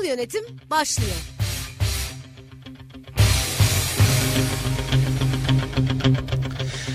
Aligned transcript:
Kurumsal 0.00 0.18
yönetim 0.18 0.44
başlıyor. 0.70 1.10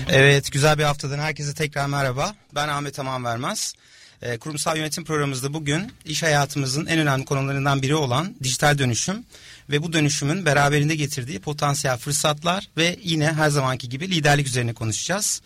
Evet 0.08 0.52
güzel 0.52 0.78
bir 0.78 0.82
haftadan 0.82 1.18
herkese 1.18 1.54
tekrar 1.54 1.86
merhaba. 1.86 2.34
Ben 2.54 2.68
Ahmet 2.68 2.98
Aman 2.98 3.24
Vermez. 3.24 3.74
E, 4.22 4.38
kurumsal 4.38 4.76
yönetim 4.76 5.04
programımızda 5.04 5.54
bugün 5.54 5.92
iş 6.04 6.22
hayatımızın 6.22 6.86
en 6.86 6.98
önemli 6.98 7.24
konularından 7.24 7.82
biri 7.82 7.94
olan 7.94 8.34
dijital 8.42 8.78
dönüşüm 8.78 9.24
ve 9.70 9.82
bu 9.82 9.92
dönüşümün 9.92 10.46
beraberinde 10.46 10.94
getirdiği 10.94 11.38
potansiyel 11.38 11.96
fırsatlar 11.96 12.68
ve 12.76 12.96
yine 13.02 13.32
her 13.32 13.48
zamanki 13.48 13.88
gibi 13.88 14.10
liderlik 14.10 14.46
üzerine 14.46 14.72
konuşacağız. 14.72 15.42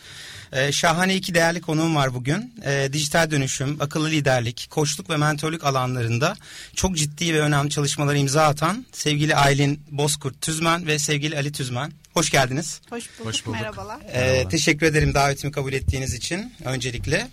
E, 0.53 0.73
şahane 0.73 1.15
iki 1.15 1.35
değerli 1.35 1.61
konuğum 1.61 1.97
var 1.97 2.15
bugün. 2.15 2.55
E, 2.65 2.89
dijital 2.93 3.31
dönüşüm, 3.31 3.77
akıllı 3.81 4.11
liderlik, 4.11 4.67
koçluk 4.71 5.11
ve 5.11 5.17
mentorluk 5.17 5.65
alanlarında 5.65 6.37
çok 6.75 6.97
ciddi 6.97 7.35
ve 7.35 7.41
önemli 7.41 7.71
çalışmalara 7.71 8.17
imza 8.17 8.45
atan 8.45 8.87
sevgili 8.93 9.37
Aylin 9.37 9.81
Bozkurt 9.91 10.41
Tüzmen 10.41 10.87
ve 10.87 10.99
sevgili 10.99 11.37
Ali 11.37 11.53
Tüzmen. 11.53 11.93
Hoş 12.15 12.31
geldiniz. 12.31 12.81
Hoş 12.91 13.05
bulduk. 13.19 13.27
Hoş 13.27 13.47
bulduk. 13.47 13.61
Merhabalar. 13.61 14.01
Ee, 14.13 14.49
teşekkür 14.49 14.87
ederim 14.87 15.15
davetimi 15.15 15.53
kabul 15.53 15.73
ettiğiniz 15.73 16.15
için 16.15 16.53
öncelikle. 16.65 17.29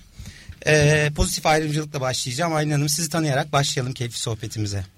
Ee, 0.67 1.11
pozitif 1.15 1.45
ayrımcılıkla 1.45 2.01
başlayacağım. 2.01 2.55
Aylin 2.55 2.71
Hanım 2.71 2.89
sizi 2.89 3.09
tanıyarak 3.09 3.51
başlayalım 3.51 3.93
keyifli 3.93 4.19
sohbetimize. 4.19 4.96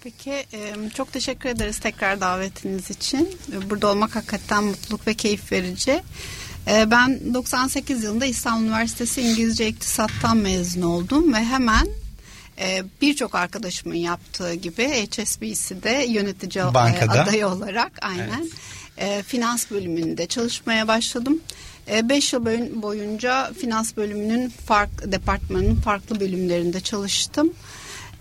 Peki 0.00 0.46
çok 0.94 1.12
teşekkür 1.12 1.48
ederiz 1.48 1.78
tekrar 1.78 2.20
davetiniz 2.20 2.90
için. 2.90 3.38
Burada 3.70 3.86
olmak 3.86 4.16
hakikaten 4.16 4.64
mutluluk 4.64 5.06
ve 5.06 5.14
keyif 5.14 5.52
verici. 5.52 6.02
Ben 6.66 7.34
98 7.34 8.04
yılında 8.04 8.26
İstanbul 8.26 8.64
Üniversitesi 8.64 9.22
İngilizce 9.22 9.68
İktisat'tan 9.68 10.36
mezun 10.36 10.82
oldum 10.82 11.34
ve 11.34 11.44
hemen 11.44 11.88
birçok 13.02 13.34
arkadaşımın 13.34 13.94
yaptığı 13.94 14.54
gibi 14.54 14.88
HSBC'de 14.88 16.06
yönetici 16.08 16.64
Bankada. 16.74 17.22
adayı 17.22 17.46
olarak 17.46 17.92
aynen 18.02 18.50
evet. 18.98 19.24
finans 19.24 19.70
bölümünde 19.70 20.26
çalışmaya 20.26 20.88
başladım. 20.88 21.40
5 22.02 22.32
yıl 22.32 22.46
boyunca 22.82 23.52
finans 23.60 23.96
bölümünün 23.96 24.48
fark 24.48 25.12
departmanının 25.12 25.74
farklı 25.74 26.20
bölümlerinde 26.20 26.80
çalıştım. 26.80 27.52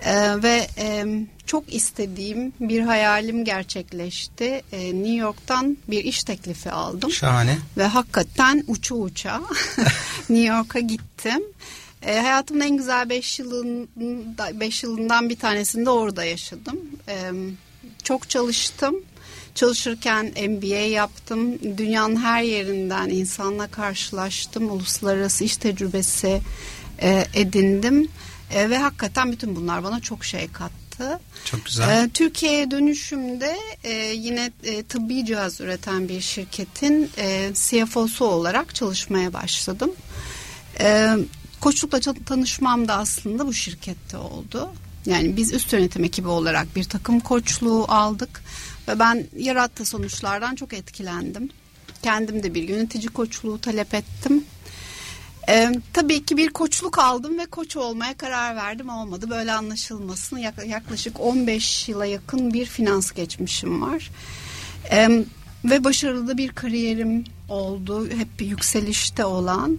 Ee, 0.06 0.44
ve 0.44 0.68
e, 0.78 1.06
çok 1.46 1.74
istediğim 1.74 2.54
bir 2.60 2.82
hayalim 2.82 3.46
gerçekleşti. 3.46 4.62
Ee, 4.72 4.94
New 4.94 5.16
York'tan 5.16 5.78
bir 5.88 6.04
iş 6.04 6.24
teklifi 6.24 6.72
aldım. 6.72 7.12
Şahane. 7.12 7.58
Ve 7.78 7.84
hakikaten 7.84 8.64
uça 8.68 8.96
uça 8.96 9.42
New 10.30 10.56
York'a 10.56 10.80
gittim. 10.80 11.44
Ee, 12.02 12.20
hayatımın 12.20 12.62
en 12.62 12.78
güzel 12.78 13.10
5 13.10 13.40
yılında 13.40 14.60
5 14.60 14.84
yılından 14.84 15.30
bir 15.30 15.40
tanesinde 15.40 15.90
orada 15.90 16.24
yaşadım. 16.24 16.80
Ee, 17.08 17.32
çok 18.04 18.30
çalıştım. 18.30 18.96
Çalışırken 19.56 20.26
MBA 20.26 20.76
yaptım. 20.76 21.60
Dünyanın 21.78 22.16
her 22.16 22.44
yerinden 22.44 23.10
insanla 23.10 23.68
karşılaştım. 23.68 24.72
Uluslararası 24.72 25.44
iş 25.44 25.58
tecrübesi 25.58 26.42
e, 27.02 27.26
edindim. 27.34 28.08
E, 28.52 28.70
ve 28.70 28.78
hakikaten 28.78 29.32
bütün 29.32 29.56
bunlar 29.56 29.84
bana 29.84 30.00
çok 30.00 30.26
şey 30.26 30.48
kattı. 30.48 31.20
Çok 31.46 31.66
güzel. 31.66 32.04
E, 32.04 32.10
Türkiye'ye 32.10 32.72
dönüşümde 32.72 33.58
e, 33.84 33.94
yine 34.14 34.52
e, 34.64 34.84
tıbbi 34.84 35.26
cihaz 35.26 35.62
üreten 35.62 36.10
bir 36.10 36.22
şirketin 36.22 37.10
e, 37.18 37.52
CFO'su 37.54 38.26
olarak 38.26 38.76
çalışmaya 38.76 39.34
başladım. 39.34 39.92
E, 40.80 41.16
koçlukla 41.62 42.00
tanışmam 42.26 42.88
da 42.88 42.98
aslında 42.98 43.48
bu 43.48 43.54
şirkette 43.54 44.18
oldu. 44.18 44.70
Yani 45.06 45.38
biz 45.38 45.54
üst 45.54 45.74
yönetim 45.74 46.04
ekibi 46.04 46.28
olarak 46.28 46.76
bir 46.76 46.84
takım 46.84 47.20
koçluğu 47.20 47.86
aldık 47.88 48.44
ve 48.88 49.00
ben 49.00 49.26
yarattığı 49.38 49.86
sonuçlardan 49.86 50.56
çok 50.56 50.74
etkilendim. 50.74 51.50
Kendim 52.04 52.44
de 52.44 52.54
bir 52.54 52.70
yönetici 52.70 53.08
koçluğu 53.08 53.62
talep 53.62 53.94
ettim. 53.94 54.44
Ee, 55.50 55.72
tabii 55.94 56.26
ki 56.26 56.38
bir 56.38 56.50
koçluk 56.50 57.00
aldım 57.00 57.40
ve 57.40 57.46
koç 57.46 57.76
olmaya 57.78 58.18
karar 58.18 58.56
verdim 58.56 58.90
olmadı. 58.90 59.30
Böyle 59.30 59.52
anlaşılmasın 59.52 60.38
yaklaşık 60.66 61.20
15 61.20 61.90
yıla 61.90 62.06
yakın 62.06 62.54
bir 62.54 62.66
finans 62.66 63.12
geçmişim 63.12 63.82
var. 63.82 64.12
Ee, 64.92 65.26
ve 65.66 65.84
başarılı 65.84 66.38
bir 66.38 66.50
kariyerim 66.50 67.24
oldu. 67.50 68.10
Hep 68.10 68.42
yükselişte 68.42 69.26
olan. 69.26 69.78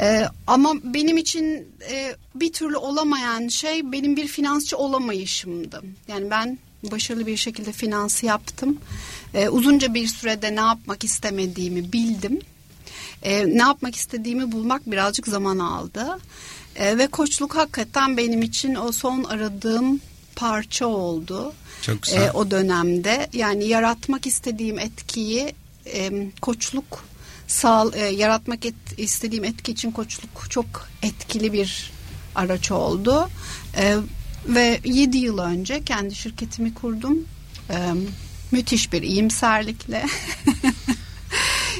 Ee, 0.00 0.24
ama 0.46 0.74
benim 0.84 1.16
için 1.16 1.68
e, 1.90 2.16
bir 2.34 2.52
türlü 2.52 2.76
olamayan 2.76 3.48
şey 3.48 3.92
benim 3.92 4.16
bir 4.16 4.26
finansçı 4.26 4.76
olamayışımdı. 4.76 5.82
Yani 6.08 6.30
ben 6.30 6.58
başarılı 6.82 7.26
bir 7.26 7.36
şekilde 7.36 7.72
finansı 7.72 8.26
yaptım. 8.26 8.78
Ee, 9.34 9.48
uzunca 9.48 9.94
bir 9.94 10.06
sürede 10.06 10.56
ne 10.56 10.60
yapmak 10.60 11.04
istemediğimi 11.04 11.92
bildim. 11.92 12.40
Ee, 13.22 13.46
ne 13.46 13.62
yapmak 13.62 13.96
istediğimi 13.96 14.52
bulmak 14.52 14.90
birazcık 14.90 15.28
zaman 15.28 15.58
aldı. 15.58 16.18
Ee, 16.76 16.98
ve 16.98 17.06
koçluk 17.06 17.56
hakikaten 17.56 18.16
benim 18.16 18.42
için 18.42 18.74
o 18.74 18.92
son 18.92 19.24
aradığım 19.24 20.00
parça 20.36 20.86
oldu. 20.86 21.52
Çok 21.82 22.02
güzel. 22.02 22.22
Ee, 22.22 22.30
o 22.30 22.50
dönemde 22.50 23.28
yani 23.32 23.68
yaratmak 23.68 24.26
istediğim 24.26 24.78
etkiyi 24.78 25.54
e, 25.86 26.30
koçluk 26.40 27.04
sağ 27.46 27.86
e, 27.94 28.00
yaratmak 28.00 28.66
et, 28.66 28.74
istediğim 28.96 29.44
etki 29.44 29.72
için 29.72 29.90
koçluk 29.90 30.50
çok 30.50 30.88
etkili 31.02 31.52
bir 31.52 31.90
araç 32.34 32.70
oldu. 32.70 33.28
E, 33.76 33.96
ve 34.46 34.80
7 34.84 35.18
yıl 35.18 35.38
önce 35.38 35.84
kendi 35.84 36.14
şirketimi 36.14 36.74
kurdum. 36.74 37.18
E, 37.70 37.76
müthiş 38.52 38.92
bir 38.92 39.02
iyimserlikle. 39.02 40.06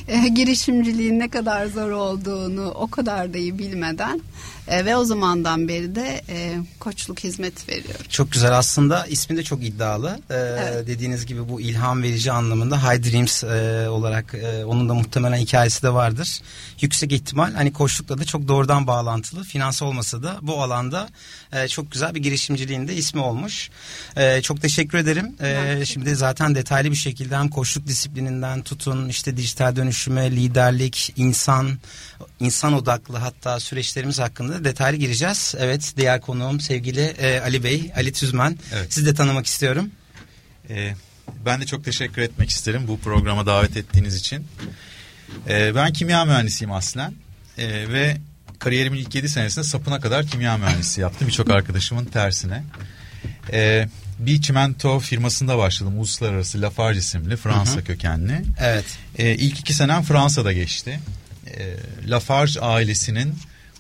e, 0.09 0.29
girişimciliğin 0.29 1.19
ne 1.19 1.29
kadar 1.29 1.67
zor 1.67 1.91
olduğunu 1.91 2.71
o 2.71 2.87
kadar 2.87 3.35
da 3.35 3.39
iyi 3.39 3.59
bilmeden 3.59 4.21
e, 4.69 4.85
ve 4.85 4.97
o 4.97 5.05
zamandan 5.05 5.69
beri 5.69 5.95
de 5.95 6.23
e, 6.29 6.59
koçluk 6.81 7.21
hizmet 7.21 7.69
veriyorum. 7.69 8.07
Çok 8.09 8.33
güzel 8.33 8.59
aslında 8.59 9.07
ismi 9.07 9.37
de 9.37 9.43
çok 9.43 9.65
iddialı. 9.65 10.21
E, 10.31 10.35
evet. 10.35 10.87
Dediğiniz 10.87 11.27
gibi 11.27 11.49
bu 11.49 11.61
ilham 11.61 12.03
verici 12.03 12.33
anlamında 12.33 12.83
High 12.83 13.03
Dreams 13.03 13.45
e, 13.45 13.89
olarak 13.89 14.35
e, 14.35 14.65
onun 14.65 14.89
da 14.89 14.95
muhtemelen 14.95 15.37
hikayesi 15.37 15.83
de 15.83 15.93
vardır. 15.93 16.41
Yüksek 16.81 17.13
ihtimal 17.13 17.53
hani 17.55 17.73
koçlukla 17.73 18.19
da 18.19 18.25
çok 18.25 18.49
doğrudan 18.49 18.87
bağlantılı. 18.87 19.45
Finans 19.45 19.83
olmasa 19.83 20.23
da 20.23 20.39
bu 20.43 20.63
alanda 20.63 21.09
e, 21.53 21.69
çok 21.69 21.93
güzel 21.93 22.15
bir 22.15 22.23
girişimciliğin 22.23 22.89
de 22.89 22.95
ismi 22.95 23.21
olmuş. 23.21 23.71
E, 24.17 24.43
çok 24.43 24.63
teşekkür 24.63 24.99
ederim. 24.99 25.37
E, 25.41 25.85
şimdi 25.87 26.17
zaten 26.17 26.55
detaylı 26.55 26.91
bir 26.91 26.97
şekilde 26.97 27.37
hem 27.37 27.49
koçluk 27.49 27.87
disiplininden 27.87 28.63
tutun 28.63 29.09
işte 29.09 29.37
dijital 29.37 29.77
dönüşüme, 29.77 30.31
liderlik, 30.31 31.13
insan 31.17 31.79
insan 32.41 32.73
odaklı 32.73 33.17
hatta 33.17 33.61
süreçlerimiz 33.61 34.19
hakkında 34.19 34.28
detaylı 34.65 34.97
gireceğiz. 34.97 35.55
Evet 35.59 35.93
diğer 35.97 36.21
konuğum 36.21 36.61
sevgili 36.61 37.01
e, 37.01 37.41
Ali 37.41 37.65
Bey, 37.65 37.93
Ali 37.97 38.13
Tüzmen. 38.13 38.59
Evet. 38.73 38.93
Sizi 38.93 39.07
de 39.07 39.15
tanımak 39.15 39.47
istiyorum. 39.47 39.91
Ee, 40.71 40.95
ben 41.45 41.61
de 41.61 41.67
çok 41.67 41.85
teşekkür 41.85 42.23
etmek 42.23 42.51
isterim 42.51 42.83
bu 42.89 42.99
programa 43.01 43.47
davet 43.47 43.77
ettiğiniz 43.77 44.15
için. 44.17 44.47
Ee, 45.49 45.75
ben 45.75 45.93
kimya 45.93 46.25
mühendisiyim 46.25 46.73
aslen 46.73 47.15
ee, 47.59 47.69
ve 47.69 48.17
kariyerimin 48.59 48.99
ilk 48.99 49.15
7 49.15 49.29
senesinde 49.29 49.65
sapına 49.65 50.01
kadar 50.01 50.27
kimya 50.27 50.57
mühendisi 50.57 51.01
yaptım. 51.01 51.29
Birçok 51.29 51.51
arkadaşımın 51.51 52.05
tersine. 52.05 52.65
Ee, 53.53 53.89
bir 54.19 54.43
çimento 54.43 54.99
firmasında 54.99 55.59
başladım. 55.59 55.99
Uluslararası 55.99 56.63
Lafarge 56.63 56.99
isimli 56.99 57.37
Fransa 57.37 57.77
hı 57.77 57.81
hı. 57.81 57.85
kökenli. 57.85 58.43
Evet. 58.61 58.85
Ee, 59.19 59.35
ilk 59.35 59.59
iki 59.59 59.75
senem 59.75 60.03
Fransa'da 60.03 60.53
geçti. 60.53 61.01
Ee, 61.47 61.77
Lafarge 62.07 62.61
ailesinin 62.61 63.35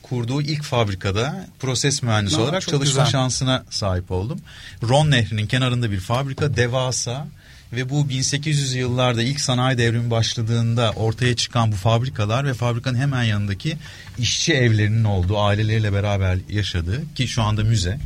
kurduğu 0.08 0.42
ilk 0.42 0.62
fabrikada 0.62 1.46
proses 1.58 2.02
mühendisi 2.02 2.36
Aa, 2.36 2.40
olarak 2.40 2.62
çalışma 2.62 2.84
güzel. 2.84 3.06
şansına 3.06 3.64
sahip 3.70 4.10
oldum. 4.10 4.40
Ron 4.82 5.10
Nehri'nin 5.10 5.46
kenarında 5.46 5.90
bir 5.90 6.00
fabrika 6.00 6.56
devasa 6.56 7.28
ve 7.72 7.90
bu 7.90 8.08
1800 8.08 8.74
yıllarda 8.74 9.22
ilk 9.22 9.40
sanayi 9.40 9.78
devrimi 9.78 10.10
başladığında 10.10 10.90
ortaya 10.96 11.36
çıkan 11.36 11.72
bu 11.72 11.76
fabrikalar 11.76 12.46
ve 12.46 12.54
fabrikanın 12.54 12.98
hemen 12.98 13.22
yanındaki 13.22 13.76
işçi 14.18 14.54
evlerinin 14.54 15.04
olduğu 15.04 15.38
aileleriyle 15.38 15.92
beraber 15.92 16.38
yaşadığı 16.48 17.14
ki 17.14 17.28
şu 17.28 17.42
anda 17.42 17.64
müze. 17.64 17.98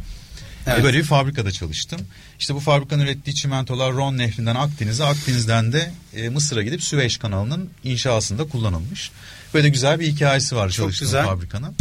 Evet. 0.66 0.84
Böyle 0.84 0.98
bir 0.98 1.04
fabrikada 1.04 1.50
çalıştım. 1.52 2.00
İşte 2.38 2.54
bu 2.54 2.60
fabrikanın 2.60 3.02
ürettiği 3.02 3.34
çimentolar 3.36 3.92
Ron 3.92 4.18
Nehri'nden 4.18 4.54
Akdeniz'e, 4.54 5.04
Akdeniz'den 5.04 5.72
de 5.72 5.92
e, 6.16 6.28
Mısır'a 6.28 6.62
gidip 6.62 6.82
Süveyş 6.82 7.16
kanalının 7.16 7.70
inşasında 7.84 8.44
kullanılmış. 8.44 9.10
Böyle 9.54 9.68
güzel 9.68 10.00
bir 10.00 10.06
hikayesi 10.06 10.56
var 10.56 10.70
çalıştığım 10.70 11.06
güzel. 11.06 11.24
fabrikanın. 11.24 11.74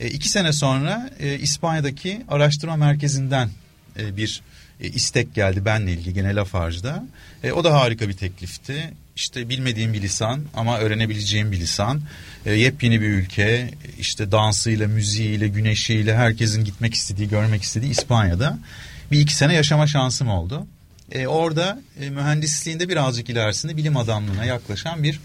E, 0.00 0.08
iki 0.08 0.28
sene 0.28 0.52
sonra 0.52 1.10
e, 1.18 1.38
İspanya'daki 1.38 2.22
araştırma 2.28 2.76
merkezinden 2.76 3.50
e, 3.98 4.16
bir 4.16 4.42
e, 4.80 4.88
istek 4.88 5.34
geldi 5.34 5.64
benle 5.64 5.92
ilgili 5.92 6.14
gene 6.14 6.34
Lafarge'da. 6.34 7.06
E, 7.42 7.52
o 7.52 7.64
da 7.64 7.74
harika 7.74 8.08
bir 8.08 8.16
teklifti. 8.16 8.92
İşte 9.16 9.48
bilmediğim 9.48 9.92
bir 9.92 10.02
lisan 10.02 10.40
ama 10.54 10.78
öğrenebileceğim 10.78 11.52
bir 11.52 11.60
lisan. 11.60 12.02
E, 12.46 12.52
yepyeni 12.52 13.00
bir 13.00 13.08
ülke. 13.08 13.70
İşte 13.98 14.32
dansıyla, 14.32 14.88
müziğiyle, 14.88 15.48
güneşiyle 15.48 16.16
herkesin 16.16 16.64
gitmek 16.64 16.94
istediği, 16.94 17.28
görmek 17.28 17.62
istediği 17.62 17.90
İspanya'da. 17.90 18.58
Bir 19.12 19.20
iki 19.20 19.34
sene 19.34 19.54
yaşama 19.54 19.86
şansım 19.86 20.28
oldu. 20.28 20.66
E, 21.12 21.26
orada 21.26 21.80
e, 22.00 22.10
mühendisliğinde 22.10 22.88
birazcık 22.88 23.30
ilerisinde 23.30 23.76
bilim 23.76 23.96
adamlığına 23.96 24.44
yaklaşan 24.44 25.02
bir 25.02 25.20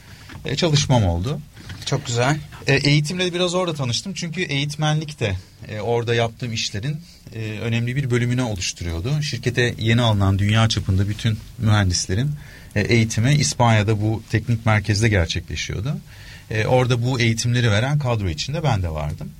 e, 0.45 0.55
çalışmam 0.55 1.05
oldu. 1.05 1.39
Çok 1.85 2.05
güzel. 2.05 2.37
E, 2.67 2.75
eğitimle 2.75 3.25
de 3.25 3.33
biraz 3.33 3.53
orada 3.53 3.73
tanıştım. 3.73 4.13
Çünkü 4.13 4.41
eğitmenlik 4.41 5.19
de 5.19 5.35
e, 5.67 5.79
orada 5.79 6.15
yaptığım 6.15 6.53
işlerin 6.53 7.01
e, 7.35 7.39
önemli 7.39 7.95
bir 7.95 8.11
bölümünü 8.11 8.41
oluşturuyordu. 8.41 9.21
Şirkete 9.21 9.75
yeni 9.79 10.01
alınan 10.01 10.39
dünya 10.39 10.69
çapında 10.69 11.09
bütün 11.09 11.39
mühendislerin 11.57 12.31
e, 12.75 12.81
eğitimi 12.81 13.33
İspanya'da 13.33 14.01
bu 14.01 14.23
teknik 14.31 14.65
merkezde 14.65 15.09
gerçekleşiyordu. 15.09 15.97
E, 16.51 16.65
orada 16.65 17.03
bu 17.03 17.19
eğitimleri 17.19 17.71
veren 17.71 17.99
kadro 17.99 18.29
içinde 18.29 18.63
ben 18.63 18.83
de 18.83 18.89
vardım. 18.89 19.31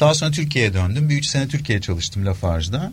Daha 0.00 0.14
sonra 0.14 0.30
Türkiye'ye 0.30 0.74
döndüm. 0.74 1.08
Bir 1.08 1.16
üç 1.16 1.26
sene 1.26 1.48
Türkiye'ye 1.48 1.82
çalıştım 1.82 2.26
Lafarge'da. 2.26 2.92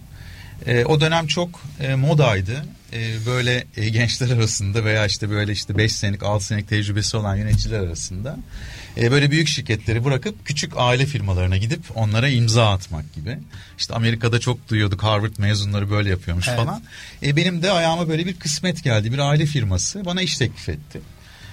E, 0.68 0.86
o 0.86 1.02
dönem 1.02 1.28
çok 1.28 1.62
e, 1.80 1.96
modaydı. 1.96 2.66
E, 2.94 3.26
böyle 3.26 3.66
e, 3.78 3.90
gençler 3.90 4.30
arasında 4.30 4.86
veya 4.86 5.06
işte 5.06 5.30
böyle 5.30 5.52
işte 5.52 5.78
5 5.78 5.92
senelik 5.92 6.24
6 6.24 6.46
senelik 6.46 6.70
tecrübesi 6.70 7.18
olan 7.18 7.36
yöneticiler 7.36 7.80
arasında 7.80 8.38
e, 8.98 9.12
böyle 9.12 9.32
büyük 9.32 9.48
şirketleri 9.48 10.06
bırakıp 10.06 10.46
küçük 10.46 10.74
aile 10.76 11.06
firmalarına 11.06 11.58
gidip 11.58 11.82
onlara 11.96 12.30
imza 12.30 12.72
atmak 12.72 13.14
gibi. 13.14 13.40
İşte 13.78 13.94
Amerika'da 13.94 14.40
çok 14.40 14.70
duyuyorduk 14.70 15.04
Harvard 15.04 15.38
mezunları 15.38 15.92
böyle 15.92 16.10
yapıyormuş 16.10 16.48
evet. 16.48 16.60
falan. 16.60 16.84
E, 17.24 17.36
benim 17.36 17.64
de 17.64 17.72
ayağıma 17.72 18.10
böyle 18.10 18.26
bir 18.26 18.36
kısmet 18.36 18.84
geldi. 18.84 19.14
Bir 19.14 19.20
aile 19.20 19.46
firması 19.46 20.06
bana 20.06 20.22
iş 20.22 20.38
teklif 20.38 20.70
etti. 20.70 21.02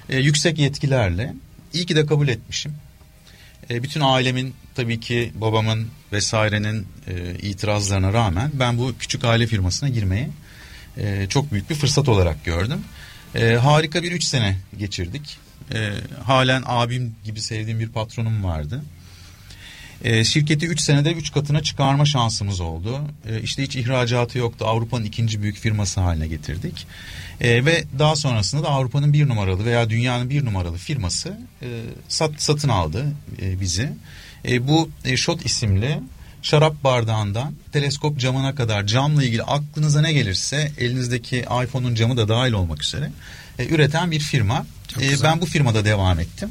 E, 0.09 0.19
yüksek 0.19 0.59
yetkilerle. 0.59 1.35
İyi 1.73 1.87
ki 1.87 1.97
de 1.97 2.07
kabul 2.07 2.29
etmişim. 2.29 2.75
E, 3.71 3.83
bütün 3.83 4.01
ailemin 4.01 4.55
tabii 4.79 5.01
ki 5.01 5.33
babamın 5.35 5.89
vesairenin 6.13 6.87
e, 7.07 7.35
itirazlarına 7.43 8.13
rağmen 8.13 8.51
ben 8.55 8.79
bu 8.79 8.95
küçük 8.99 9.25
aile 9.25 9.47
firmasına 9.47 9.89
girmeyi 9.89 10.29
e, 10.97 11.27
çok 11.29 11.53
büyük 11.53 11.71
bir 11.71 11.75
fırsat 11.75 12.09
olarak 12.09 12.45
gördüm. 12.45 12.81
E, 13.35 13.53
harika 13.53 14.03
bir 14.03 14.13
üç 14.13 14.25
sene 14.25 14.57
geçirdik. 14.79 15.39
E, 15.75 15.91
halen 16.25 16.63
abim 16.67 17.15
gibi 17.25 17.41
sevdiğim 17.41 17.81
bir 17.81 17.89
patronum 17.89 18.45
vardı. 18.45 18.83
E, 20.05 20.25
şirketi 20.25 20.67
3 20.67 20.81
senede 20.81 21.13
3 21.13 21.33
katına 21.33 21.63
çıkarma 21.63 22.05
şansımız 22.05 22.61
oldu. 22.61 23.01
E, 23.29 23.41
işte 23.41 23.63
hiç 23.63 23.77
ihracatı 23.77 24.39
yoktu. 24.39 24.65
Avrupa'nın 24.69 25.05
ikinci 25.05 25.43
büyük 25.43 25.57
firması 25.57 26.01
haline 26.01 26.29
getirdik. 26.29 26.87
E, 27.41 27.65
ve 27.65 27.85
daha 27.99 28.17
sonrasında 28.17 28.63
da 28.63 28.69
Avrupa'nın 28.69 29.13
bir 29.13 29.29
numaralı 29.29 29.65
veya 29.65 29.91
dünyanın 29.91 30.31
bir 30.31 30.45
numaralı 30.45 30.77
firması 30.77 31.39
e, 31.63 31.67
sat, 32.09 32.31
satın 32.43 32.69
aldı 32.69 33.07
e, 33.43 33.61
bizi. 33.61 33.93
E, 34.45 34.69
bu 34.69 34.91
e, 35.05 35.17
Shot 35.17 35.47
isimli 35.47 36.01
şarap 36.43 36.85
bardağından 36.85 37.55
teleskop 37.73 38.19
camına 38.19 38.55
kadar 38.55 38.87
camla 38.87 39.25
ilgili 39.25 39.43
aklınıza 39.43 40.01
ne 40.01 40.13
gelirse 40.13 40.73
elinizdeki 40.79 41.39
iPhone'un 41.39 41.95
camı 41.95 42.17
da 42.17 42.29
dahil 42.29 42.53
olmak 42.53 42.83
üzere 42.83 43.11
e, 43.59 43.67
üreten 43.67 44.11
bir 44.11 44.21
firma. 44.21 44.67
E, 45.01 45.23
ben 45.23 45.41
bu 45.41 45.47
firmada 45.47 45.85
devam 45.85 46.21
ettim. 46.21 46.51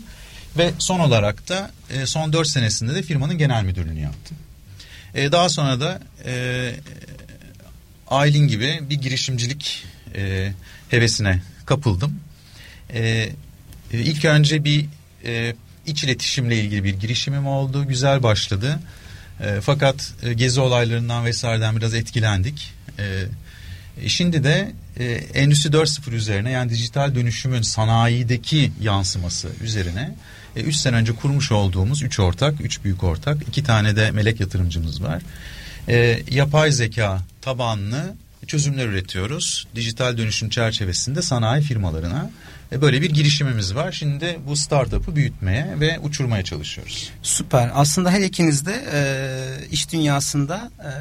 Ve 0.57 0.71
son 0.79 0.99
olarak 0.99 1.49
da 1.49 1.71
e, 1.89 2.05
son 2.05 2.33
4 2.33 2.47
senesinde 2.47 2.95
de 2.95 3.01
firmanın 3.01 3.37
genel 3.37 3.63
müdürlüğünü 3.63 3.99
yaptım. 3.99 4.37
E, 5.15 5.31
daha 5.31 5.49
sonra 5.49 5.79
da 5.79 5.99
e, 6.25 6.73
Aylin 8.07 8.47
gibi 8.47 8.79
bir 8.89 8.95
girişimcilik 8.95 9.85
e, 10.15 10.51
hevesine 10.89 11.41
kapıldım. 11.65 12.19
E, 12.93 12.99
e, 13.93 13.99
ilk 13.99 14.25
önce 14.25 14.63
bir 14.63 14.85
e, 15.25 15.55
iç 15.87 16.03
iletişimle 16.03 16.59
ilgili 16.59 16.83
bir 16.83 16.93
girişimim 16.93 17.47
oldu. 17.47 17.87
Güzel 17.87 18.23
başladı. 18.23 18.79
E, 19.39 19.61
fakat 19.61 20.13
e, 20.23 20.33
gezi 20.33 20.59
olaylarından 20.59 21.25
vesaireden 21.25 21.77
biraz 21.77 21.93
etkilendik. 21.93 22.73
E, 22.99 23.25
şimdi 24.07 24.43
de 24.43 24.71
e, 24.99 25.05
Endüstri 25.13 25.69
4.0 25.69 26.11
üzerine 26.11 26.51
yani 26.51 26.69
dijital 26.69 27.15
dönüşümün 27.15 27.61
sanayideki 27.61 28.71
yansıması 28.81 29.49
üzerine 29.63 30.15
3 30.55 30.75
e, 30.75 30.77
sene 30.77 30.95
önce 30.95 31.15
kurmuş 31.15 31.51
olduğumuz 31.51 32.03
3 32.03 32.19
ortak, 32.19 32.61
3 32.61 32.83
büyük 32.83 33.03
ortak, 33.03 33.37
2 33.47 33.63
tane 33.63 33.95
de 33.95 34.11
melek 34.11 34.39
yatırımcımız 34.39 35.03
var. 35.03 35.21
E, 35.89 36.19
yapay 36.31 36.71
zeka 36.71 37.21
tabanlı 37.41 38.15
çözümler 38.47 38.85
üretiyoruz. 38.85 39.67
Dijital 39.75 40.17
dönüşüm 40.17 40.49
çerçevesinde 40.49 41.21
sanayi 41.21 41.63
firmalarına 41.63 42.29
böyle 42.71 43.01
bir 43.01 43.09
girişimimiz 43.09 43.75
var. 43.75 43.91
Şimdi 43.91 44.39
bu 44.47 44.55
startup'ı 44.55 45.15
büyütmeye 45.15 45.79
ve 45.79 45.99
uçurmaya 45.99 46.43
çalışıyoruz. 46.43 47.09
Süper. 47.21 47.71
Aslında 47.73 48.11
her 48.11 48.21
ikiniz 48.21 48.65
de 48.65 48.83
e, 48.93 48.99
iş 49.71 49.91
dünyasında 49.91 50.71
e, 50.79 50.91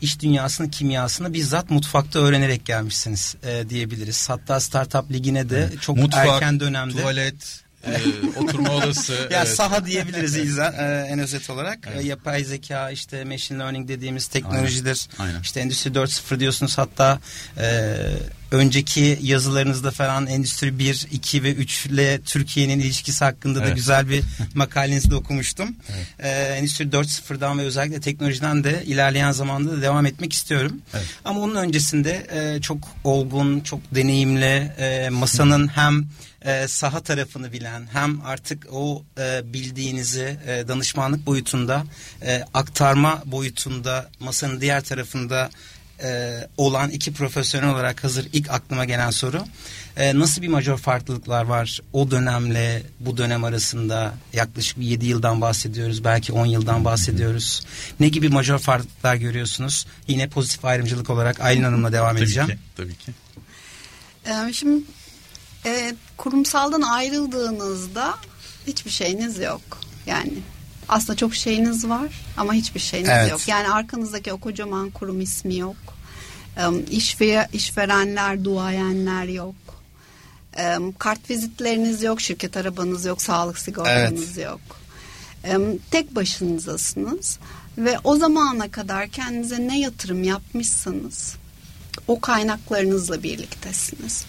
iş 0.00 0.20
dünyasının 0.20 0.68
kimyasını 0.68 1.34
bizzat 1.34 1.70
mutfakta 1.70 2.18
öğrenerek 2.18 2.64
gelmişsiniz 2.64 3.36
e, 3.42 3.68
diyebiliriz. 3.68 4.28
Hatta 4.28 4.60
startup 4.60 5.12
ligine 5.12 5.50
de 5.50 5.68
evet. 5.70 5.82
çok 5.82 5.96
Mutfak, 5.96 6.26
erken 6.26 6.60
dönemde 6.60 6.92
tuvalet, 6.92 7.62
e, 7.86 7.92
oturma 8.38 8.70
odası. 8.70 9.12
ya 9.12 9.42
evet. 9.42 9.48
saha 9.48 9.86
diyebiliriz 9.86 10.36
İzan, 10.36 10.74
e, 10.74 11.06
en 11.10 11.18
özet 11.18 11.50
olarak. 11.50 11.78
Evet. 11.92 12.04
E, 12.04 12.08
yapay 12.08 12.44
zeka 12.44 12.90
işte 12.90 13.24
machine 13.24 13.58
learning 13.58 13.88
dediğimiz 13.88 14.26
teknolojidir. 14.26 15.08
Aynen. 15.18 15.30
Aynen. 15.30 15.42
İşte 15.42 15.60
endüstri 15.60 15.90
4.0 15.90 16.40
diyorsunuz 16.40 16.78
hatta 16.78 17.18
e, 17.58 17.96
önceki 18.52 19.18
yazılarınızda 19.22 19.90
falan 19.90 20.26
Endüstri 20.26 20.78
1, 20.78 21.06
2 21.12 21.42
ve 21.42 21.52
3 21.52 21.86
ile 21.86 22.20
Türkiye'nin 22.20 22.80
ilişkisi 22.80 23.24
hakkında 23.24 23.58
evet. 23.58 23.70
da 23.70 23.74
güzel 23.74 24.08
bir 24.08 24.22
makalenizi 24.54 25.10
de 25.10 25.14
okumuştum. 25.14 25.76
Evet. 25.88 26.06
Ee, 26.18 26.28
Endüstri 26.28 26.84
4.0'dan 26.84 27.58
ve 27.58 27.62
özellikle 27.62 28.00
teknolojiden 28.00 28.64
de 28.64 28.82
ilerleyen 28.86 29.30
zamanda 29.30 29.72
da 29.72 29.82
devam 29.82 30.06
etmek 30.06 30.32
istiyorum. 30.32 30.82
Evet. 30.94 31.06
Ama 31.24 31.40
onun 31.40 31.54
öncesinde 31.54 32.26
e, 32.32 32.60
çok 32.60 32.78
olgun, 33.04 33.60
çok 33.60 33.80
deneyimli 33.94 34.72
e, 34.78 35.08
masanın 35.08 35.68
hem 35.68 36.06
e, 36.44 36.68
saha 36.68 37.00
tarafını 37.00 37.52
bilen 37.52 37.86
hem 37.92 38.20
artık 38.24 38.66
o 38.72 39.04
e, 39.18 39.52
bildiğinizi 39.52 40.38
e, 40.46 40.68
danışmanlık 40.68 41.26
boyutunda 41.26 41.84
e, 42.22 42.44
aktarma 42.54 43.22
boyutunda 43.26 44.10
masanın 44.20 44.60
diğer 44.60 44.84
tarafında 44.84 45.50
e, 46.02 46.40
olan 46.56 46.90
iki 46.90 47.12
profesyonel 47.12 47.68
olarak 47.68 48.04
hazır 48.04 48.26
ilk 48.32 48.50
aklıma 48.50 48.84
gelen 48.84 49.10
soru. 49.10 49.44
E, 49.96 50.18
nasıl 50.18 50.42
bir 50.42 50.48
major 50.48 50.78
farklılıklar 50.78 51.44
var 51.44 51.80
o 51.92 52.10
dönemle 52.10 52.82
bu 53.00 53.16
dönem 53.16 53.44
arasında 53.44 54.14
yaklaşık 54.32 54.80
bir 54.80 54.86
7 54.86 55.06
yıldan 55.06 55.40
bahsediyoruz 55.40 56.04
belki 56.04 56.32
10 56.32 56.46
yıldan 56.46 56.84
bahsediyoruz. 56.84 57.66
Ne 58.00 58.08
gibi 58.08 58.28
major 58.28 58.58
farklılıklar 58.58 59.14
görüyorsunuz? 59.14 59.86
Yine 60.08 60.28
pozitif 60.28 60.64
ayrımcılık 60.64 61.10
olarak 61.10 61.40
Aylin 61.40 61.62
Hanım'la 61.62 61.92
devam 61.92 62.14
tabii 62.14 62.24
edeceğim. 62.24 62.48
Ki, 62.48 62.58
tabii 62.76 62.94
ki. 62.94 63.12
Ee, 64.26 64.52
şimdi 64.52 64.82
e, 65.66 65.94
kurumsaldan 66.16 66.82
ayrıldığınızda 66.82 68.14
hiçbir 68.66 68.90
şeyiniz 68.90 69.38
yok. 69.38 69.60
Yani 70.06 70.32
aslında 70.88 71.16
çok 71.16 71.34
şeyiniz 71.34 71.88
var 71.88 72.24
ama 72.36 72.54
hiçbir 72.54 72.80
şeyiniz 72.80 73.10
evet. 73.10 73.30
yok. 73.30 73.48
Yani 73.48 73.68
arkanızdaki 73.68 74.32
o 74.32 74.40
kocaman 74.40 74.90
kurum 74.90 75.20
ismi 75.20 75.56
yok. 75.56 75.76
İş 76.90 77.20
ve 77.20 77.48
işverenler, 77.52 78.44
duayenler 78.44 79.24
yok. 79.24 79.54
Kart 80.98 81.30
vizitleriniz 81.30 82.02
yok, 82.02 82.20
şirket 82.20 82.56
arabanız 82.56 83.04
yok, 83.04 83.22
sağlık 83.22 83.58
sigortanız 83.58 84.38
evet. 84.38 84.46
yok. 84.46 84.60
Tek 85.90 86.14
başınızasınız 86.14 87.38
ve 87.78 87.98
o 88.04 88.16
zamana 88.16 88.70
kadar 88.70 89.08
kendinize 89.08 89.68
ne 89.68 89.80
yatırım 89.80 90.24
yapmışsanız 90.24 91.36
o 92.08 92.20
kaynaklarınızla 92.20 93.22
birliktesiniz. 93.22 94.24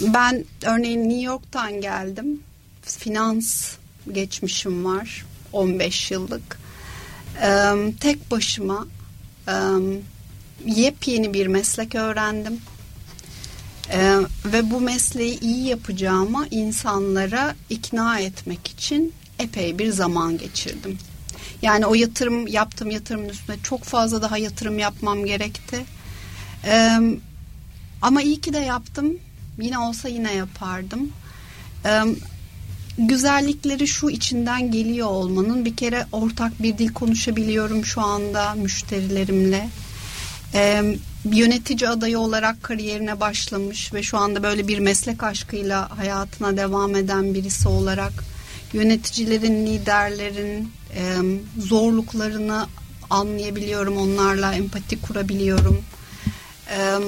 Ben 0.00 0.44
örneğin 0.62 1.08
New 1.08 1.22
York'tan 1.22 1.80
geldim. 1.80 2.40
Finans 2.82 3.76
geçmişim 4.12 4.84
var. 4.84 5.26
15 5.52 6.10
yıllık. 6.10 6.58
tek 8.00 8.30
başıma 8.30 8.86
yepyeni 10.66 11.34
bir 11.34 11.46
meslek 11.46 11.94
öğrendim. 11.94 12.60
Ve 14.44 14.70
bu 14.70 14.80
mesleği 14.80 15.40
iyi 15.40 15.66
yapacağıma 15.66 16.46
insanlara 16.50 17.54
ikna 17.70 18.18
etmek 18.18 18.68
için 18.68 19.12
epey 19.38 19.78
bir 19.78 19.90
zaman 19.90 20.38
geçirdim. 20.38 20.98
Yani 21.62 21.86
o 21.86 21.94
yatırım 21.94 22.46
yaptım 22.46 22.90
yatırımın 22.90 23.28
üstüne 23.28 23.56
çok 23.62 23.84
fazla 23.84 24.22
daha 24.22 24.38
yatırım 24.38 24.78
yapmam 24.78 25.24
gerekti. 25.24 25.84
Ee, 26.64 26.98
ama 28.02 28.22
iyi 28.22 28.40
ki 28.40 28.52
de 28.52 28.58
yaptım. 28.58 29.12
Yine 29.60 29.78
olsa 29.78 30.08
yine 30.08 30.34
yapardım. 30.34 31.12
Ee, 31.84 32.02
güzellikleri 32.98 33.88
şu 33.88 34.10
içinden 34.10 34.70
geliyor 34.70 35.08
olmanın 35.08 35.64
bir 35.64 35.76
kere 35.76 36.06
ortak 36.12 36.62
bir 36.62 36.78
dil 36.78 36.92
konuşabiliyorum 36.92 37.84
şu 37.84 38.00
anda 38.00 38.54
müşterilerimle. 38.54 39.68
Ee, 40.54 40.82
yönetici 41.24 41.88
adayı 41.88 42.18
olarak 42.18 42.62
kariyerine 42.62 43.20
başlamış 43.20 43.94
ve 43.94 44.02
şu 44.02 44.18
anda 44.18 44.42
böyle 44.42 44.68
bir 44.68 44.78
meslek 44.78 45.22
aşkıyla 45.22 45.98
hayatına 45.98 46.56
devam 46.56 46.96
eden 46.96 47.34
birisi 47.34 47.68
olarak 47.68 48.12
yöneticilerin, 48.72 49.66
liderlerin 49.66 50.72
e, 50.94 51.16
zorluklarını 51.58 52.66
anlayabiliyorum, 53.10 53.96
onlarla 53.96 54.54
empati 54.54 55.00
kurabiliyorum. 55.00 55.82
E, 56.70 56.98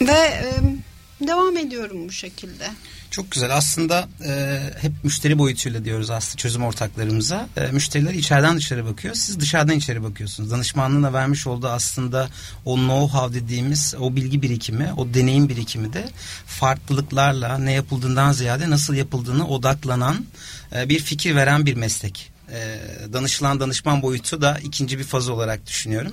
ve 0.00 0.12
e, 0.12 1.26
devam 1.26 1.56
ediyorum 1.56 2.08
bu 2.08 2.12
şekilde. 2.12 2.70
Çok 3.10 3.30
güzel. 3.30 3.56
Aslında 3.56 4.08
e, 4.26 4.60
hep 4.80 4.92
müşteri 5.04 5.38
boyutuyla 5.38 5.84
diyoruz 5.84 6.10
aslında 6.10 6.36
çözüm 6.36 6.64
ortaklarımıza. 6.64 7.48
E, 7.56 7.72
müşteriler 7.72 8.14
içeriden 8.14 8.56
dışarı 8.56 8.86
bakıyor. 8.86 9.14
Siz 9.14 9.40
dışarıdan 9.40 9.76
içeri 9.76 10.02
bakıyorsunuz. 10.02 10.50
Danışmanlığına 10.50 11.12
vermiş 11.12 11.46
olduğu 11.46 11.68
aslında 11.68 12.28
o 12.64 12.76
know-how 12.76 13.34
dediğimiz 13.34 13.94
o 14.00 14.16
bilgi 14.16 14.42
birikimi, 14.42 14.92
o 14.96 15.14
deneyim 15.14 15.48
birikimi 15.48 15.92
de 15.92 16.08
farklılıklarla 16.46 17.58
ne 17.58 17.72
yapıldığından 17.72 18.32
ziyade 18.32 18.70
nasıl 18.70 18.94
yapıldığını 18.94 19.48
odaklanan 19.48 20.26
e, 20.74 20.88
bir 20.88 20.98
fikir 20.98 21.34
veren 21.34 21.66
bir 21.66 21.74
meslek 21.74 22.37
e, 22.52 22.78
danışılan 23.12 23.60
danışman 23.60 24.02
boyutu 24.02 24.42
da 24.42 24.58
ikinci 24.62 24.98
bir 24.98 25.04
faz 25.04 25.28
olarak 25.28 25.66
düşünüyorum. 25.66 26.12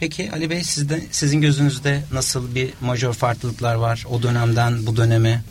Peki 0.00 0.32
Ali 0.32 0.50
Bey 0.50 0.64
sizde, 0.64 1.02
sizin 1.10 1.40
gözünüzde 1.40 2.02
nasıl 2.12 2.54
bir 2.54 2.70
majör 2.80 3.12
farklılıklar 3.12 3.74
var 3.74 4.04
o 4.10 4.22
dönemden 4.22 4.86
bu 4.86 4.96
döneme? 4.96 5.42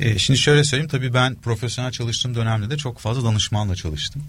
E, 0.00 0.18
şimdi 0.18 0.38
şöyle 0.38 0.64
söyleyeyim 0.64 0.90
tabii 0.90 1.14
ben 1.14 1.34
profesyonel 1.34 1.92
çalıştığım 1.92 2.34
dönemde 2.34 2.70
de 2.70 2.76
çok 2.76 2.98
fazla 2.98 3.24
danışmanla 3.24 3.74
çalıştım. 3.76 4.22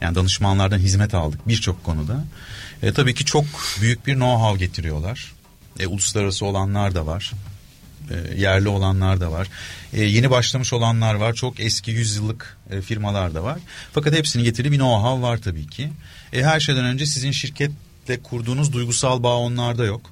Yani 0.00 0.14
danışmanlardan 0.14 0.78
hizmet 0.78 1.14
aldık 1.14 1.48
birçok 1.48 1.84
konuda. 1.84 2.24
E, 2.82 2.92
tabii 2.92 3.14
ki 3.14 3.24
çok 3.24 3.44
büyük 3.80 4.06
bir 4.06 4.14
know-how 4.14 4.58
getiriyorlar. 4.58 5.32
E, 5.78 5.86
uluslararası 5.86 6.46
olanlar 6.46 6.94
da 6.94 7.06
var. 7.06 7.32
E, 8.10 8.40
yerli 8.40 8.68
olanlar 8.68 9.20
da 9.20 9.32
var. 9.32 9.48
E, 9.92 10.02
yeni 10.02 10.30
başlamış 10.30 10.72
olanlar 10.72 11.14
var. 11.14 11.34
Çok 11.34 11.60
eski 11.60 11.90
yüzyıllık 11.90 12.56
e, 12.70 12.80
firmalar 12.80 13.34
da 13.34 13.42
var. 13.42 13.58
Fakat 13.92 14.14
hepsinin 14.14 14.44
getirdiği 14.44 14.72
bir 14.72 14.78
know-how 14.78 15.22
var 15.22 15.36
tabii 15.38 15.66
ki. 15.66 15.88
Her 16.30 16.60
şeyden 16.60 16.84
önce 16.84 17.06
sizin 17.06 17.30
şirketle 17.30 18.22
kurduğunuz 18.22 18.72
duygusal 18.72 19.22
bağ 19.22 19.36
onlarda 19.36 19.84
yok. 19.84 20.10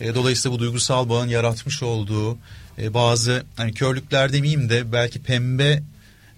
Dolayısıyla 0.00 0.56
bu 0.56 0.60
duygusal 0.60 1.08
bağın 1.08 1.28
yaratmış 1.28 1.82
olduğu 1.82 2.38
bazı 2.78 3.44
hani 3.56 3.74
körlükler 3.74 4.32
demeyeyim 4.32 4.68
de 4.68 4.92
belki 4.92 5.22
pembe 5.22 5.82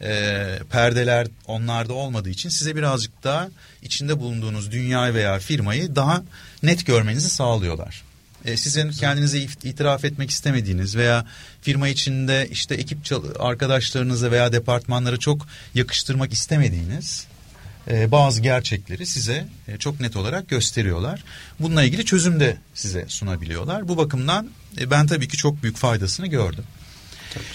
e, 0.00 0.58
perdeler 0.70 1.26
onlarda 1.46 1.92
olmadığı 1.92 2.30
için 2.30 2.48
size 2.48 2.76
birazcık 2.76 3.24
daha 3.24 3.48
içinde 3.82 4.20
bulunduğunuz 4.20 4.72
dünyayı 4.72 5.14
veya 5.14 5.38
firmayı 5.38 5.96
daha 5.96 6.22
net 6.62 6.86
görmenizi 6.86 7.30
sağlıyorlar. 7.30 8.05
E, 8.46 8.56
sizin 8.56 8.90
kendinize 8.90 9.40
itiraf 9.40 10.04
etmek 10.04 10.30
istemediğiniz 10.30 10.96
veya 10.96 11.26
firma 11.62 11.88
içinde 11.88 12.48
işte 12.50 12.74
ekip 12.74 12.98
arkadaşlarınıza 13.38 14.30
veya 14.30 14.52
departmanlara 14.52 15.16
çok 15.16 15.46
yakıştırmak 15.74 16.32
istemediğiniz 16.32 17.26
e, 17.90 18.10
bazı 18.10 18.42
gerçekleri 18.42 19.06
size 19.06 19.48
e, 19.68 19.78
çok 19.78 20.00
net 20.00 20.16
olarak 20.16 20.48
gösteriyorlar. 20.48 21.24
Bununla 21.60 21.82
ilgili 21.82 22.04
çözüm 22.04 22.40
de 22.40 22.56
size 22.74 23.04
sunabiliyorlar. 23.08 23.88
Bu 23.88 23.96
bakımdan 23.96 24.50
e, 24.80 24.90
ben 24.90 25.06
tabii 25.06 25.28
ki 25.28 25.36
çok 25.36 25.62
büyük 25.62 25.76
faydasını 25.76 26.26
gördüm. 26.26 26.64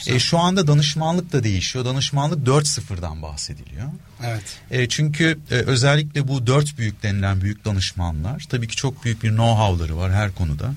E, 0.08 0.20
şu 0.20 0.38
anda 0.38 0.68
danışmanlık 0.68 1.34
da 1.34 1.44
değişiyor. 1.44 1.86
Danışmanlık 1.86 2.48
4.0'dan 2.48 3.22
bahsediliyor. 3.22 3.88
Evet. 4.24 4.44
E, 4.72 4.90
çünkü 4.90 5.40
e, 5.51 5.56
özellikle 5.56 6.28
bu 6.28 6.48
dört 6.48 6.78
büyük 6.78 7.04
denilen 7.04 7.42
büyük 7.42 7.66
danışmanlar 7.66 8.46
tabii 8.50 8.68
ki 8.68 8.75
çok 8.75 9.06
büyük 9.06 9.24
bir 9.24 9.30
know-how'ları 9.30 9.98
var 9.98 10.13
her 10.13 10.32
konuda. 10.32 10.74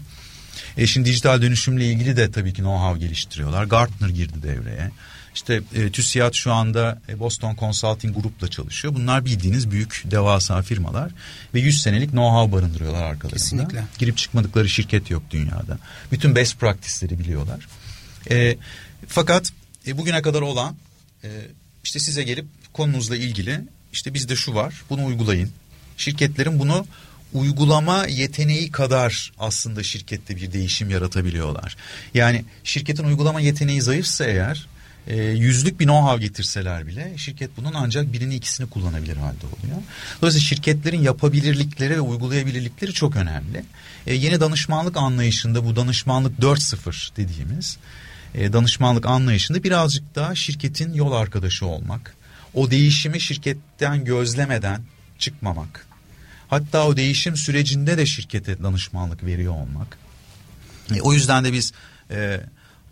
E, 0.77 0.87
şimdi 0.87 1.09
dijital 1.09 1.43
dönüşümle 1.43 1.87
ilgili 1.87 2.17
de 2.17 2.31
tabii 2.31 2.53
ki 2.53 2.63
know-how 2.63 2.99
geliştiriyorlar. 2.99 3.65
Gartner 3.65 4.09
girdi 4.09 4.43
devreye. 4.43 4.91
İşte 5.35 5.61
e, 5.75 5.91
TÜSİAD 5.91 6.33
şu 6.33 6.53
anda 6.53 7.01
e, 7.09 7.19
Boston 7.19 7.57
Consulting 7.57 8.17
Group'la 8.17 8.49
çalışıyor. 8.49 8.95
Bunlar 8.95 9.25
bildiğiniz 9.25 9.71
büyük 9.71 10.03
devasa 10.05 10.63
firmalar 10.63 11.11
ve 11.55 11.61
100 11.61 11.83
senelik 11.83 12.11
know-how 12.11 12.53
barındırıyorlar 12.53 13.03
arkalarında. 13.03 13.39
Kesinlikle. 13.39 13.85
Girip 13.99 14.17
çıkmadıkları 14.17 14.69
şirket 14.69 15.11
yok 15.11 15.23
dünyada. 15.31 15.79
Bütün 16.13 16.35
best 16.35 16.61
practice'leri 16.61 17.19
biliyorlar. 17.19 17.69
E, 18.31 18.57
fakat 19.09 19.53
e, 19.87 19.99
bugüne 19.99 20.23
kadar 20.23 20.41
olan 20.41 20.77
e, 21.25 21.29
işte 21.85 21.99
size 21.99 22.23
gelip 22.23 22.47
konunuzla 22.73 23.17
ilgili 23.17 23.61
işte 23.93 24.15
bizde 24.15 24.37
şu 24.37 24.55
var 24.55 24.83
bunu 24.91 25.05
uygulayın. 25.05 25.51
Şirketlerin 25.97 26.59
bunu 26.59 26.87
uygulama 27.33 28.07
yeteneği 28.07 28.71
kadar 28.71 29.33
aslında 29.39 29.83
şirkette 29.83 30.37
bir 30.37 30.53
değişim 30.53 30.91
yaratabiliyorlar. 30.91 31.77
Yani 32.15 32.45
şirketin 32.65 33.05
uygulama 33.05 33.41
yeteneği 33.41 33.83
zayıfsa 33.83 34.25
eğer 34.25 34.67
e, 35.07 35.23
yüzlük 35.23 35.81
bir 35.81 35.87
know-how 35.87 36.21
getirseler 36.21 36.87
bile 36.87 37.13
şirket 37.17 37.57
bunun 37.57 37.73
ancak 37.75 38.13
birini 38.13 38.35
ikisini 38.35 38.71
kullanabilir 38.71 39.17
halde 39.17 39.47
oluyor. 39.47 39.83
Dolayısıyla 40.21 40.47
şirketlerin 40.47 41.03
yapabilirlikleri 41.03 41.95
ve 41.95 42.01
uygulayabilirlikleri 42.01 42.93
çok 42.93 43.17
önemli. 43.17 43.65
E, 44.07 44.15
yeni 44.15 44.41
danışmanlık 44.41 44.97
anlayışında 44.97 45.65
bu 45.65 45.77
danışmanlık 45.77 46.39
4.0 46.39 47.17
dediğimiz 47.17 47.79
e, 48.35 48.53
danışmanlık 48.53 49.07
anlayışında 49.07 49.65
birazcık 49.65 50.15
daha 50.15 50.35
şirketin 50.35 50.95
yol 50.95 51.13
arkadaşı 51.13 51.67
olmak. 51.67 52.15
O 52.55 52.71
değişimi 52.71 53.21
şirketten 53.21 54.05
gözlemeden 54.05 54.83
çıkmamak. 55.19 55.87
Hatta 56.49 56.87
o 56.87 56.97
değişim 56.97 57.37
sürecinde 57.37 57.99
de 57.99 58.07
şirkete 58.07 58.63
danışmanlık 58.63 59.25
veriyor 59.25 59.55
olmak. 59.55 59.99
E, 60.95 61.01
o 61.01 61.13
yüzden 61.13 61.45
de 61.45 61.53
biz 61.53 61.73
e, 62.11 62.41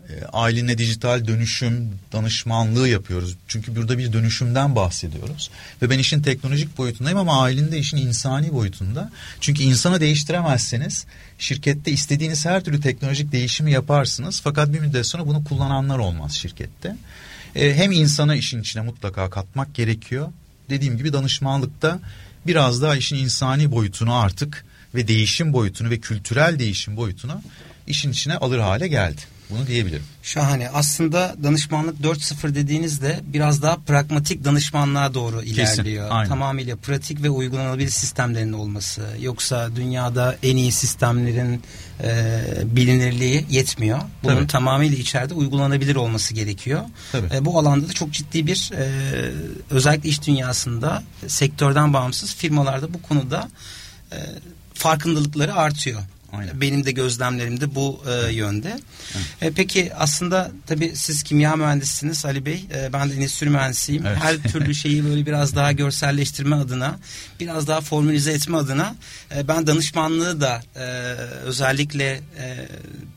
e, 0.09 0.25
ailenle 0.33 0.77
dijital 0.77 1.27
dönüşüm 1.27 1.89
danışmanlığı 2.11 2.89
yapıyoruz. 2.89 3.37
Çünkü 3.47 3.75
burada 3.75 3.97
bir 3.97 4.13
dönüşümden 4.13 4.75
bahsediyoruz. 4.75 5.49
Ve 5.81 5.89
ben 5.89 5.99
işin 5.99 6.21
teknolojik 6.21 6.77
boyutundayım 6.77 7.19
ama 7.19 7.41
ailenin 7.41 7.71
de 7.71 7.77
işin 7.77 7.97
insani 7.97 8.53
boyutunda. 8.53 9.11
Çünkü 9.41 9.63
insanı 9.63 9.99
değiştiremezseniz 9.99 11.05
şirkette 11.39 11.91
istediğiniz 11.91 12.45
her 12.45 12.63
türlü 12.63 12.81
teknolojik 12.81 13.31
değişimi 13.31 13.71
yaparsınız. 13.71 14.41
Fakat 14.43 14.73
bir 14.73 14.79
müddet 14.79 15.05
sonra 15.05 15.27
bunu 15.27 15.43
kullananlar 15.43 15.97
olmaz 15.97 16.31
şirkette. 16.33 16.95
E, 17.55 17.75
hem 17.75 17.91
insana 17.91 18.35
işin 18.35 18.61
içine 18.61 18.83
mutlaka 18.83 19.29
katmak 19.29 19.75
gerekiyor. 19.75 20.31
Dediğim 20.69 20.97
gibi 20.97 21.13
danışmanlıkta 21.13 21.99
biraz 22.47 22.81
daha 22.81 22.95
işin 22.95 23.15
insani 23.15 23.71
boyutunu 23.71 24.15
artık 24.15 24.65
ve 24.95 25.07
değişim 25.07 25.53
boyutunu 25.53 25.89
ve 25.89 25.99
kültürel 25.99 26.59
değişim 26.59 26.97
boyutunu 26.97 27.41
işin 27.87 28.11
içine 28.11 28.37
alır 28.37 28.59
hale 28.59 28.87
geldi. 28.87 29.21
Bunu 29.53 29.67
diyebilirim. 29.67 30.03
Şahane. 30.23 30.69
Aslında 30.69 31.35
danışmanlık 31.43 31.99
4.0 31.99 32.55
dediğinizde 32.55 33.19
biraz 33.23 33.61
daha 33.61 33.75
pragmatik 33.75 34.43
danışmanlığa 34.45 35.13
doğru 35.13 35.43
ilerliyor. 35.43 36.09
Kesin, 36.09 36.29
Tamamıyla 36.29 36.75
pratik 36.75 37.23
ve 37.23 37.29
uygulanabilir 37.29 37.89
sistemlerin 37.89 38.53
olması. 38.53 39.01
Yoksa 39.19 39.75
dünyada 39.75 40.35
en 40.43 40.57
iyi 40.57 40.71
sistemlerin 40.71 41.61
e, 42.03 42.41
bilinirliği 42.63 43.45
yetmiyor. 43.49 43.99
Bunun 44.23 44.35
Tabii. 44.35 44.47
tamamıyla 44.47 44.97
içeride 44.97 45.33
uygulanabilir 45.33 45.95
olması 45.95 46.33
gerekiyor. 46.33 46.81
E, 47.33 47.45
bu 47.45 47.59
alanda 47.59 47.89
da 47.89 47.93
çok 47.93 48.11
ciddi 48.11 48.47
bir 48.47 48.71
e, 48.73 48.85
özellikle 49.69 50.09
iş 50.09 50.27
dünyasında 50.27 51.03
sektörden 51.27 51.93
bağımsız 51.93 52.35
firmalarda 52.35 52.93
bu 52.93 53.01
konuda 53.01 53.49
e, 54.11 54.17
farkındalıkları 54.73 55.55
artıyor. 55.55 56.01
Aynen. 56.33 56.61
Benim 56.61 56.85
de 56.85 56.91
gözlemlerim 56.91 57.59
bu 57.75 58.03
e, 58.07 58.33
yönde. 58.33 58.79
E, 59.41 59.51
peki 59.51 59.95
aslında 59.95 60.51
tabii 60.67 60.91
siz 60.95 61.23
kimya 61.23 61.55
mühendisisiniz 61.55 62.25
Ali 62.25 62.45
Bey. 62.45 62.65
E, 62.75 62.93
ben 62.93 63.09
de 63.09 63.13
endüstri 63.13 63.49
mühendisiyim. 63.49 64.05
Evet. 64.05 64.17
Her 64.21 64.43
türlü 64.43 64.75
şeyi 64.75 65.05
böyle 65.05 65.25
biraz 65.25 65.55
daha 65.55 65.71
görselleştirme 65.71 66.55
adına, 66.55 66.99
biraz 67.39 67.67
daha 67.67 67.81
formülize 67.81 68.31
etme 68.31 68.57
adına 68.57 68.95
e, 69.35 69.47
ben 69.47 69.67
danışmanlığı 69.67 70.41
da 70.41 70.63
e, 70.75 70.83
özellikle 71.43 72.21
e, 72.39 72.67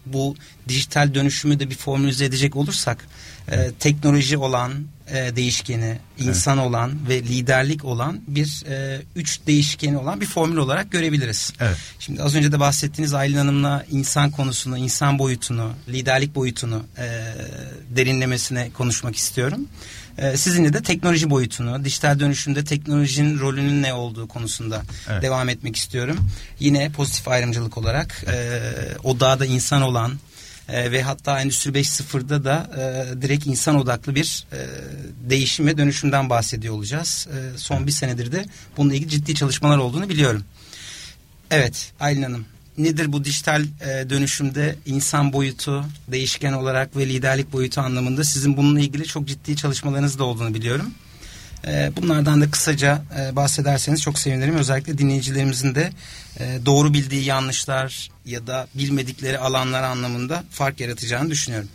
bu 0.07 0.37
dijital 0.69 1.15
dönüşümü 1.15 1.61
de 1.61 1.71
bir 1.71 1.77
formülize 1.77 2.25
edecek 2.25 2.57
olursak 2.57 3.05
e, 3.51 3.71
teknoloji 3.81 4.39
olan 4.39 4.73
e, 5.09 5.37
değişkeni, 5.37 5.99
insan 6.19 6.59
evet. 6.59 6.69
olan 6.69 7.09
ve 7.09 7.23
liderlik 7.23 7.85
olan 7.85 8.21
bir 8.29 8.65
e, 8.69 9.03
üç 9.17 9.41
değişkeni 9.47 9.99
olan 9.99 10.21
bir 10.21 10.27
formül 10.27 10.57
olarak 10.57 10.91
görebiliriz. 10.91 11.53
Evet. 11.61 11.77
Şimdi 11.99 12.23
az 12.23 12.35
önce 12.35 12.53
de 12.53 12.61
bahsettiğiniz 12.61 13.15
Aylin 13.15 13.37
Hanım'la 13.37 13.85
insan 13.91 14.31
konusunu, 14.31 14.79
insan 14.79 15.19
boyutunu, 15.19 15.73
liderlik 15.89 16.35
boyutunu 16.35 16.83
e, 16.99 17.23
derinlemesine 17.97 18.71
konuşmak 18.71 19.17
istiyorum. 19.17 19.69
E, 20.19 20.37
sizinle 20.37 20.73
de 20.73 20.83
teknoloji 20.83 21.31
boyutunu, 21.31 21.85
dijital 21.85 22.21
dönüşümde 22.21 22.65
teknolojinin 22.65 23.39
rolünün 23.39 23.83
ne 23.83 23.95
olduğu 23.95 24.29
konusunda 24.29 24.83
evet. 25.09 25.23
devam 25.23 25.49
etmek 25.49 25.77
istiyorum. 25.77 26.19
Yine 26.61 26.91
pozitif 26.93 27.29
ayrımcılık 27.29 27.79
olarak 27.79 28.25
e, 28.29 28.61
odağda 29.05 29.47
insan 29.47 29.83
olan, 29.83 30.13
e, 30.69 30.93
ve 30.93 31.03
hatta 31.03 31.41
Endüstri 31.41 31.71
5.0'da 31.71 32.45
da 32.45 32.71
e, 32.77 33.23
direkt 33.23 33.47
insan 33.47 33.77
odaklı 33.77 34.15
bir 34.15 34.45
e, 34.53 34.59
değişim 35.31 35.67
ve 35.67 35.79
dönüşümden 35.79 36.31
bahsediyor 36.31 36.75
olacağız. 36.75 37.29
E, 37.31 37.59
son 37.59 37.87
bir 37.87 37.93
senedir 37.93 38.33
de 38.33 38.47
bununla 38.77 38.95
ilgili 38.95 39.11
ciddi 39.11 39.35
çalışmalar 39.35 39.79
olduğunu 39.79 40.09
biliyorum. 40.09 40.45
Evet 41.51 41.93
Aylin 42.01 42.23
Hanım 42.23 42.47
nedir 42.79 43.13
bu 43.13 43.25
dijital 43.25 43.63
e, 43.63 44.11
dönüşümde 44.11 44.77
insan 44.87 45.33
boyutu, 45.33 45.85
değişken 46.09 46.53
olarak 46.53 46.97
ve 46.97 47.07
liderlik 47.07 47.53
boyutu 47.53 47.81
anlamında 47.81 48.25
sizin 48.25 48.57
bununla 48.57 48.81
ilgili 48.81 49.05
çok 49.05 49.29
ciddi 49.29 49.57
çalışmalarınız 49.57 50.19
da 50.19 50.25
olduğunu 50.25 50.55
biliyorum. 50.55 50.95
E, 51.67 51.93
bunlardan 51.97 52.41
da 52.41 52.51
kısaca 52.51 53.03
e, 53.21 53.37
bahsederseniz 53.37 54.03
çok 54.03 54.19
sevinirim. 54.19 54.55
Özellikle 54.55 54.99
dinleyicilerimizin 54.99 55.75
de 55.75 55.91
e, 56.41 56.59
doğru 56.67 56.95
bildiği 56.95 57.25
yanlışlar 57.25 58.11
ya 58.25 58.47
da 58.47 58.69
bilmedikleri 58.75 59.39
alanlar 59.39 59.83
anlamında 59.83 60.45
fark 60.51 60.81
yaratacağını 60.81 61.31
düşünüyorum. 61.31 61.69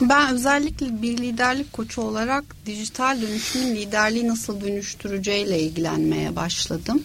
Ben 0.00 0.34
özellikle 0.34 1.02
bir 1.02 1.18
liderlik 1.18 1.72
koçu 1.72 2.00
olarak 2.00 2.44
dijital 2.66 3.22
dönüşümün 3.22 3.76
liderliği 3.76 4.28
nasıl 4.28 4.60
dönüştüreceğiyle 4.60 5.60
ilgilenmeye 5.60 6.36
başladım. 6.36 7.02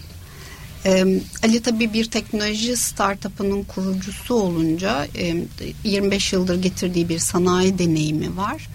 Ali 1.44 1.62
tabii 1.63 1.94
bir 1.94 2.06
teknoloji 2.06 2.77
startup'ının 2.77 3.63
kurucusu 3.63 4.36
olunca 4.36 5.08
25 5.84 6.34
yıldır 6.34 6.62
getirdiği 6.62 7.10
bir 7.10 7.20
sanayi 7.20 7.79
deneyimi 7.79 8.38
var 8.38 8.68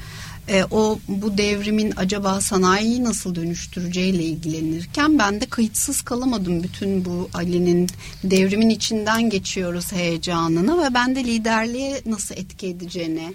e, 0.48 0.64
o 0.70 0.98
bu 1.08 1.38
devrimin 1.38 1.92
acaba 1.96 2.40
sanayiyi 2.40 3.04
nasıl 3.04 3.34
dönüştüreceğiyle 3.34 4.22
ilgilenirken 4.22 5.18
ben 5.18 5.40
de 5.40 5.46
kayıtsız 5.46 6.02
kalamadım 6.02 6.62
bütün 6.62 7.04
bu 7.04 7.28
Ali'nin 7.34 7.88
devrimin 8.24 8.70
içinden 8.70 9.30
geçiyoruz 9.30 9.92
heyecanını 9.92 10.84
ve 10.84 10.94
ben 10.94 11.16
de 11.16 11.24
liderliğe 11.24 12.02
nasıl 12.06 12.34
etki 12.34 12.66
edeceğini 12.66 13.34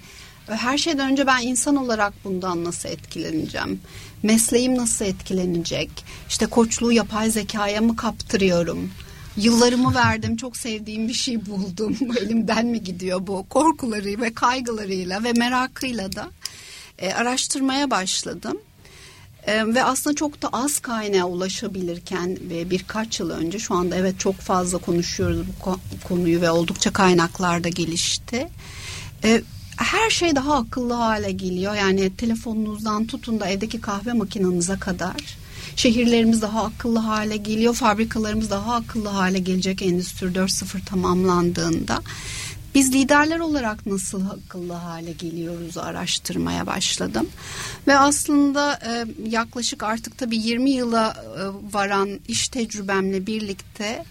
her 0.55 0.77
şeyden 0.77 1.11
önce 1.11 1.27
ben 1.27 1.41
insan 1.41 1.75
olarak 1.75 2.13
bundan 2.23 2.63
nasıl 2.63 2.89
etkileneceğim? 2.89 3.81
Mesleğim 4.23 4.77
nasıl 4.77 5.05
etkilenecek? 5.05 5.89
İşte 6.29 6.45
koçluğu 6.45 6.91
yapay 6.91 7.29
zekaya 7.29 7.81
mı 7.81 7.95
kaptırıyorum? 7.95 8.91
Yıllarımı 9.37 9.95
verdim 9.95 10.37
çok 10.37 10.57
sevdiğim 10.57 11.07
bir 11.07 11.13
şey 11.13 11.45
buldum. 11.45 11.97
Elimden 12.21 12.65
mi 12.65 12.83
gidiyor 12.83 13.27
bu? 13.27 13.45
Korkuları 13.49 14.21
ve 14.21 14.33
kaygılarıyla 14.33 15.23
ve 15.23 15.33
merakıyla 15.33 16.15
da 16.15 16.29
e, 17.01 17.13
araştırmaya 17.13 17.91
başladım. 17.91 18.57
E, 19.47 19.67
ve 19.67 19.83
aslında 19.83 20.15
çok 20.15 20.41
da 20.41 20.49
az 20.53 20.79
kaynağa 20.79 21.25
ulaşabilirken 21.25 22.37
ve 22.49 22.69
birkaç 22.69 23.19
yıl 23.19 23.29
önce 23.29 23.59
şu 23.59 23.75
anda 23.75 23.95
evet 23.95 24.19
çok 24.19 24.35
fazla 24.35 24.77
konuşuyoruz 24.77 25.47
bu 25.47 25.79
konuyu 26.07 26.41
ve 26.41 26.51
oldukça 26.51 26.93
kaynaklar 26.93 27.63
da 27.63 27.69
gelişti. 27.69 28.49
E, 29.23 29.41
her 29.77 30.09
şey 30.09 30.35
daha 30.35 30.55
akıllı 30.55 30.93
hale 30.93 31.31
geliyor. 31.31 31.75
Yani 31.75 32.15
telefonunuzdan 32.15 33.07
tutun 33.07 33.39
da 33.39 33.47
evdeki 33.47 33.81
kahve 33.81 34.13
makinenize 34.13 34.79
kadar. 34.79 35.37
Şehirlerimiz 35.75 36.41
daha 36.41 36.63
akıllı 36.63 36.99
hale 36.99 37.37
geliyor. 37.37 37.73
Fabrikalarımız 37.73 38.49
daha 38.49 38.75
akıllı 38.75 39.09
hale 39.09 39.39
gelecek 39.39 39.81
Endüstri 39.81 40.27
4.0 40.27 40.85
tamamlandığında. 40.85 42.01
Biz 42.75 42.93
liderler 42.93 43.39
olarak 43.39 43.85
nasıl 43.85 44.29
akıllı 44.29 44.73
hale 44.73 45.11
geliyoruz 45.11 45.77
araştırmaya 45.77 46.67
başladım. 46.67 47.29
Ve 47.87 47.97
aslında 47.97 48.79
e, 48.85 49.05
yaklaşık 49.29 49.83
artık 49.83 50.17
tabii 50.17 50.37
20 50.37 50.69
yıla 50.69 51.23
e, 51.37 51.73
varan 51.73 52.09
iş 52.27 52.49
tecrübemle 52.49 53.27
birlikte 53.27 54.05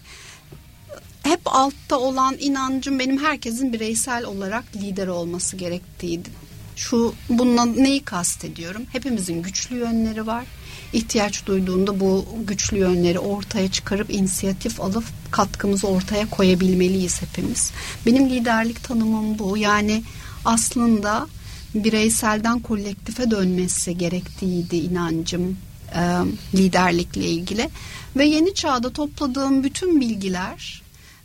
hep 1.23 1.41
altta 1.45 1.99
olan 1.99 2.35
inancım 2.39 2.99
benim 2.99 3.23
herkesin 3.23 3.73
bireysel 3.73 4.25
olarak 4.25 4.63
lider 4.75 5.07
olması 5.07 5.57
gerektiğiydi. 5.57 6.29
Şu 6.75 7.13
bununla 7.29 7.65
neyi 7.65 8.03
kastediyorum? 8.03 8.85
Hepimizin 8.91 9.41
güçlü 9.41 9.77
yönleri 9.77 10.27
var 10.27 10.45
ihtiyaç 10.93 11.45
duyduğunda 11.45 11.99
bu 11.99 12.25
güçlü 12.47 12.77
yönleri 12.77 13.19
ortaya 13.19 13.71
çıkarıp 13.71 14.09
inisiyatif 14.09 14.81
alıp 14.81 15.03
katkımızı 15.31 15.87
ortaya 15.87 16.29
koyabilmeliyiz 16.29 17.21
hepimiz. 17.21 17.71
Benim 18.05 18.29
liderlik 18.29 18.83
tanımım 18.83 19.39
bu. 19.39 19.57
Yani 19.57 20.03
aslında 20.45 21.27
bireyselden 21.75 22.59
kolektife 22.59 23.31
dönmesi 23.31 23.97
gerektiğiydi 23.97 24.75
inancım 24.75 25.57
e, 25.95 26.01
liderlikle 26.53 27.25
ilgili 27.25 27.69
ve 28.15 28.25
yeni 28.25 28.53
çağda 28.53 28.89
topladığım 28.89 29.63
bütün 29.63 30.01
bilgiler 30.01 30.81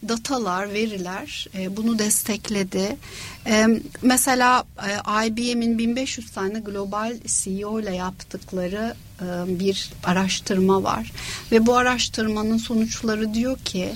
datalar, 0.09 0.73
veriler 0.73 1.49
e, 1.59 1.77
bunu 1.77 1.99
destekledi. 1.99 2.97
E, 3.47 3.67
mesela 4.03 4.65
e, 5.17 5.27
IBM'in 5.27 5.79
1500 5.79 6.33
tane 6.33 6.61
global 6.61 7.17
CEO 7.27 7.81
ile 7.81 7.97
yaptıkları 7.97 8.95
bir 9.47 9.91
araştırma 10.05 10.83
var. 10.83 11.13
Ve 11.53 11.67
bu 11.67 11.77
araştırmanın 11.77 12.57
sonuçları 12.57 13.35
diyor 13.35 13.59
ki 13.59 13.95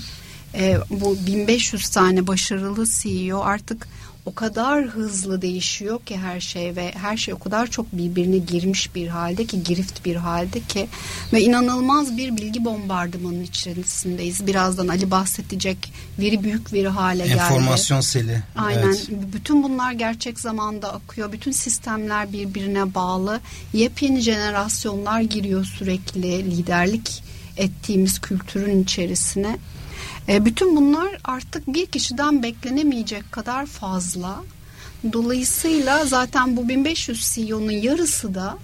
e, 0.53 0.77
bu 0.89 1.17
1500 1.27 1.89
tane 1.89 2.27
başarılı 2.27 2.85
CEO 3.01 3.41
artık 3.41 3.87
o 4.25 4.33
kadar 4.33 4.85
hızlı 4.85 5.41
değişiyor 5.41 5.99
ki 6.05 6.17
her 6.17 6.39
şey 6.39 6.75
ve 6.75 6.91
her 6.91 7.17
şey 7.17 7.33
o 7.33 7.39
kadar 7.39 7.67
çok 7.67 7.93
birbirine 7.93 8.37
girmiş 8.37 8.95
bir 8.95 9.07
halde 9.07 9.45
ki 9.45 9.63
girift 9.63 10.05
bir 10.05 10.15
halde 10.15 10.59
ki 10.59 10.87
ve 11.33 11.41
inanılmaz 11.41 12.17
bir 12.17 12.37
bilgi 12.37 12.65
bombardımanının 12.65 13.43
içerisindeyiz. 13.43 14.47
Birazdan 14.47 14.87
Ali 14.87 15.11
bahsedecek 15.11 15.93
veri 16.19 16.43
büyük 16.43 16.73
veri 16.73 16.87
hale 16.87 17.27
geldi. 17.27 17.39
Enformasyon 17.39 18.01
seli. 18.01 18.43
Aynen. 18.55 18.83
Evet. 18.83 19.07
Bütün 19.09 19.63
bunlar 19.63 19.91
gerçek 19.91 20.39
zamanda 20.39 20.93
akıyor. 20.93 21.31
Bütün 21.31 21.51
sistemler 21.51 22.33
birbirine 22.33 22.95
bağlı. 22.95 23.39
Yepyeni 23.73 24.21
jenerasyonlar 24.21 25.21
giriyor 25.21 25.65
sürekli 25.65 26.51
liderlik 26.51 27.23
ettiğimiz 27.57 28.19
kültürün 28.19 28.83
içerisine. 28.83 29.57
E, 30.27 30.45
bütün 30.45 30.75
bunlar 30.75 31.17
artık 31.23 31.67
bir 31.67 31.85
kişiden 31.85 32.43
beklenemeyecek 32.43 33.31
kadar 33.31 33.65
fazla. 33.65 34.43
Dolayısıyla 35.13 36.05
zaten 36.05 36.57
bu 36.57 36.69
1500 36.69 37.33
CEO'nun 37.33 37.71
yarısı 37.71 38.35
da 38.35 38.57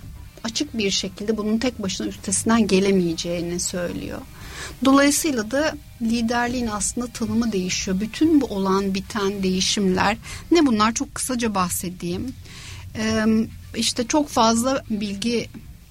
açık 0.43 0.77
bir 0.77 0.91
şekilde 0.91 1.37
bunun 1.37 1.57
tek 1.57 1.81
başına 1.81 2.07
üstesinden 2.07 2.67
gelemeyeceğini 2.67 3.59
söylüyor. 3.59 4.21
Dolayısıyla 4.85 5.51
da 5.51 5.73
liderliğin 6.01 6.67
aslında 6.67 7.07
tanımı 7.07 7.51
değişiyor. 7.51 7.99
Bütün 7.99 8.41
bu 8.41 8.45
olan 8.45 8.93
biten 8.93 9.43
değişimler 9.43 10.17
ne 10.51 10.65
bunlar 10.65 10.93
çok 10.93 11.15
kısaca 11.15 11.55
bahsedeyim. 11.55 12.33
Ee, 12.97 13.25
işte 13.75 14.07
çok 14.07 14.29
fazla 14.29 14.83
bilgi 14.89 15.49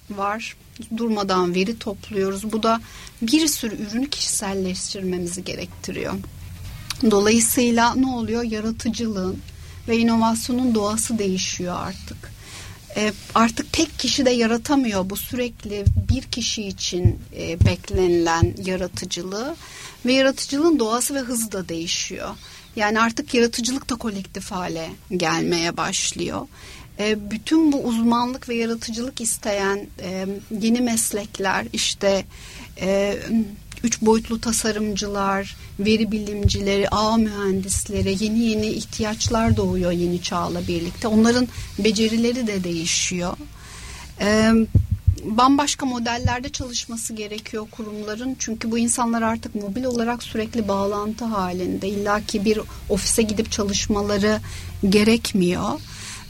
var 0.09 0.55
durmadan 0.97 1.55
veri 1.55 1.79
topluyoruz. 1.79 2.51
Bu 2.51 2.63
da 2.63 2.81
bir 3.21 3.47
sürü 3.47 3.75
ürünü 3.75 4.09
kişiselleştirmemizi 4.09 5.43
gerektiriyor. 5.43 6.13
Dolayısıyla 7.11 7.95
ne 7.95 8.07
oluyor? 8.07 8.43
Yaratıcılığın 8.43 9.39
ve 9.87 9.97
inovasyonun 9.97 10.75
doğası 10.75 11.19
değişiyor 11.19 11.75
artık. 11.79 12.35
E, 12.97 13.13
artık 13.35 13.73
tek 13.73 13.99
kişi 13.99 14.25
de 14.25 14.29
yaratamıyor 14.29 15.09
bu 15.09 15.15
sürekli 15.17 15.85
bir 16.09 16.21
kişi 16.21 16.63
için 16.67 17.19
e, 17.37 17.59
beklenilen 17.65 18.53
yaratıcılığı 18.65 19.55
ve 20.05 20.13
yaratıcılığın 20.13 20.79
doğası 20.79 21.15
ve 21.15 21.19
hızı 21.19 21.51
da 21.51 21.69
değişiyor. 21.69 22.29
Yani 22.75 22.99
artık 22.99 23.33
yaratıcılık 23.33 23.89
da 23.89 23.95
kolektif 23.95 24.51
hale 24.51 24.89
gelmeye 25.17 25.77
başlıyor 25.77 26.47
e, 26.99 27.31
bütün 27.31 27.71
bu 27.71 27.83
uzmanlık 27.83 28.49
ve 28.49 28.55
yaratıcılık 28.55 29.21
isteyen 29.21 29.87
e, 30.01 30.25
yeni 30.61 30.81
meslekler 30.81 31.65
işte 31.73 32.25
e, 32.81 33.17
üç 33.83 34.01
boyutlu 34.01 34.41
tasarımcılar, 34.41 35.55
veri 35.79 36.11
bilimcileri, 36.11 36.89
ağ 36.89 37.17
mühendisleri, 37.17 38.23
yeni 38.23 38.39
yeni 38.39 38.67
ihtiyaçlar 38.67 39.57
doğuyor 39.57 39.91
yeni 39.91 40.21
çağla 40.21 40.67
birlikte. 40.67 41.07
Onların 41.07 41.47
becerileri 41.79 42.47
de 42.47 42.63
değişiyor. 42.63 43.37
Bambaşka 45.25 45.85
modellerde 45.85 46.49
çalışması 46.49 47.13
gerekiyor 47.13 47.67
kurumların. 47.71 48.35
Çünkü 48.39 48.71
bu 48.71 48.77
insanlar 48.77 49.21
artık 49.21 49.55
mobil 49.55 49.83
olarak 49.83 50.23
sürekli 50.23 50.67
bağlantı 50.67 51.25
halinde. 51.25 51.87
İlla 51.87 52.21
ki 52.21 52.45
bir 52.45 52.59
ofise 52.89 53.21
gidip 53.21 53.51
çalışmaları 53.51 54.39
gerekmiyor. 54.89 55.79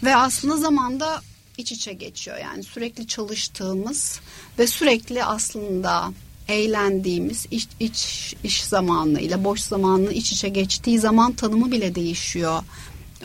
Ve 0.06 0.16
aslında 0.16 0.58
zamanda 0.58 1.22
iç 1.58 1.72
içe 1.72 1.94
geçiyor. 1.94 2.38
Yani 2.38 2.64
sürekli 2.64 3.08
çalıştığımız 3.08 4.20
ve 4.60 4.68
sürekli 4.68 5.24
aslında 5.24 6.12
eğlendiğimiz 6.48 7.46
iş, 7.52 7.68
iç, 7.80 8.34
iş 8.44 8.64
zamanıyla 8.64 9.44
boş 9.44 9.60
zamanını 9.60 10.14
iç 10.14 10.32
içe 10.32 10.50
geçtiği 10.50 11.00
zaman 11.00 11.34
tanımı 11.34 11.72
bile 11.72 11.96
değişiyor 11.96 12.64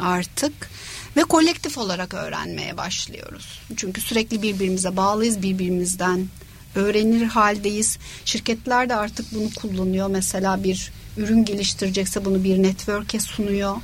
artık 0.00 0.70
ve 1.16 1.24
kolektif 1.24 1.78
olarak 1.78 2.14
öğrenmeye 2.14 2.76
başlıyoruz. 2.76 3.60
Çünkü 3.76 4.00
sürekli 4.00 4.42
birbirimize 4.42 4.96
bağlıyız, 4.96 5.42
birbirimizden 5.42 6.28
öğrenir 6.74 7.22
haldeyiz. 7.22 7.98
Şirketler 8.24 8.88
de 8.88 8.94
artık 8.94 9.34
bunu 9.34 9.50
kullanıyor. 9.54 10.08
Mesela 10.10 10.64
bir 10.64 10.92
ürün 11.16 11.44
geliştirecekse 11.44 12.24
bunu 12.24 12.44
bir 12.44 12.62
network'e 12.62 13.20
sunuyor. 13.20 13.76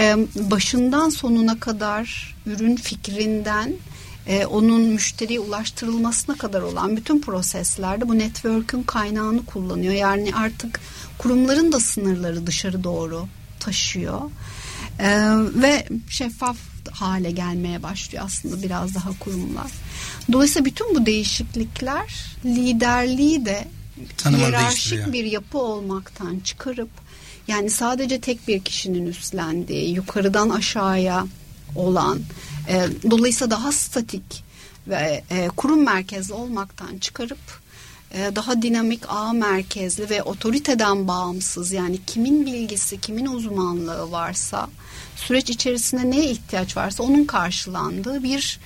Ee, 0.00 0.16
başından 0.34 1.08
sonuna 1.08 1.60
kadar 1.60 2.34
ürün 2.46 2.76
fikrinden 2.76 3.72
e, 4.26 4.46
onun 4.46 4.82
müşteriye 4.82 5.40
ulaştırılmasına 5.40 6.36
kadar 6.36 6.62
olan 6.62 6.96
bütün 6.96 7.20
proseslerde 7.20 8.08
bu 8.08 8.18
network'ün 8.18 8.82
kaynağını 8.82 9.46
kullanıyor. 9.46 9.94
Yani 9.94 10.34
artık 10.34 10.80
kurumların 11.18 11.72
da 11.72 11.80
sınırları 11.80 12.46
dışarı 12.46 12.84
doğru 12.84 13.26
taşıyor. 13.60 14.20
Ee, 14.98 15.30
ve 15.54 15.88
şeffaf 16.08 16.56
hale 16.90 17.30
gelmeye 17.30 17.82
başlıyor 17.82 18.24
aslında 18.26 18.62
biraz 18.62 18.94
daha 18.94 19.18
kurumlar. 19.18 19.70
Dolayısıyla 20.32 20.64
bütün 20.64 20.94
bu 20.94 21.06
değişiklikler 21.06 22.36
liderliği 22.44 23.44
de 23.44 23.68
Tanımını 24.16 24.42
hiyerarşik 24.42 25.12
bir 25.12 25.24
yapı 25.24 25.58
olmaktan 25.58 26.40
çıkarıp 26.44 26.90
yani 27.48 27.70
sadece 27.70 28.20
tek 28.20 28.48
bir 28.48 28.60
kişinin 28.60 29.06
üstlendiği 29.06 29.94
yukarıdan 29.94 30.50
aşağıya 30.50 31.26
olan 31.76 32.20
e, 32.68 32.86
dolayısıyla 33.10 33.50
daha 33.50 33.72
statik 33.72 34.44
ve 34.88 35.24
e, 35.30 35.48
kurum 35.48 35.84
merkezli 35.84 36.34
olmaktan 36.34 36.98
çıkarıp 36.98 37.62
e, 38.14 38.36
daha 38.36 38.62
dinamik 38.62 39.02
ağ 39.08 39.32
merkezli 39.32 40.10
ve 40.10 40.22
otoriteden 40.22 41.08
bağımsız 41.08 41.72
yani 41.72 41.98
kimin 42.06 42.46
bilgisi 42.46 43.00
kimin 43.00 43.26
uzmanlığı 43.26 44.10
varsa 44.10 44.68
süreç 45.16 45.50
içerisinde 45.50 46.10
neye 46.10 46.30
ihtiyaç 46.30 46.76
varsa 46.76 47.02
onun 47.02 47.24
karşılandığı 47.24 48.22
bir 48.22 48.60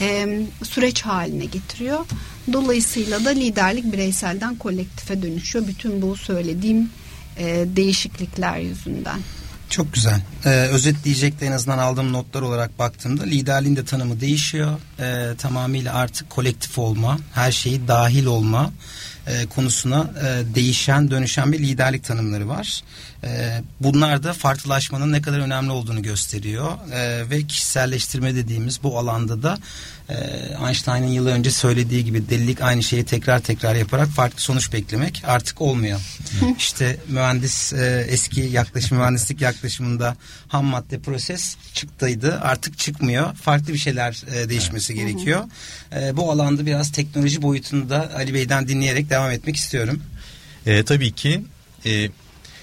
e, 0.00 0.38
süreç 0.64 1.02
haline 1.02 1.44
getiriyor. 1.44 2.06
Dolayısıyla 2.52 3.24
da 3.24 3.30
liderlik 3.30 3.92
bireyselden 3.92 4.56
kolektife 4.56 5.22
dönüşüyor. 5.22 5.66
Bütün 5.66 6.02
bu 6.02 6.16
söylediğim 6.16 6.90
e, 7.36 7.66
değişiklikler 7.76 8.58
yüzünden. 8.58 9.20
Çok 9.72 9.92
güzel. 9.92 10.20
Ee, 10.44 10.48
özetleyecek 10.48 11.40
de 11.40 11.46
en 11.46 11.52
azından 11.52 11.78
aldığım 11.78 12.12
notlar 12.12 12.42
olarak 12.42 12.78
baktığımda 12.78 13.22
liderliğin 13.22 13.76
de 13.76 13.84
tanımı 13.84 14.20
değişiyor. 14.20 14.78
Ee, 15.00 15.36
tamamıyla 15.38 15.94
artık 15.94 16.30
kolektif 16.30 16.78
olma, 16.78 17.18
her 17.34 17.52
şeyi 17.52 17.88
dahil 17.88 18.26
olma 18.26 18.70
e, 19.26 19.46
konusuna 19.46 20.10
e, 20.20 20.54
değişen, 20.54 21.10
dönüşen 21.10 21.52
bir 21.52 21.58
liderlik 21.58 22.04
tanımları 22.04 22.48
var. 22.48 22.82
E, 23.24 23.62
bunlar 23.80 24.22
da 24.22 24.32
farklılaşmanın 24.32 25.12
ne 25.12 25.22
kadar 25.22 25.38
önemli 25.38 25.70
olduğunu 25.70 26.02
gösteriyor. 26.02 26.72
E, 26.92 27.30
ve 27.30 27.42
kişiselleştirme 27.42 28.34
dediğimiz 28.34 28.82
bu 28.82 28.98
alanda 28.98 29.42
da 29.42 29.58
e, 30.08 30.14
Einstein'ın 30.66 31.06
yıl 31.06 31.26
önce 31.26 31.50
söylediği 31.50 32.04
gibi 32.04 32.28
delilik 32.30 32.60
aynı 32.62 32.82
şeyi 32.82 33.04
tekrar 33.04 33.40
tekrar 33.40 33.74
yaparak 33.74 34.08
farklı 34.08 34.40
sonuç 34.40 34.72
beklemek 34.72 35.22
artık 35.26 35.60
olmuyor. 35.60 36.00
işte 36.58 36.96
mühendis 37.08 37.72
e, 37.72 38.06
eski 38.08 38.40
yaklaşım 38.40 38.98
mühendislik 38.98 39.40
yaklaşımında 39.40 40.16
ham 40.48 40.64
madde 40.64 40.98
proses 40.98 41.56
çıktıydı 41.74 42.40
artık 42.40 42.78
çıkmıyor. 42.78 43.34
Farklı 43.34 43.72
bir 43.72 43.78
şeyler 43.78 44.24
e, 44.34 44.48
değişmesi 44.48 44.94
gerekiyor. 44.94 45.44
E, 45.96 46.16
bu 46.16 46.32
alanda 46.32 46.66
biraz 46.66 46.92
teknoloji 46.92 47.42
boyutunu 47.42 47.90
da 47.90 48.10
Ali 48.16 48.34
Bey'den 48.34 48.68
dinleyerek 48.68 49.10
devam 49.12 49.30
etmek 49.30 49.56
istiyorum. 49.56 50.02
E, 50.66 50.84
tabii 50.84 51.12
ki 51.12 51.44
e, 51.86 52.10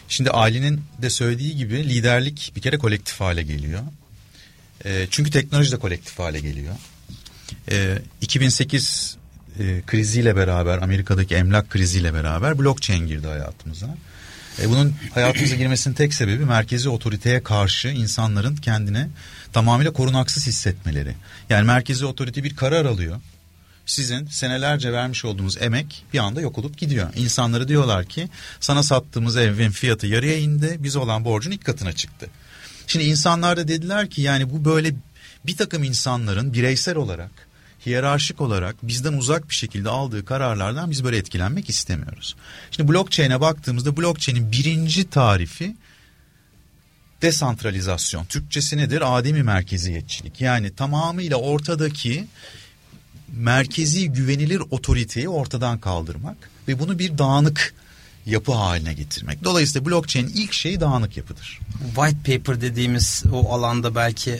şimdi 0.07 0.29
Ali'nin 0.29 0.81
de 1.01 1.09
söylediği 1.09 1.55
gibi 1.55 1.89
liderlik 1.89 2.51
bir 2.55 2.61
kere 2.61 2.77
kolektif 2.77 3.19
hale 3.19 3.43
geliyor. 3.43 3.81
E, 4.85 5.07
çünkü 5.09 5.31
teknoloji 5.31 5.71
de 5.71 5.77
kolektif 5.77 6.19
hale 6.19 6.39
geliyor. 6.39 6.75
E, 7.71 7.97
2008 8.21 9.17
e, 9.59 9.81
kriziyle 9.87 10.35
beraber 10.35 10.77
Amerika'daki 10.77 11.35
emlak 11.35 11.69
kriziyle 11.69 12.13
beraber 12.13 12.59
blockchain 12.59 13.07
girdi 13.07 13.27
hayatımıza. 13.27 13.95
E, 14.61 14.69
bunun 14.69 14.95
hayatımıza 15.13 15.55
girmesinin 15.55 15.95
tek 15.95 16.13
sebebi 16.13 16.45
merkezi 16.45 16.89
otoriteye 16.89 17.43
karşı 17.43 17.87
insanların 17.87 18.55
kendine 18.55 19.07
tamamıyla 19.53 19.93
korunaksız 19.93 20.47
hissetmeleri. 20.47 21.13
Yani 21.49 21.65
merkezi 21.65 22.05
otorite 22.05 22.43
bir 22.43 22.55
karar 22.55 22.85
alıyor 22.85 23.21
sizin 23.89 24.25
senelerce 24.25 24.93
vermiş 24.93 25.25
olduğunuz 25.25 25.57
emek 25.61 26.05
bir 26.13 26.19
anda 26.19 26.41
yok 26.41 26.57
olup 26.57 26.77
gidiyor. 26.77 27.09
İnsanları 27.15 27.67
diyorlar 27.67 28.05
ki 28.05 28.29
sana 28.59 28.83
sattığımız 28.83 29.37
evin 29.37 29.71
fiyatı 29.71 30.07
yarıya 30.07 30.37
indi 30.37 30.77
biz 30.79 30.95
olan 30.95 31.25
borcun 31.25 31.51
ilk 31.51 31.65
katına 31.65 31.93
çıktı. 31.93 32.27
Şimdi 32.87 33.05
insanlar 33.05 33.57
da 33.57 33.67
dediler 33.67 34.09
ki 34.09 34.21
yani 34.21 34.49
bu 34.49 34.65
böyle 34.65 34.95
bir 35.45 35.57
takım 35.57 35.83
insanların 35.83 36.53
bireysel 36.53 36.95
olarak 36.95 37.31
hiyerarşik 37.85 38.41
olarak 38.41 38.75
bizden 38.83 39.13
uzak 39.13 39.49
bir 39.49 39.55
şekilde 39.55 39.89
aldığı 39.89 40.25
kararlardan 40.25 40.91
biz 40.91 41.03
böyle 41.03 41.17
etkilenmek 41.17 41.69
istemiyoruz. 41.69 42.35
Şimdi 42.71 42.91
blockchain'e 42.91 43.41
baktığımızda 43.41 43.97
blockchain'in 43.97 44.51
birinci 44.51 45.09
tarifi 45.09 45.75
desantralizasyon. 47.21 48.25
Türkçesi 48.25 48.77
nedir? 48.77 49.17
Ademi 49.17 49.43
merkeziyetçilik. 49.43 50.41
Yani 50.41 50.75
tamamıyla 50.75 51.37
ortadaki 51.37 52.27
merkezi 53.37 54.11
güvenilir 54.11 54.61
otoriteyi 54.71 55.29
ortadan 55.29 55.79
kaldırmak 55.79 56.37
ve 56.67 56.79
bunu 56.79 56.99
bir 56.99 57.17
dağınık 57.17 57.73
yapı 58.25 58.51
haline 58.51 58.93
getirmek. 58.93 59.43
Dolayısıyla 59.43 59.89
blockchain 59.89 60.27
ilk 60.27 60.53
şey 60.53 60.79
dağınık 60.79 61.17
yapıdır. 61.17 61.59
White 61.95 62.37
paper 62.37 62.61
dediğimiz 62.61 63.23
o 63.31 63.53
alanda 63.53 63.95
belki 63.95 64.39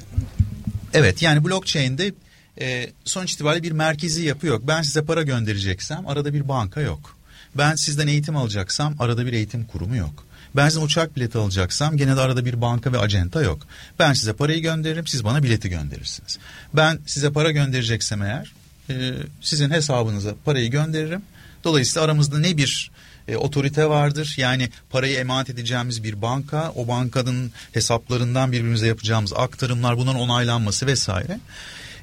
Evet 0.94 1.22
yani 1.22 1.46
blockchain'de 1.46 2.14
e, 2.62 2.90
sonuç 3.06 3.34
itibariyle 3.34 3.64
bir 3.64 3.72
merkezi 3.72 4.24
yapı 4.24 4.48
yok. 4.48 4.62
Ben 4.68 4.82
size 4.82 5.02
para 5.02 5.24
göndereceksem 5.24 6.08
arada 6.08 6.34
bir 6.34 6.48
banka 6.48 6.82
yok. 6.82 7.16
Ben 7.56 7.76
sizden 7.76 8.08
eğitim 8.08 8.36
alacaksam 8.36 8.96
arada 9.00 9.26
bir 9.26 9.34
eğitim 9.34 9.66
kurumu 9.66 9.96
yok. 9.96 10.26
Ben 10.56 10.70
sizden 10.70 10.86
uçak 10.86 11.16
bileti 11.16 11.38
alacaksam 11.38 11.98
gene 11.98 12.16
de 12.16 12.22
arada 12.22 12.46
bir 12.46 12.62
banka 12.62 12.94
ve 12.94 12.98
acenta 12.98 13.42
yok. 13.42 13.68
Ben 14.00 14.14
size 14.14 14.34
parayı 14.34 14.62
gönderirim 14.62 15.08
siz 15.08 15.24
bana 15.24 15.44
bileti 15.44 15.70
gönderirsiniz. 15.70 16.40
Ben 16.74 17.00
size 17.06 17.32
para 17.32 17.52
göndereceksem 17.52 18.22
eğer 18.22 18.54
e, 18.90 19.14
sizin 19.42 19.70
hesabınıza 19.70 20.36
parayı 20.46 20.72
gönderirim. 20.72 21.22
Dolayısıyla 21.64 22.06
aramızda 22.06 22.40
ne 22.40 22.58
bir 22.58 22.92
e, 23.28 23.38
otorite 23.38 23.90
vardır. 23.90 24.34
Yani 24.38 24.70
parayı 24.90 25.18
emanet 25.18 25.50
edeceğimiz 25.50 26.04
bir 26.04 26.22
banka, 26.22 26.72
o 26.76 26.88
bankanın 26.88 27.52
hesaplarından 27.72 28.52
birbirimize 28.52 28.88
yapacağımız 28.88 29.34
aktarımlar, 29.34 29.98
bunların 29.98 30.22
onaylanması 30.22 30.86
vesaire. 30.88 31.40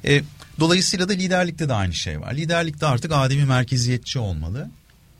E, 0.05 0.23
dolayısıyla 0.59 1.09
da 1.09 1.13
liderlikte 1.13 1.69
de 1.69 1.73
aynı 1.73 1.93
şey 1.93 2.21
var. 2.21 2.33
Liderlikte 2.33 2.85
artık 2.85 3.11
ademi 3.15 3.45
merkeziyetçi 3.45 4.19
olmalı. 4.19 4.69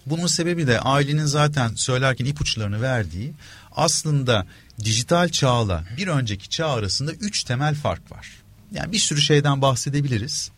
Bunun 0.05 0.27
sebebi 0.27 0.67
de 0.67 0.79
ailenin 0.79 1.25
zaten 1.25 1.71
söylerken 1.75 2.25
ipuçlarını 2.25 2.81
verdiği 2.81 3.33
aslında 3.71 4.45
dijital 4.83 5.29
çağla 5.29 5.83
bir 5.97 6.07
önceki 6.07 6.49
çağ 6.49 6.67
arasında 6.67 7.11
üç 7.13 7.43
temel 7.43 7.75
fark 7.75 8.11
var. 8.11 8.27
Yani 8.71 8.91
bir 8.91 8.99
sürü 8.99 9.21
şeyden 9.21 9.61
bahsedebiliriz. 9.61 10.51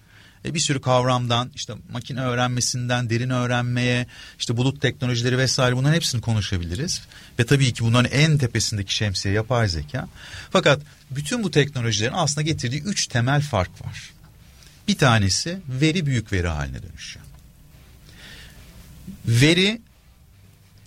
E, 0.46 0.54
bir 0.54 0.60
sürü 0.60 0.82
kavramdan 0.82 1.52
işte 1.56 1.74
makine 1.92 2.22
öğrenmesinden 2.22 3.10
derin 3.10 3.30
öğrenmeye 3.30 4.08
işte 4.40 4.58
bulut 4.58 4.82
teknolojileri 4.82 5.38
vesaire 5.38 5.76
bunların 5.76 5.96
hepsini 5.96 6.22
konuşabiliriz. 6.22 7.02
Ve 7.40 7.46
tabii 7.46 7.74
ki 7.74 7.84
bunların 7.84 8.12
en 8.12 8.38
tepesindeki 8.38 8.96
şemsiye 8.96 9.34
yapay 9.34 9.70
zeka. 9.70 10.08
Fakat 10.52 10.82
bütün 11.12 11.44
bu 11.44 11.52
teknolojilerin 11.52 12.14
aslında 12.14 12.42
getirdiği 12.42 12.82
üç 12.82 13.08
temel 13.08 13.42
fark 13.42 13.86
var. 13.86 14.10
Bir 14.88 14.98
tanesi 14.98 15.60
veri 15.70 16.06
büyük 16.06 16.34
veri 16.34 16.48
haline 16.48 16.84
dönüşüyor. 16.84 17.26
Veri 19.26 19.82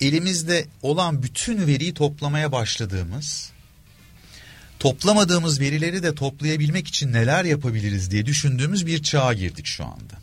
elimizde 0.01 0.67
olan 0.83 1.23
bütün 1.23 1.67
veriyi 1.67 1.95
toplamaya 1.95 2.53
başladığımız 2.53 3.52
toplamadığımız 4.83 5.61
verileri 5.61 6.03
de 6.03 6.15
toplayabilmek 6.15 6.89
için 6.89 7.13
neler 7.13 7.45
yapabiliriz 7.45 8.11
diye 8.11 8.27
düşündüğümüz 8.27 8.87
bir 8.87 9.03
çağa 9.03 9.33
girdik 9.35 9.67
şu 9.67 9.85
anda. 9.85 10.15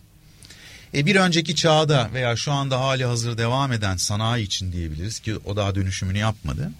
E 0.93 1.05
bir 1.05 1.15
önceki 1.15 1.55
çağda 1.55 2.09
veya 2.13 2.35
şu 2.35 2.51
anda 2.51 2.79
hali 2.79 3.05
hazır 3.05 3.37
devam 3.37 3.71
eden 3.71 3.97
sanayi 3.97 4.45
için 4.45 4.71
diyebiliriz 4.71 5.19
ki 5.19 5.37
o 5.37 5.55
daha 5.55 5.75
dönüşümünü 5.75 6.17
yapmadı. 6.17 6.71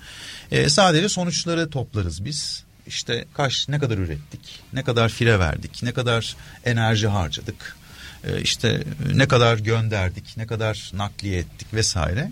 E 0.52 0.70
sadece 0.70 1.10
sonuçları 1.10 1.70
toplarız 1.70 2.26
biz. 2.26 2.63
İşte 2.88 3.26
kaç 3.34 3.70
ne 3.70 3.80
kadar 3.80 3.98
ürettik, 3.98 4.60
ne 4.74 4.84
kadar 4.84 5.10
fire 5.10 5.39
verdik, 5.39 5.84
ne 5.84 5.92
kadar 5.92 6.36
enerji 6.65 7.08
harcadık, 7.08 7.78
işte 8.42 8.84
ne 9.14 9.28
kadar 9.28 9.58
gönderdik, 9.58 10.38
ne 10.38 10.48
kadar 10.48 10.92
nakliye 10.94 11.40
ettik 11.40 11.74
vesaire. 11.74 12.32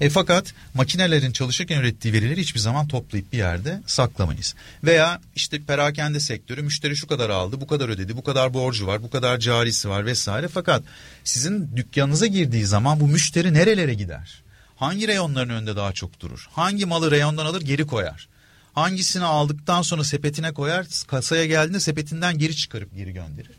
E, 0.00 0.10
fakat 0.10 0.54
makinelerin 0.74 1.32
çalışırken 1.32 1.80
ürettiği 1.80 2.14
verileri 2.14 2.40
hiçbir 2.40 2.60
zaman 2.60 2.88
toplayıp 2.88 3.32
bir 3.32 3.38
yerde 3.38 3.82
saklamayız. 3.86 4.54
Veya 4.84 5.20
işte 5.36 5.62
perakende 5.62 6.20
sektörü 6.20 6.62
müşteri 6.62 6.96
şu 6.96 7.06
kadar 7.06 7.30
aldı, 7.30 7.60
bu 7.60 7.66
kadar 7.66 7.88
ödedi, 7.88 8.16
bu 8.16 8.24
kadar 8.24 8.54
borcu 8.54 8.86
var, 8.86 9.02
bu 9.02 9.10
kadar 9.10 9.38
carisi 9.38 9.88
var 9.88 10.06
vesaire. 10.06 10.48
Fakat 10.48 10.82
sizin 11.24 11.76
dükkanınıza 11.76 12.26
girdiği 12.26 12.66
zaman 12.66 13.00
bu 13.00 13.08
müşteri 13.08 13.54
nerelere 13.54 13.94
gider? 13.94 14.42
Hangi 14.76 15.08
reyonların 15.08 15.48
önünde 15.48 15.76
daha 15.76 15.92
çok 15.92 16.20
durur? 16.20 16.48
Hangi 16.50 16.86
malı 16.86 17.10
reyondan 17.10 17.46
alır 17.46 17.60
geri 17.60 17.86
koyar? 17.86 18.28
Hangisini 18.72 19.24
aldıktan 19.24 19.82
sonra 19.82 20.04
sepetine 20.04 20.52
koyar, 20.52 20.86
kasaya 21.06 21.46
geldiğinde 21.46 21.80
sepetinden 21.80 22.38
geri 22.38 22.56
çıkarıp 22.56 22.96
geri 22.96 23.12
gönderir. 23.12 23.50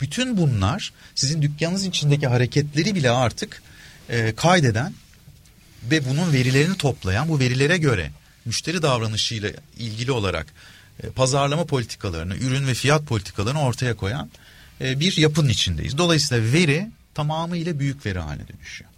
Bütün 0.00 0.36
bunlar 0.36 0.92
sizin 1.14 1.42
dükkanınız 1.42 1.86
içindeki 1.86 2.26
hareketleri 2.26 2.94
bile 2.94 3.10
artık 3.10 3.62
e, 4.08 4.34
kaydeden 4.34 4.94
ve 5.90 6.08
bunun 6.08 6.32
verilerini 6.32 6.76
toplayan 6.76 7.28
bu 7.28 7.38
verilere 7.38 7.76
göre 7.76 8.10
müşteri 8.44 8.82
davranışıyla 8.82 9.50
ilgili 9.78 10.12
olarak 10.12 10.46
e, 11.02 11.10
pazarlama 11.10 11.64
politikalarını, 11.64 12.36
ürün 12.36 12.66
ve 12.66 12.74
fiyat 12.74 13.06
politikalarını 13.06 13.60
ortaya 13.60 13.96
koyan 13.96 14.30
e, 14.80 15.00
bir 15.00 15.16
yapının 15.16 15.48
içindeyiz. 15.48 15.98
Dolayısıyla 15.98 16.52
veri 16.52 16.88
tamamıyla 17.14 17.78
büyük 17.78 18.06
veri 18.06 18.18
haline 18.18 18.48
dönüşüyor. 18.48 18.90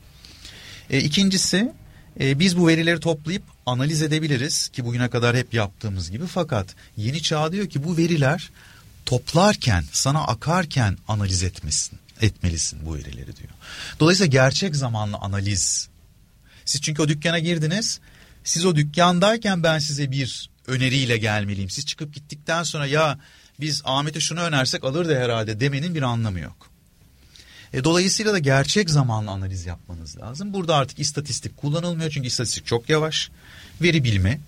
E, 0.91 1.01
ikincisi 1.01 1.73
e, 2.21 2.39
biz 2.39 2.59
bu 2.59 2.69
verileri 2.69 3.01
toplayıp 3.01 3.43
analiz 3.67 4.03
edebiliriz 4.03 4.69
ki 4.69 4.85
bugüne 4.85 5.11
kadar 5.11 5.37
hep 5.37 5.55
yaptığımız 5.55 6.11
gibi 6.11 6.27
fakat 6.27 6.67
yeni 6.97 7.23
çağ 7.23 7.53
diyor 7.53 7.69
ki 7.69 7.85
bu 7.85 7.97
veriler 7.97 8.51
toplarken 9.09 9.85
sana 9.93 10.25
akarken 10.25 10.99
analiz 11.09 11.43
etmesin 11.43 11.99
etmelisin 12.21 12.87
bu 12.87 12.95
verileri 12.95 13.37
diyor. 13.37 13.51
Dolayısıyla 14.01 14.31
gerçek 14.31 14.77
zamanlı 14.77 15.17
analiz. 15.17 15.89
Siz 16.65 16.81
çünkü 16.81 17.03
o 17.03 17.09
dükkana 17.09 17.39
girdiniz. 17.39 18.01
Siz 18.45 18.65
o 18.65 18.77
dükkandayken 18.77 19.63
ben 19.63 19.79
size 19.79 20.11
bir 20.11 20.51
öneriyle 20.67 21.17
gelmeliyim. 21.19 21.71
Siz 21.71 21.87
çıkıp 21.87 22.15
gittikten 22.15 22.63
sonra 22.63 22.87
ya 22.87 23.19
biz 23.61 23.83
Ahmet'e 23.85 24.21
şunu 24.21 24.41
önersek 24.41 24.85
alır 24.85 25.09
da 25.09 25.15
herhalde 25.15 25.61
demenin 25.61 25.95
bir 25.95 26.03
anlamı 26.03 26.41
yok. 26.41 26.71
E, 27.73 27.85
dolayısıyla 27.85 28.33
da 28.33 28.39
gerçek 28.39 28.91
zamanlı 28.91 29.31
analiz 29.31 29.67
yapmanız 29.67 30.19
lazım. 30.19 30.53
Burada 30.53 30.77
artık 30.77 30.99
istatistik 30.99 31.57
kullanılmıyor 31.57 32.11
çünkü 32.11 32.29
istatistik 32.29 32.67
çok 32.67 32.89
yavaş. 32.89 33.31
Veri 33.83 34.05
bilme, 34.05 34.41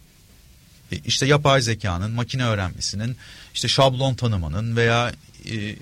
işte 0.96 1.26
yapay 1.26 1.62
zekanın, 1.62 2.10
makine 2.10 2.44
öğrenmesinin, 2.44 3.16
işte 3.54 3.68
şablon 3.68 4.14
tanımanın 4.14 4.76
veya 4.76 5.12
e, 5.44 5.76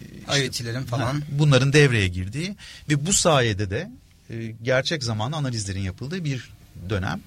işte, 0.50 0.82
falan 0.86 1.22
bunların 1.30 1.72
devreye 1.72 2.08
girdiği 2.08 2.56
ve 2.88 3.06
bu 3.06 3.12
sayede 3.12 3.70
de 3.70 3.90
e, 4.30 4.54
gerçek 4.62 5.04
zamanlı 5.04 5.36
analizlerin 5.36 5.80
yapıldığı 5.80 6.24
bir 6.24 6.50
dönem. 6.90 7.20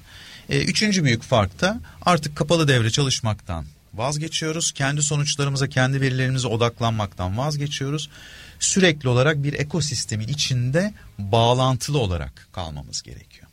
E, 0.50 0.64
üçüncü 0.64 1.04
büyük 1.04 1.24
fark 1.24 1.62
da 1.62 1.82
artık 2.02 2.36
kapalı 2.36 2.68
devre 2.68 2.90
çalışmaktan 2.90 3.66
vazgeçiyoruz. 3.94 4.72
Kendi 4.72 5.02
sonuçlarımıza, 5.02 5.68
kendi 5.68 6.02
verilerimize 6.02 6.48
odaklanmaktan 6.48 7.38
vazgeçiyoruz 7.38 8.10
sürekli 8.60 9.10
olarak 9.10 9.44
bir 9.44 9.54
ekosistemin 9.54 10.28
içinde 10.28 10.94
bağlantılı 11.18 12.00
olarak 12.00 12.48
kalmamız 12.54 13.02
gerekiyor. 13.02 13.48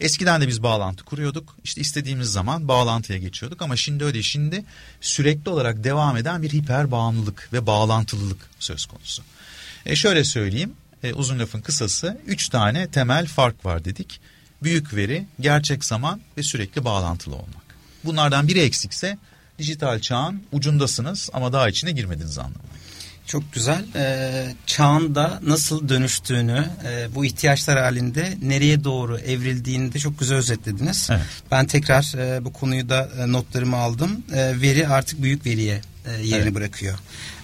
Eskiden 0.00 0.40
de 0.40 0.48
biz 0.48 0.62
bağlantı 0.62 1.04
kuruyorduk. 1.04 1.56
İşte 1.64 1.80
istediğimiz 1.80 2.28
zaman 2.32 2.68
bağlantıya 2.68 3.18
geçiyorduk 3.18 3.62
ama 3.62 3.76
şimdi 3.76 4.04
öyle 4.04 4.22
şimdi 4.22 4.64
sürekli 5.00 5.50
olarak 5.50 5.84
devam 5.84 6.16
eden 6.16 6.42
bir 6.42 6.52
hiper 6.52 6.90
bağımlılık 6.90 7.48
ve 7.52 7.66
bağlantılılık 7.66 8.38
söz 8.58 8.86
konusu. 8.86 9.22
E 9.86 9.96
şöyle 9.96 10.24
söyleyeyim 10.24 10.74
e, 11.02 11.12
uzun 11.12 11.38
lafın 11.38 11.60
kısası 11.60 12.20
üç 12.26 12.48
tane 12.48 12.90
temel 12.90 13.26
fark 13.26 13.64
var 13.64 13.84
dedik. 13.84 14.20
Büyük 14.62 14.94
veri, 14.94 15.26
gerçek 15.40 15.84
zaman 15.84 16.20
ve 16.36 16.42
sürekli 16.42 16.84
bağlantılı 16.84 17.34
olmak. 17.34 17.68
Bunlardan 18.04 18.48
biri 18.48 18.60
eksikse 18.60 19.18
dijital 19.58 20.00
çağın 20.00 20.42
ucundasınız 20.52 21.30
ama 21.32 21.52
daha 21.52 21.68
içine 21.68 21.92
girmediniz 21.92 22.38
anlamına. 22.38 22.77
Çok 23.28 23.52
güzel. 23.52 23.84
Ee, 23.94 24.46
çağın 24.66 25.14
da 25.14 25.40
nasıl 25.42 25.88
dönüştüğünü, 25.88 26.66
e, 26.88 27.14
bu 27.14 27.24
ihtiyaçlar 27.24 27.78
halinde 27.78 28.38
nereye 28.42 28.84
doğru 28.84 29.18
evrildiğini 29.18 29.92
de 29.92 29.98
çok 29.98 30.18
güzel 30.18 30.38
özetlediniz. 30.38 31.08
Evet. 31.10 31.22
Ben 31.50 31.66
tekrar 31.66 32.14
e, 32.18 32.44
bu 32.44 32.52
konuyu 32.52 32.88
da 32.88 33.10
e, 33.18 33.32
notlarımı 33.32 33.76
aldım. 33.76 34.22
E, 34.32 34.60
veri 34.60 34.88
artık 34.88 35.22
büyük 35.22 35.46
veriye 35.46 35.80
e, 36.06 36.12
yerini 36.12 36.34
evet. 36.34 36.54
bırakıyor. 36.54 36.98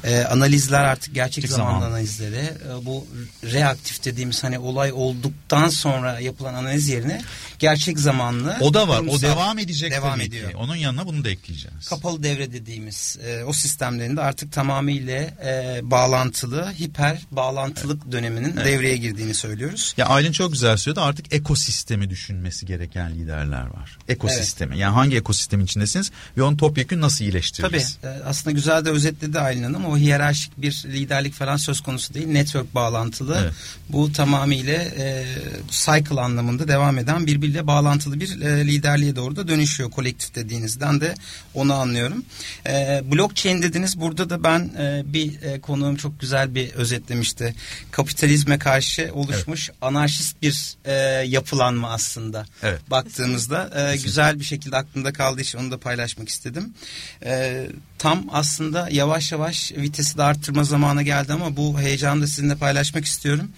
E, 0.05 0.25
analizler 0.25 0.85
artık 0.85 1.15
gerçek 1.15 1.49
zamanlı 1.49 1.81
zaman. 1.81 1.91
analizleri. 1.91 2.37
E, 2.37 2.87
bu 2.87 3.07
reaktif 3.45 4.05
dediğimiz 4.05 4.45
hani 4.45 4.59
olay 4.59 4.93
olduktan 4.93 5.69
sonra 5.69 6.21
yapılan 6.21 6.55
analiz 6.55 6.89
yerine 6.89 7.23
gerçek 7.59 7.99
zamanlı. 7.99 8.57
O 8.61 8.75
da 8.75 8.89
var. 8.89 9.01
O 9.09 9.23
devam 9.23 9.59
edecek 9.59 9.93
devam 9.93 10.21
ediyor. 10.21 10.51
Ki. 10.51 10.57
Onun 10.57 10.77
yanına 10.77 11.07
bunu 11.07 11.25
da 11.25 11.31
ekleyeceğiz. 11.31 11.89
Kapalı 11.89 12.23
devre 12.23 12.53
dediğimiz 12.53 13.19
e, 13.27 13.45
o 13.45 13.53
sistemlerinde 13.53 14.21
artık 14.21 14.53
tamamıyla 14.53 15.21
e, 15.45 15.81
bağlantılı, 15.83 16.73
hiper 16.81 17.19
bağlantılık 17.31 18.03
evet. 18.03 18.13
döneminin 18.13 18.53
evet. 18.57 18.67
devreye 18.67 18.97
girdiğini 18.97 19.35
söylüyoruz. 19.35 19.95
Ya 19.97 20.07
Aylin 20.07 20.33
çok 20.33 20.53
güzel 20.53 20.77
söyledi. 20.77 21.01
Artık 21.01 21.35
ekosistemi 21.35 22.11
düşünmesi 22.11 22.67
gereken 22.67 23.15
liderler 23.15 23.67
var. 23.67 23.99
Ekosistemi. 24.09 24.71
Evet. 24.71 24.81
Yani 24.81 24.95
hangi 24.95 25.17
ekosistemin 25.17 25.65
içindesiniz 25.65 26.11
ve 26.37 26.43
onu 26.43 26.57
topyekun 26.57 27.01
nasıl 27.01 27.25
iyileştiririz? 27.25 27.99
Tabii. 28.03 28.13
E, 28.13 28.23
aslında 28.25 28.55
güzel 28.55 28.85
de 28.85 28.91
özetledi 28.91 29.41
Aylin 29.41 29.63
Hanım. 29.63 29.87
O 29.87 29.94
hiyerarşik 29.97 30.53
bir 30.57 30.85
liderlik 30.87 31.35
falan 31.35 31.57
söz 31.57 31.81
konusu 31.81 32.15
değil. 32.15 32.27
Network 32.27 32.75
bağlantılı. 32.75 33.39
Evet. 33.43 33.53
Bu 33.89 34.13
tamamıyla 34.13 34.75
e, 34.75 35.27
cycle 35.71 36.21
anlamında 36.21 36.69
devam 36.69 36.99
eden 36.99 37.27
birbiriyle 37.27 37.67
bağlantılı 37.67 38.21
bir 38.21 38.41
e, 38.41 38.67
liderliğe 38.67 39.17
doğru 39.17 39.37
da 39.37 39.49
dönüşüyor. 39.49 39.91
Kolektif 39.91 40.35
dediğinizden 40.35 41.01
de 41.01 41.15
onu 41.55 41.75
anlıyorum. 41.75 42.25
E, 42.67 43.03
blockchain 43.13 43.63
dediniz. 43.63 44.01
Burada 44.01 44.31
da 44.31 44.45
ben 44.45 44.61
e, 44.79 45.03
bir 45.13 45.43
e, 45.43 45.61
konuğum 45.61 45.97
çok 45.97 46.21
güzel 46.21 46.55
bir 46.55 46.73
özetlemişti. 46.73 47.55
Kapitalizme 47.91 48.59
karşı 48.59 49.11
oluşmuş 49.13 49.69
evet. 49.69 49.79
anarşist 49.83 50.43
bir 50.43 50.77
e, 50.85 50.93
yapılanma 51.27 51.91
aslında. 51.91 52.47
Evet. 52.63 52.91
Baktığımızda 52.91 53.91
e, 53.93 53.97
güzel 53.97 54.41
bir 54.41 54.45
şekilde 54.45 54.77
aklımda 54.77 55.13
kaldığı 55.13 55.41
için 55.41 55.59
onu 55.59 55.71
da 55.71 55.79
paylaşmak 55.79 56.29
istedim. 56.29 56.75
E, 57.25 57.67
tam 57.99 58.25
aslında 58.33 58.89
yavaş 58.91 59.33
yavaş 59.33 59.73
vitesi 59.85 60.19
de 60.19 60.23
arttırma 60.23 60.65
zamanı 60.65 61.03
geldi 61.03 61.33
ama 61.33 61.57
bu 61.57 61.81
heyecanı 61.81 62.23
da 62.23 62.27
sizinle 62.27 62.57
paylaşmak 62.57 63.05
istiyorum. 63.05 63.49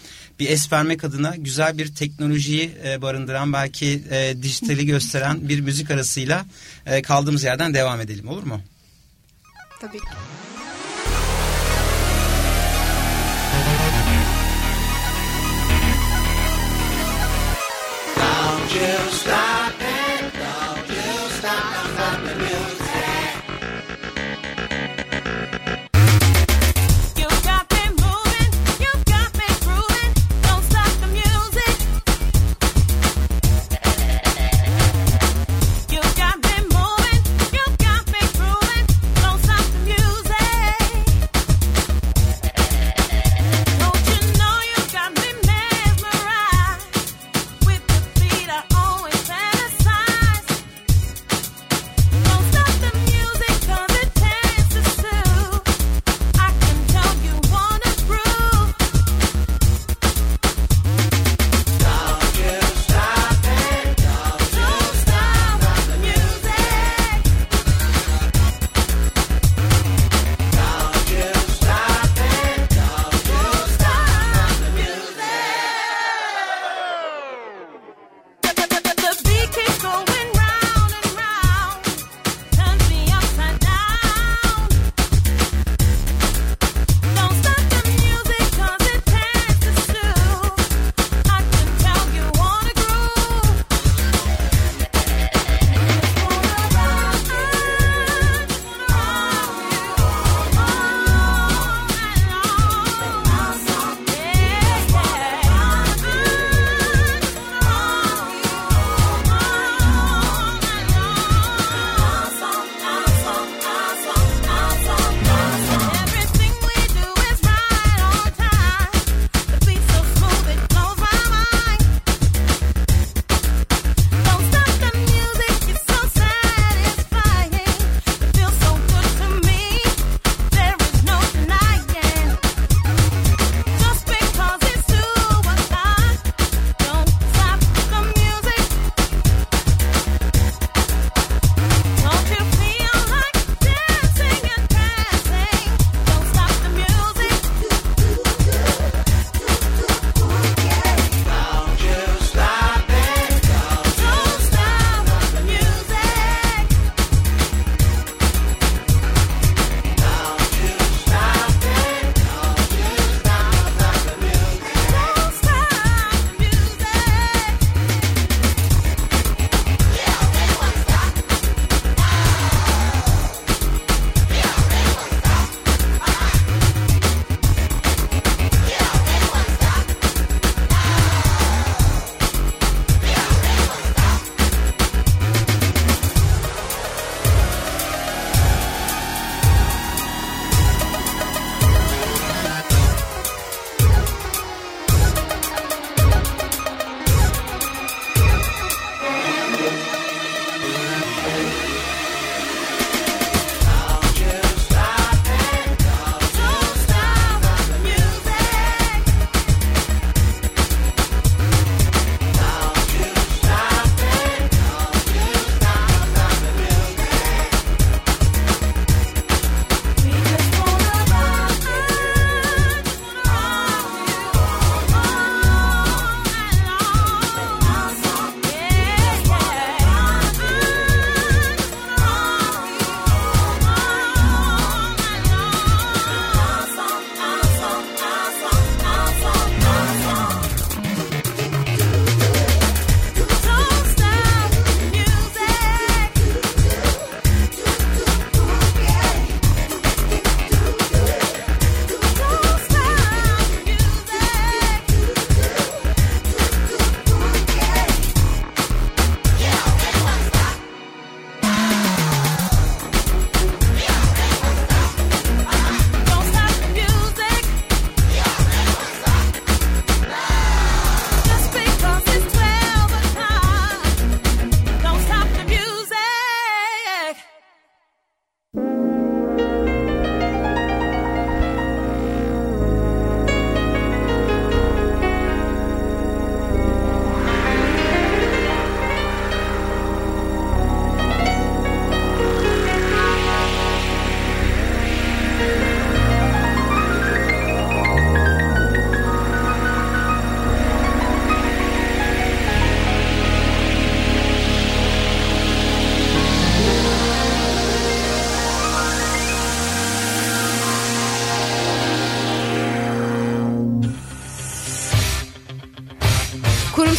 Bir 0.40 0.50
es 0.50 0.72
vermek 0.72 1.04
adına 1.04 1.34
güzel 1.36 1.78
bir 1.78 1.94
teknolojiyi 1.94 2.78
e, 2.84 3.02
barındıran 3.02 3.52
belki 3.52 4.02
e, 4.10 4.34
dijitali 4.42 4.86
gösteren 4.92 5.48
bir 5.48 5.60
müzik 5.60 5.90
arasıyla 5.90 6.46
e, 6.86 7.02
kaldığımız 7.02 7.44
yerden 7.44 7.74
devam 7.74 8.00
edelim 8.00 8.28
olur 8.28 8.42
mu? 8.42 8.60
Tabii 9.80 9.98
ki. 9.98 10.06
Don't 18.16 18.74
you 18.74 19.10
stop 19.10 19.85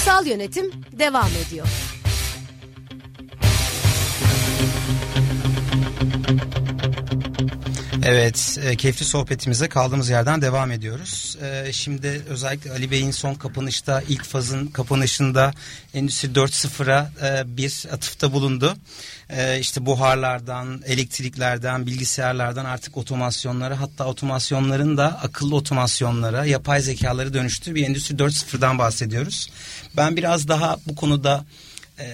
Kurumsal 0.07 0.27
yönetim 0.27 0.71
devam 0.99 1.29
ediyor. 1.47 1.67
Evet, 8.09 8.59
e, 8.63 8.75
keyifli 8.75 9.05
sohbetimize 9.05 9.69
kaldığımız 9.69 10.09
yerden 10.09 10.41
devam 10.41 10.71
ediyoruz. 10.71 11.37
E, 11.41 11.73
şimdi 11.73 12.21
özellikle 12.29 12.71
Ali 12.71 12.91
Bey'in 12.91 13.11
son 13.11 13.33
kapanışta, 13.33 14.01
ilk 14.09 14.23
fazın 14.23 14.67
kapanışında 14.67 15.53
Endüstri 15.93 16.29
4.0'a 16.29 17.11
e, 17.27 17.57
bir 17.57 17.85
atıfta 17.91 18.33
bulundu. 18.33 18.77
E, 19.29 19.59
işte 19.59 19.85
buharlardan, 19.85 20.81
elektriklerden, 20.85 21.87
bilgisayarlardan 21.87 22.65
artık 22.65 22.97
otomasyonlara, 22.97 23.81
hatta 23.81 24.05
otomasyonların 24.05 24.97
da 24.97 25.19
akıllı 25.21 25.55
otomasyonlara, 25.55 26.45
yapay 26.45 26.81
zekaları 26.81 27.33
dönüştüğü 27.33 27.75
bir 27.75 27.85
Endüstri 27.85 28.15
4.0'dan 28.15 28.79
bahsediyoruz. 28.79 29.49
Ben 29.97 30.17
biraz 30.17 30.47
daha 30.47 30.77
bu 30.85 30.95
konuda... 30.95 31.45
E, 31.99 32.07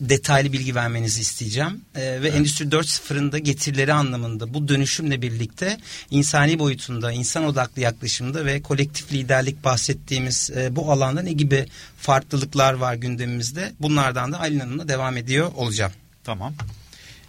detaylı 0.00 0.52
bilgi 0.52 0.74
vermenizi 0.74 1.20
isteyeceğim. 1.20 1.80
Ee, 1.94 2.00
ve 2.00 2.14
evet. 2.16 2.34
Endüstri 2.34 2.64
4.0'ın 2.64 3.32
da 3.32 3.38
getirileri 3.38 3.92
anlamında 3.92 4.54
bu 4.54 4.68
dönüşümle 4.68 5.22
birlikte 5.22 5.78
insani 6.10 6.58
boyutunda, 6.58 7.12
insan 7.12 7.44
odaklı 7.44 7.82
yaklaşımda 7.82 8.46
ve 8.46 8.62
kolektif 8.62 9.12
liderlik 9.12 9.64
bahsettiğimiz 9.64 10.50
e, 10.56 10.76
bu 10.76 10.92
alanda 10.92 11.22
ne 11.22 11.32
gibi 11.32 11.66
farklılıklar 11.98 12.72
var 12.72 12.94
gündemimizde? 12.94 13.72
Bunlardan 13.80 14.32
da 14.32 14.40
Aylin 14.40 14.60
Hanım'la 14.60 14.88
devam 14.88 15.16
ediyor 15.16 15.52
olacağım. 15.56 15.92
Tamam. 16.24 16.54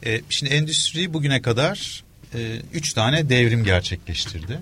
Ee, 0.06 0.22
şimdi 0.30 0.54
endüstri 0.54 1.14
bugüne 1.14 1.42
kadar 1.42 2.04
e, 2.34 2.62
üç 2.74 2.94
tane 2.94 3.30
devrim 3.30 3.64
gerçekleştirdi. 3.64 4.60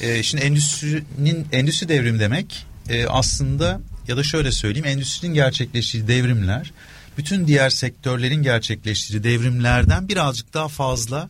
E, 0.00 0.22
şimdi 0.22 0.44
endüstrinin 0.44 1.46
endüstri 1.52 1.88
devrim 1.88 2.20
demek 2.20 2.66
e, 2.88 3.06
aslında 3.06 3.80
ya 4.08 4.16
da 4.16 4.22
şöyle 4.22 4.52
söyleyeyim 4.52 4.86
endüstrinin 4.86 5.34
gerçekleştiği 5.34 6.08
devrimler 6.08 6.72
bütün 7.18 7.46
diğer 7.46 7.70
sektörlerin 7.70 8.42
gerçekleştirdiği 8.42 9.24
devrimlerden 9.24 10.08
birazcık 10.08 10.54
daha 10.54 10.68
fazla 10.68 11.28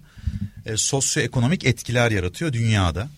e, 0.67 0.77
sosyoekonomik 0.77 1.65
etkiler 1.65 2.11
yaratıyor 2.11 2.53
dünyada. 2.53 3.09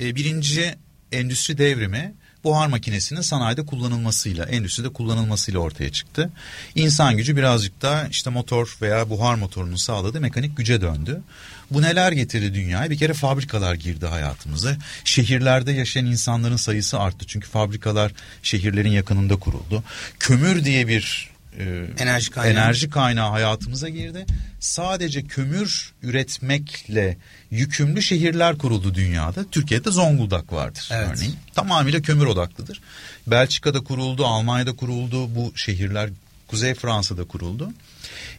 E, 0.00 0.16
birinci 0.16 0.74
endüstri 1.12 1.58
devrimi 1.58 2.14
buhar 2.44 2.66
makinesinin 2.66 3.20
sanayide 3.20 3.66
kullanılmasıyla, 3.66 4.44
endüstride 4.44 4.88
kullanılmasıyla 4.88 5.60
ortaya 5.60 5.92
çıktı. 5.92 6.30
İnsan 6.74 7.16
gücü 7.16 7.36
birazcık 7.36 7.82
daha 7.82 8.06
işte 8.06 8.30
motor 8.30 8.76
veya 8.82 9.10
buhar 9.10 9.34
motorunun 9.34 9.76
sağladığı 9.76 10.20
mekanik 10.20 10.56
güce 10.56 10.80
döndü. 10.80 11.22
Bu 11.70 11.82
neler 11.82 12.12
getirdi 12.12 12.54
dünyaya? 12.54 12.90
Bir 12.90 12.98
kere 12.98 13.12
fabrikalar 13.12 13.74
girdi 13.74 14.06
hayatımıza. 14.06 14.76
Şehirlerde 15.04 15.72
yaşayan 15.72 16.06
insanların 16.06 16.56
sayısı 16.56 16.98
arttı. 16.98 17.24
Çünkü 17.28 17.48
fabrikalar 17.48 18.12
şehirlerin 18.42 18.90
yakınında 18.90 19.36
kuruldu. 19.36 19.84
Kömür 20.18 20.64
diye 20.64 20.88
bir 20.88 21.30
e, 21.58 21.86
enerji 21.98 22.30
kaynağı. 22.30 22.52
enerji 22.52 22.90
kaynağı 22.90 23.30
hayatımıza 23.30 23.88
girdi. 23.88 24.26
Sadece 24.60 25.22
kömür 25.22 25.92
üretmekle 26.02 27.16
yükümlü 27.50 28.02
şehirler 28.02 28.58
kuruldu 28.58 28.94
dünyada. 28.94 29.44
Türkiye'de 29.50 29.90
Zonguldak 29.90 30.52
vardır 30.52 30.88
evet. 30.92 31.08
örneğin. 31.14 31.36
Tamamıyla 31.54 32.02
kömür 32.02 32.26
odaklıdır. 32.26 32.80
Belçika'da 33.26 33.80
kuruldu, 33.80 34.26
Almanya'da 34.26 34.76
kuruldu 34.76 35.34
bu 35.34 35.52
şehirler. 35.56 36.10
Kuzey 36.48 36.74
Fransa'da 36.74 37.24
kuruldu. 37.24 37.72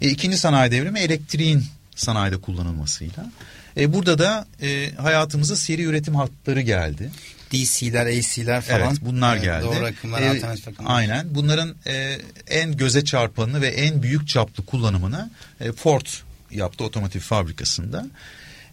E, 0.02 0.10
ikinci 0.10 0.38
sanayi 0.38 0.72
devrimi 0.72 1.00
elektriğin 1.00 1.66
sanayide 1.96 2.38
kullanılmasıyla. 2.38 3.32
E, 3.78 3.94
burada 3.94 4.20
da 4.20 4.48
e, 4.62 4.92
hayatımıza 4.96 5.56
seri 5.56 5.84
üretim 5.84 6.16
hatları 6.16 6.62
geldi. 6.62 7.10
DC'ler, 7.52 8.06
AC'ler 8.06 8.62
falan. 8.62 8.82
Evet 8.82 8.98
bunlar 9.02 9.36
evet, 9.36 9.44
geldi. 9.44 9.66
Doğru 9.66 9.86
akımlar, 9.86 10.22
ee, 10.22 10.30
alternatif 10.30 10.68
akımlar. 10.68 10.96
Aynen. 10.96 11.36
Bunların 11.36 11.76
e, 11.88 12.18
en 12.48 12.78
göze 12.78 13.06
çarpanını 13.06 13.62
ve 13.62 13.68
en 13.68 14.04
büyük 14.04 14.28
çaplı 14.28 14.66
kullanımını 14.66 15.32
e, 15.62 15.72
Ford 15.72 16.06
yaptı 16.52 16.84
otomotiv 16.84 17.20
fabrikasında. 17.20 18.08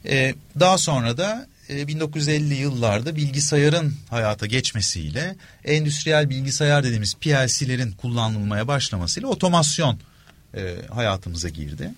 E, 0.06 0.34
daha 0.60 0.78
sonra 0.78 1.18
da 1.18 1.46
1950 1.68 2.54
e, 2.54 2.56
yıllarda 2.56 3.16
bilgisayarın 3.16 3.94
hayata 4.10 4.46
geçmesiyle 4.46 5.36
endüstriyel 5.64 6.30
bilgisayar 6.30 6.84
dediğimiz 6.84 7.14
PLC'lerin 7.14 7.92
kullanılmaya 7.92 8.68
başlamasıyla 8.68 9.28
otomasyon 9.28 9.98
e, 10.54 10.74
hayatımıza 10.94 11.48
girdi. 11.48 11.90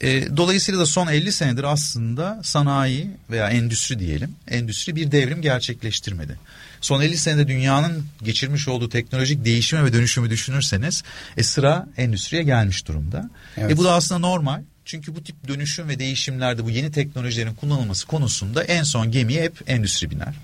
E, 0.00 0.36
dolayısıyla 0.36 0.80
da 0.80 0.86
son 0.86 1.06
50 1.06 1.32
senedir 1.32 1.64
aslında 1.64 2.40
sanayi 2.42 3.10
veya 3.30 3.48
endüstri 3.48 3.98
diyelim, 3.98 4.30
endüstri 4.48 4.96
bir 4.96 5.12
devrim 5.12 5.42
gerçekleştirmedi. 5.42 6.38
Son 6.80 7.02
50 7.02 7.16
senede 7.16 7.48
dünyanın 7.48 8.06
geçirmiş 8.22 8.68
olduğu 8.68 8.88
teknolojik 8.88 9.44
değişimi 9.44 9.84
ve 9.84 9.92
dönüşümü 9.92 10.30
düşünürseniz 10.30 11.02
e, 11.36 11.42
sıra 11.42 11.86
endüstriye 11.96 12.42
gelmiş 12.42 12.88
durumda. 12.88 13.30
Evet. 13.56 13.70
E, 13.70 13.76
bu 13.76 13.84
da 13.84 13.92
aslında 13.92 14.18
normal. 14.18 14.62
Çünkü 14.84 15.14
bu 15.14 15.24
tip 15.24 15.48
dönüşüm 15.48 15.88
ve 15.88 15.98
değişimlerde 15.98 16.64
bu 16.64 16.70
yeni 16.70 16.92
teknolojilerin 16.92 17.54
kullanılması 17.54 18.06
konusunda 18.06 18.64
en 18.64 18.82
son 18.82 19.10
gemiye 19.10 19.42
hep 19.42 19.70
endüstri 19.70 20.10
biner. 20.10 20.34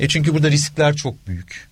E 0.00 0.08
çünkü 0.08 0.34
burada 0.34 0.50
riskler 0.50 0.96
çok 0.96 1.26
büyük. 1.26 1.67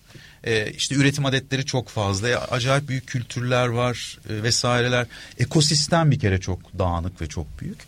E, 0.47 0.71
işte 0.71 0.95
üretim 0.95 1.27
adetleri 1.27 1.67
çok 1.67 1.89
fazla. 1.89 2.29
E, 2.29 2.37
acayip 2.37 2.89
büyük 2.89 3.07
kültürler 3.07 3.67
var 3.67 4.19
e, 4.29 4.43
vesaireler. 4.43 5.07
Ekosistem 5.39 6.11
bir 6.11 6.19
kere 6.19 6.41
çok 6.41 6.79
dağınık 6.79 7.21
ve 7.21 7.27
çok 7.27 7.61
büyük. 7.61 7.79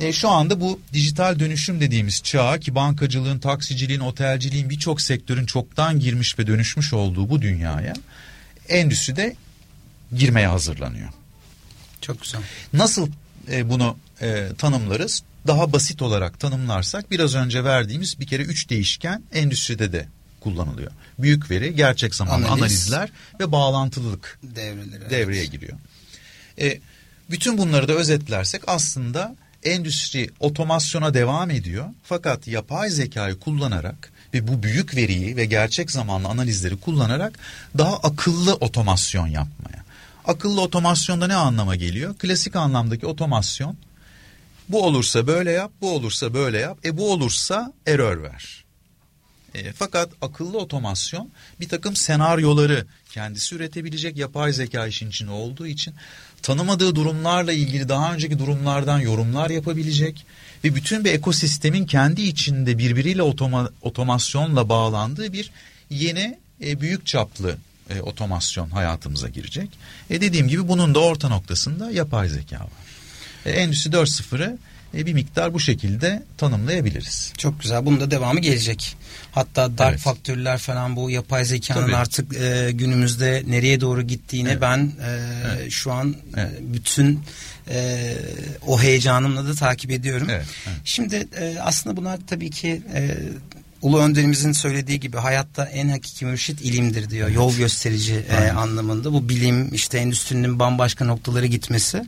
E, 0.00 0.12
şu 0.12 0.28
anda 0.28 0.60
bu 0.60 0.80
dijital 0.92 1.38
dönüşüm 1.38 1.80
dediğimiz 1.80 2.22
çağ 2.22 2.60
ki 2.60 2.74
bankacılığın, 2.74 3.38
taksiciliğin, 3.38 4.00
otelciliğin 4.00 4.70
birçok 4.70 5.00
sektörün 5.00 5.46
çoktan 5.46 6.00
girmiş 6.00 6.38
ve 6.38 6.46
dönüşmüş 6.46 6.92
olduğu 6.92 7.30
bu 7.30 7.42
dünyaya 7.42 7.94
endüstride 8.68 9.36
girmeye 10.16 10.46
hazırlanıyor. 10.46 11.08
Çok 12.00 12.22
güzel. 12.22 12.40
Nasıl 12.72 13.08
e, 13.50 13.70
bunu 13.70 13.96
e, 14.22 14.48
tanımlarız? 14.58 15.22
Daha 15.46 15.72
basit 15.72 16.02
olarak 16.02 16.40
tanımlarsak 16.40 17.10
biraz 17.10 17.34
önce 17.34 17.64
verdiğimiz 17.64 18.20
bir 18.20 18.26
kere 18.26 18.42
üç 18.42 18.70
değişken 18.70 19.22
endüstride 19.32 19.92
de 19.92 20.08
kullanılıyor. 20.40 20.90
Büyük 21.18 21.50
veri, 21.50 21.74
gerçek 21.74 22.14
zamanlı 22.14 22.46
Analiz, 22.46 22.62
analizler 22.62 23.08
ve 23.40 23.52
bağlantılılık 23.52 24.38
devreleri, 24.42 25.10
devreye 25.10 25.42
evet. 25.42 25.52
giriyor. 25.52 25.78
E, 26.60 26.80
bütün 27.30 27.58
bunları 27.58 27.88
da 27.88 27.92
özetlersek 27.92 28.62
aslında 28.66 29.36
endüstri 29.62 30.30
otomasyona 30.40 31.14
devam 31.14 31.50
ediyor. 31.50 31.86
Fakat 32.02 32.48
yapay 32.48 32.90
zekayı 32.90 33.38
kullanarak 33.38 34.12
ve 34.34 34.48
bu 34.48 34.62
büyük 34.62 34.96
veriyi 34.96 35.36
ve 35.36 35.44
gerçek 35.44 35.90
zamanlı 35.90 36.28
analizleri 36.28 36.76
kullanarak 36.76 37.38
daha 37.78 37.96
akıllı 37.96 38.54
otomasyon 38.54 39.26
yapmaya. 39.26 39.84
Akıllı 40.24 40.60
otomasyonda 40.60 41.26
ne 41.26 41.34
anlama 41.34 41.76
geliyor? 41.76 42.14
Klasik 42.18 42.56
anlamdaki 42.56 43.06
otomasyon 43.06 43.76
bu 44.68 44.84
olursa 44.86 45.26
böyle 45.26 45.50
yap, 45.50 45.70
bu 45.80 45.94
olursa 45.94 46.34
böyle 46.34 46.58
yap, 46.58 46.78
e 46.84 46.96
bu 46.96 47.12
olursa 47.12 47.72
error 47.86 48.22
ver. 48.22 48.64
E, 49.54 49.72
fakat 49.72 50.10
akıllı 50.22 50.58
otomasyon 50.58 51.30
bir 51.60 51.68
takım 51.68 51.96
senaryoları 51.96 52.86
kendisi 53.12 53.54
üretebilecek 53.54 54.16
yapay 54.16 54.52
zeka 54.52 54.86
işin 54.86 55.08
içinde 55.08 55.30
olduğu 55.30 55.66
için 55.66 55.94
tanımadığı 56.42 56.94
durumlarla 56.94 57.52
ilgili 57.52 57.88
daha 57.88 58.14
önceki 58.14 58.38
durumlardan 58.38 59.00
yorumlar 59.00 59.50
yapabilecek 59.50 60.26
ve 60.64 60.74
bütün 60.74 61.04
bir 61.04 61.12
ekosistemin 61.12 61.86
kendi 61.86 62.22
içinde 62.22 62.78
birbiriyle 62.78 63.22
otoma, 63.22 63.70
otomasyonla 63.82 64.68
bağlandığı 64.68 65.32
bir 65.32 65.50
yeni 65.90 66.38
e, 66.64 66.80
büyük 66.80 67.06
çaplı 67.06 67.56
e, 67.90 68.00
otomasyon 68.00 68.70
hayatımıza 68.70 69.28
girecek. 69.28 69.70
E, 70.10 70.20
dediğim 70.20 70.48
gibi 70.48 70.68
bunun 70.68 70.94
da 70.94 70.98
orta 70.98 71.28
noktasında 71.28 71.90
yapay 71.90 72.28
zeka 72.28 72.60
var. 72.60 72.70
E, 73.46 73.50
Endüstri 73.50 73.90
4.0'ı 73.90 74.58
e, 74.94 75.06
bir 75.06 75.12
miktar 75.12 75.54
bu 75.54 75.60
şekilde 75.60 76.22
tanımlayabiliriz. 76.38 77.32
Çok 77.38 77.60
güzel. 77.60 77.86
Bunun 77.86 78.00
da 78.00 78.10
devamı 78.10 78.40
gelecek. 78.40 78.96
Hatta 79.32 79.78
dark 79.78 79.90
evet. 79.90 80.00
faktörler 80.00 80.58
falan 80.58 80.96
bu 80.96 81.10
yapay 81.10 81.44
zekanın 81.44 81.80
Tabii. 81.80 81.96
artık 81.96 82.36
e, 82.36 82.70
günümüzde 82.72 83.42
nereye 83.46 83.80
doğru 83.80 84.02
gittiğine 84.02 84.50
evet. 84.50 84.62
ben 84.62 84.78
e, 84.78 85.20
evet. 85.46 85.70
şu 85.70 85.92
an 85.92 86.16
evet. 86.36 86.50
bütün 86.60 87.20
e, 87.70 88.14
o 88.66 88.82
heyecanımla 88.82 89.48
da 89.48 89.54
takip 89.54 89.90
ediyorum. 89.90 90.26
Evet. 90.30 90.46
Evet. 90.66 90.76
Şimdi 90.84 91.28
e, 91.40 91.56
aslında 91.60 91.96
bunlar 91.96 92.18
tabii 92.26 92.50
ki 92.50 92.82
e, 92.94 93.14
Ulu 93.82 93.98
Önderimizin 93.98 94.52
söylediği 94.52 95.00
gibi 95.00 95.16
hayatta 95.16 95.64
en 95.64 95.88
hakiki 95.88 96.24
mürşit 96.24 96.60
ilimdir 96.60 97.10
diyor. 97.10 97.28
Yol 97.28 97.56
gösterici 97.56 98.14
e, 98.14 98.50
anlamında. 98.50 99.12
Bu 99.12 99.28
bilim 99.28 99.74
işte 99.74 99.98
endüstrinin 99.98 100.58
bambaşka 100.58 101.04
noktaları 101.04 101.46
gitmesi. 101.46 102.06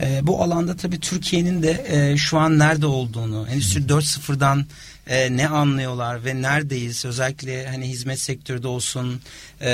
E, 0.00 0.20
bu 0.22 0.42
alanda 0.42 0.76
tabii 0.76 1.00
Türkiye'nin 1.00 1.62
de 1.62 1.84
e, 1.88 2.16
şu 2.16 2.38
an 2.38 2.58
nerede 2.58 2.86
olduğunu, 2.86 3.46
Endüstri 3.50 3.80
4.0'dan 3.80 4.66
e, 5.06 5.36
ne 5.36 5.48
anlıyorlar 5.48 6.24
ve 6.24 6.42
neredeyiz? 6.42 7.04
Özellikle 7.04 7.68
hani 7.68 7.88
hizmet 7.88 8.20
sektörü 8.20 8.62
de 8.62 8.68
olsun, 8.68 9.20
e, 9.60 9.70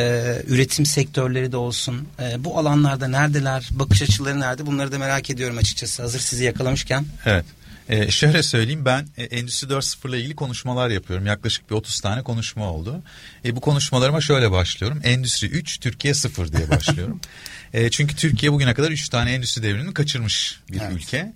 üretim 0.46 0.86
sektörleri 0.86 1.52
de 1.52 1.56
olsun. 1.56 2.08
E, 2.20 2.44
bu 2.44 2.58
alanlarda 2.58 3.08
neredeler? 3.08 3.68
Bakış 3.70 4.02
açıları 4.02 4.40
nerede? 4.40 4.66
Bunları 4.66 4.92
da 4.92 4.98
merak 4.98 5.30
ediyorum 5.30 5.58
açıkçası. 5.58 6.02
Hazır 6.02 6.20
sizi 6.20 6.44
yakalamışken. 6.44 7.04
Evet. 7.26 7.44
Ee, 7.88 8.10
şöyle 8.10 8.42
söyleyeyim 8.42 8.84
ben 8.84 9.06
e, 9.16 9.24
Endüstri 9.24 9.68
4.0 9.68 10.08
ile 10.08 10.18
ilgili 10.18 10.36
konuşmalar 10.36 10.88
yapıyorum. 10.88 11.26
Yaklaşık 11.26 11.70
bir 11.70 11.74
30 11.74 12.00
tane 12.00 12.22
konuşma 12.22 12.72
oldu. 12.72 13.02
E, 13.44 13.56
bu 13.56 13.60
konuşmalarıma 13.60 14.20
şöyle 14.20 14.50
başlıyorum. 14.50 15.00
Endüstri 15.04 15.46
3, 15.46 15.80
Türkiye 15.80 16.14
0 16.14 16.52
diye 16.52 16.70
başlıyorum. 16.70 17.20
e, 17.72 17.90
çünkü 17.90 18.16
Türkiye 18.16 18.52
bugüne 18.52 18.74
kadar 18.74 18.90
3 18.90 19.08
tane 19.08 19.32
endüstri 19.32 19.62
devrimini 19.62 19.94
kaçırmış 19.94 20.60
bir 20.72 20.80
evet. 20.80 20.92
ülke. 20.92 21.32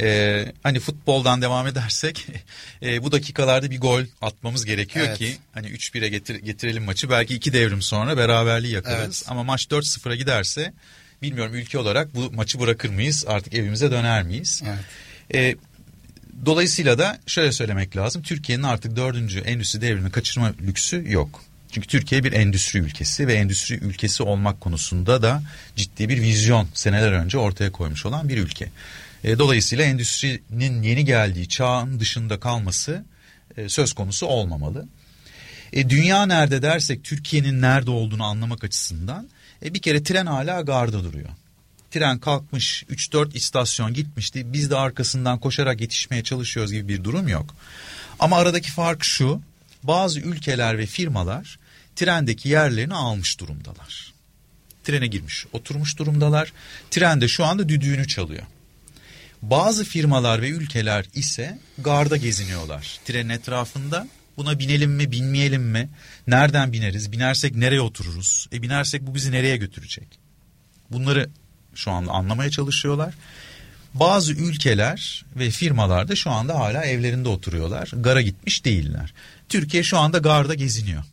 Ee, 0.00 0.52
hani 0.62 0.80
futboldan 0.80 1.42
devam 1.42 1.66
edersek 1.66 2.26
e, 2.82 3.02
bu 3.02 3.12
dakikalarda 3.12 3.70
bir 3.70 3.80
gol 3.80 4.02
atmamız 4.22 4.64
gerekiyor 4.64 5.06
evet. 5.08 5.18
ki 5.18 5.36
hani 5.52 5.66
3-1'e 5.66 6.08
getir, 6.08 6.34
getirelim 6.34 6.84
maçı. 6.84 7.10
Belki 7.10 7.34
iki 7.34 7.52
devrim 7.52 7.82
sonra 7.82 8.16
beraberliği 8.16 8.72
yakalarız. 8.72 9.22
Evet. 9.22 9.30
Ama 9.30 9.42
maç 9.42 9.64
4-0'a 9.64 10.14
giderse 10.14 10.72
bilmiyorum 11.22 11.54
ülke 11.54 11.78
olarak 11.78 12.14
bu 12.14 12.32
maçı 12.32 12.60
bırakır 12.60 12.88
mıyız? 12.88 13.24
Artık 13.28 13.54
evimize 13.54 13.90
döner 13.90 14.22
miyiz? 14.22 14.62
Evet. 14.66 14.84
Ee, 15.34 15.56
dolayısıyla 16.46 16.98
da 16.98 17.18
şöyle 17.26 17.52
söylemek 17.52 17.96
lazım. 17.96 18.22
Türkiye'nin 18.22 18.62
artık 18.62 18.96
dördüncü 18.96 19.40
endüstri 19.40 19.80
devrini 19.80 20.10
kaçırma 20.10 20.52
lüksü 20.62 21.12
yok. 21.12 21.44
Çünkü 21.70 21.88
Türkiye 21.88 22.24
bir 22.24 22.32
endüstri 22.32 22.78
ülkesi 22.78 23.26
ve 23.26 23.34
endüstri 23.34 23.74
ülkesi 23.74 24.22
olmak 24.22 24.60
konusunda 24.60 25.22
da 25.22 25.42
ciddi 25.76 26.08
bir 26.08 26.22
vizyon 26.22 26.68
seneler 26.74 27.12
önce 27.12 27.38
ortaya 27.38 27.72
koymuş 27.72 28.06
olan 28.06 28.28
bir 28.28 28.38
ülke. 28.38 28.68
E, 29.24 29.38
dolayısıyla 29.38 29.84
endüstrinin 29.84 30.82
yeni 30.82 31.04
geldiği 31.04 31.48
çağın 31.48 32.00
dışında 32.00 32.40
kalması 32.40 33.04
e, 33.56 33.68
söz 33.68 33.92
konusu 33.92 34.26
olmamalı. 34.26 34.88
E, 35.72 35.90
dünya 35.90 36.26
nerede 36.26 36.62
dersek 36.62 37.04
Türkiye'nin 37.04 37.62
nerede 37.62 37.90
olduğunu 37.90 38.24
anlamak 38.24 38.64
açısından 38.64 39.28
e, 39.64 39.74
bir 39.74 39.82
kere 39.82 40.02
tren 40.02 40.26
hala 40.26 40.60
garda 40.60 41.04
duruyor. 41.04 41.28
Tren 41.90 42.18
kalkmış 42.18 42.84
3-4 42.90 43.36
istasyon 43.36 43.94
gitmişti 43.94 44.52
biz 44.52 44.70
de 44.70 44.76
arkasından 44.76 45.38
koşarak 45.38 45.80
yetişmeye 45.80 46.22
çalışıyoruz 46.22 46.72
gibi 46.72 46.88
bir 46.88 47.04
durum 47.04 47.28
yok. 47.28 47.54
Ama 48.18 48.36
aradaki 48.36 48.70
fark 48.70 49.04
şu 49.04 49.40
bazı 49.82 50.20
ülkeler 50.20 50.78
ve 50.78 50.86
firmalar 50.86 51.58
trendeki 51.96 52.48
yerlerini 52.48 52.94
almış 52.94 53.40
durumdalar. 53.40 54.12
Trene 54.84 55.06
girmiş 55.06 55.46
oturmuş 55.52 55.98
durumdalar. 55.98 56.52
Tren 56.90 57.20
de 57.20 57.28
şu 57.28 57.44
anda 57.44 57.68
düdüğünü 57.68 58.08
çalıyor. 58.08 58.42
Bazı 59.50 59.84
firmalar 59.84 60.42
ve 60.42 60.48
ülkeler 60.48 61.04
ise 61.14 61.58
garda 61.78 62.16
geziniyorlar 62.16 62.98
trenin 63.04 63.28
etrafında. 63.28 64.08
Buna 64.36 64.58
binelim 64.58 64.90
mi 64.90 65.12
binmeyelim 65.12 65.62
mi? 65.62 65.88
Nereden 66.26 66.72
bineriz? 66.72 67.12
Binersek 67.12 67.54
nereye 67.54 67.80
otururuz? 67.80 68.48
E 68.52 68.62
binersek 68.62 69.02
bu 69.02 69.14
bizi 69.14 69.32
nereye 69.32 69.56
götürecek? 69.56 70.18
Bunları 70.90 71.30
şu 71.74 71.90
anda 71.90 72.12
anlamaya 72.12 72.50
çalışıyorlar. 72.50 73.14
Bazı 73.94 74.32
ülkeler 74.32 75.24
ve 75.36 75.50
firmalar 75.50 76.08
da 76.08 76.16
şu 76.16 76.30
anda 76.30 76.58
hala 76.58 76.84
evlerinde 76.84 77.28
oturuyorlar. 77.28 77.90
Gara 77.94 78.22
gitmiş 78.22 78.64
değiller. 78.64 79.14
Türkiye 79.48 79.82
şu 79.82 79.98
anda 79.98 80.18
garda 80.18 80.54
geziniyor 80.54 81.04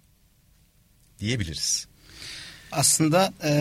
diyebiliriz. 1.20 1.88
Aslında 2.72 3.34
e, 3.44 3.52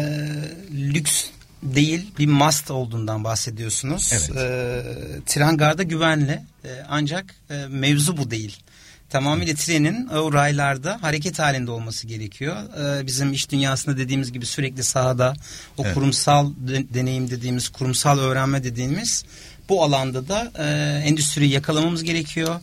lüks 0.72 1.26
değil 1.62 2.10
bir 2.18 2.26
must 2.26 2.70
olduğundan 2.70 3.24
bahsediyorsunuz. 3.24 4.12
Evet. 4.12 4.30
E, 4.36 4.82
tren 5.26 5.56
garda 5.56 5.82
güvenli 5.82 6.42
e, 6.64 6.68
ancak 6.88 7.34
e, 7.50 7.66
mevzu 7.68 8.16
bu 8.16 8.30
değil. 8.30 8.62
Tamamıyla 9.10 9.54
trenin 9.54 10.08
o 10.08 10.32
raylarda 10.32 10.98
hareket 11.02 11.38
halinde 11.38 11.70
olması 11.70 12.06
gerekiyor. 12.06 12.56
Ee, 12.56 13.06
bizim 13.06 13.32
iş 13.32 13.50
dünyasında 13.50 13.98
dediğimiz 13.98 14.32
gibi 14.32 14.46
sürekli 14.46 14.84
sahada 14.84 15.34
o 15.78 15.84
evet. 15.84 15.94
kurumsal 15.94 16.52
de, 16.56 16.94
deneyim 16.94 17.30
dediğimiz, 17.30 17.68
kurumsal 17.68 18.18
öğrenme 18.18 18.64
dediğimiz 18.64 19.24
bu 19.68 19.84
alanda 19.84 20.28
da 20.28 20.52
e, 20.58 20.64
endüstriyi 21.08 21.50
yakalamamız 21.50 22.04
gerekiyor. 22.04 22.60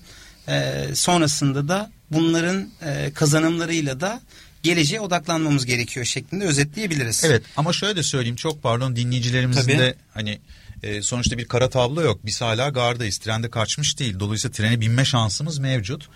E, 0.47 0.85
sonrasında 0.93 1.67
da 1.67 1.91
bunların 2.11 2.69
e, 2.81 3.11
kazanımlarıyla 3.13 3.99
da 3.99 4.21
geleceğe 4.67 4.99
odaklanmamız 4.99 5.65
gerekiyor 5.65 6.05
şeklinde 6.05 6.45
özetleyebiliriz. 6.45 7.23
Evet 7.25 7.43
ama 7.57 7.73
şöyle 7.73 7.95
de 7.95 8.03
söyleyeyim 8.03 8.35
çok 8.35 8.63
pardon 8.63 8.95
dinleyicilerimizin 8.95 9.61
Tabii. 9.61 9.77
de 9.77 9.95
hani 10.13 10.39
e, 10.83 11.01
sonuçta 11.01 11.37
bir 11.37 11.45
kara 11.45 11.69
tablo 11.69 12.01
yok. 12.01 12.19
Biz 12.25 12.41
hala 12.41 12.69
gardayız. 12.69 13.17
Trende 13.17 13.49
kaçmış 13.49 13.99
değil. 13.99 14.19
Dolayısıyla 14.19 14.53
trene 14.53 14.81
binme 14.81 15.05
şansımız 15.05 15.59
mevcut. 15.59 16.09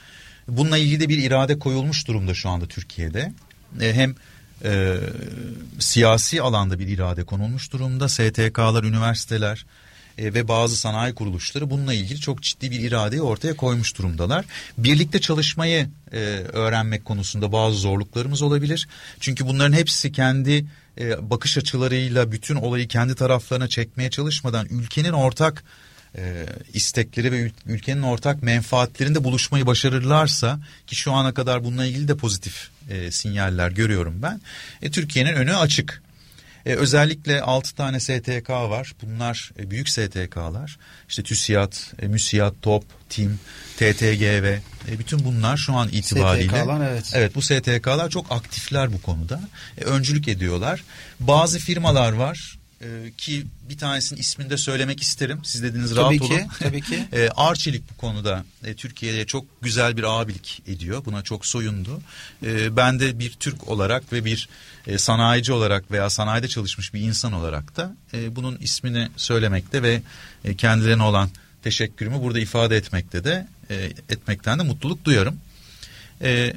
Bununla 0.47 0.77
ilgili 0.77 0.99
de 0.99 1.09
bir 1.09 1.17
irade 1.17 1.59
koyulmuş 1.59 2.07
durumda 2.07 2.33
şu 2.33 2.49
anda 2.49 2.65
Türkiye'de. 2.65 3.33
E, 3.81 3.93
hem 3.93 4.15
e, 4.63 4.97
siyasi 5.79 6.41
alanda 6.41 6.79
bir 6.79 6.87
irade 6.87 7.23
konulmuş 7.23 7.71
durumda. 7.71 8.09
STK'lar, 8.09 8.83
üniversiteler, 8.83 9.65
e, 10.21 10.33
ve 10.33 10.47
bazı 10.47 10.77
sanayi 10.77 11.15
kuruluşları 11.15 11.69
bununla 11.69 11.93
ilgili 11.93 12.19
çok 12.19 12.43
ciddi 12.43 12.71
bir 12.71 12.79
iradeyi 12.79 13.21
ortaya 13.21 13.55
koymuş 13.55 13.97
durumdalar. 13.97 14.45
Birlikte 14.77 15.21
çalışmayı 15.21 15.89
e, 16.11 16.17
öğrenmek 16.53 17.05
konusunda 17.05 17.51
bazı 17.51 17.77
zorluklarımız 17.77 18.41
olabilir. 18.41 18.87
Çünkü 19.19 19.47
bunların 19.47 19.73
hepsi 19.73 20.11
kendi 20.11 20.65
e, 20.99 21.29
bakış 21.29 21.57
açılarıyla 21.57 22.31
bütün 22.31 22.55
olayı 22.55 22.87
kendi 22.87 23.15
taraflarına 23.15 23.67
çekmeye 23.67 24.09
çalışmadan 24.09 24.67
ülkenin 24.69 25.13
ortak 25.13 25.63
istekleri 26.73 27.31
ve 27.31 27.51
ülkenin 27.65 28.01
ortak 28.01 28.43
menfaatlerinde 28.43 29.23
buluşmayı 29.23 29.65
başarırlarsa 29.65 30.59
ki 30.87 30.95
şu 30.95 31.11
ana 31.11 31.33
kadar 31.33 31.63
bununla 31.63 31.85
ilgili 31.85 32.07
de 32.07 32.15
pozitif 32.15 32.69
e, 32.89 33.11
sinyaller 33.11 33.71
görüyorum 33.71 34.21
ben. 34.21 34.41
E, 34.81 34.91
Türkiye'nin 34.91 35.33
önü 35.33 35.55
açık. 35.55 36.01
E, 36.65 36.73
özellikle 36.73 37.41
6 37.41 37.75
tane 37.75 37.99
STK 37.99 38.49
var. 38.49 38.93
Bunlar 39.03 39.51
e, 39.59 39.71
büyük 39.71 39.89
STK'lar. 39.89 40.77
İşte 41.09 41.23
TÜSİAD, 41.23 41.73
e, 42.01 42.07
MÜSİAD, 42.07 42.53
TOP, 42.61 42.83
TİM, 43.09 43.39
TTGV. 43.77 44.57
E, 44.91 44.99
bütün 44.99 45.25
bunlar 45.25 45.57
şu 45.57 45.73
an 45.73 45.89
itibariyle. 45.91 46.47
STK'lar 46.47 46.89
evet. 46.89 47.11
Evet 47.13 47.35
bu 47.35 47.41
STK'lar 47.41 48.09
çok 48.09 48.31
aktifler 48.31 48.93
bu 48.93 49.01
konuda. 49.01 49.41
E, 49.77 49.83
öncülük 49.83 50.27
ediyorlar. 50.27 50.83
Bazı 51.19 51.59
firmalar 51.59 52.13
var 52.13 52.60
ee, 52.81 53.11
ki 53.17 53.45
bir 53.69 53.77
tanesinin 53.77 54.19
ismini 54.19 54.49
de 54.49 54.57
söylemek 54.57 55.01
isterim. 55.01 55.39
Siz 55.43 55.63
dediniz 55.63 55.95
rahat 55.95 56.11
tabii 56.11 56.23
olun. 56.23 56.29
Ki, 56.29 56.47
tabii 56.59 56.81
ki. 56.81 57.03
e, 57.13 57.29
Arçelik 57.29 57.83
bu 57.91 57.97
konuda 57.97 58.45
e, 58.63 58.73
Türkiye'de 58.73 59.25
çok 59.25 59.61
güzel 59.61 59.97
bir 59.97 60.21
abilik 60.21 60.63
ediyor. 60.67 61.05
Buna 61.05 61.21
çok 61.21 61.45
soyundu. 61.45 62.01
E, 62.43 62.75
ben 62.75 62.99
de 62.99 63.19
bir 63.19 63.31
Türk 63.31 63.67
olarak 63.67 64.13
ve 64.13 64.25
bir 64.25 64.49
e, 64.87 64.97
sanayici 64.97 65.53
olarak 65.53 65.91
veya 65.91 66.09
sanayide 66.09 66.47
çalışmış 66.47 66.93
bir 66.93 67.01
insan 67.01 67.33
olarak 67.33 67.77
da 67.77 67.95
e, 68.13 68.35
bunun 68.35 68.57
ismini 68.57 69.09
söylemekte 69.17 69.83
ve 69.83 70.01
e, 70.45 70.55
kendilerine 70.55 71.03
olan 71.03 71.29
teşekkürümü 71.63 72.21
burada 72.21 72.39
ifade 72.39 72.77
etmekte 72.77 73.23
de 73.23 73.47
e, 73.69 73.75
etmekten 74.09 74.59
de 74.59 74.63
mutluluk 74.63 75.05
duyarım. 75.05 75.37
E, 76.21 76.53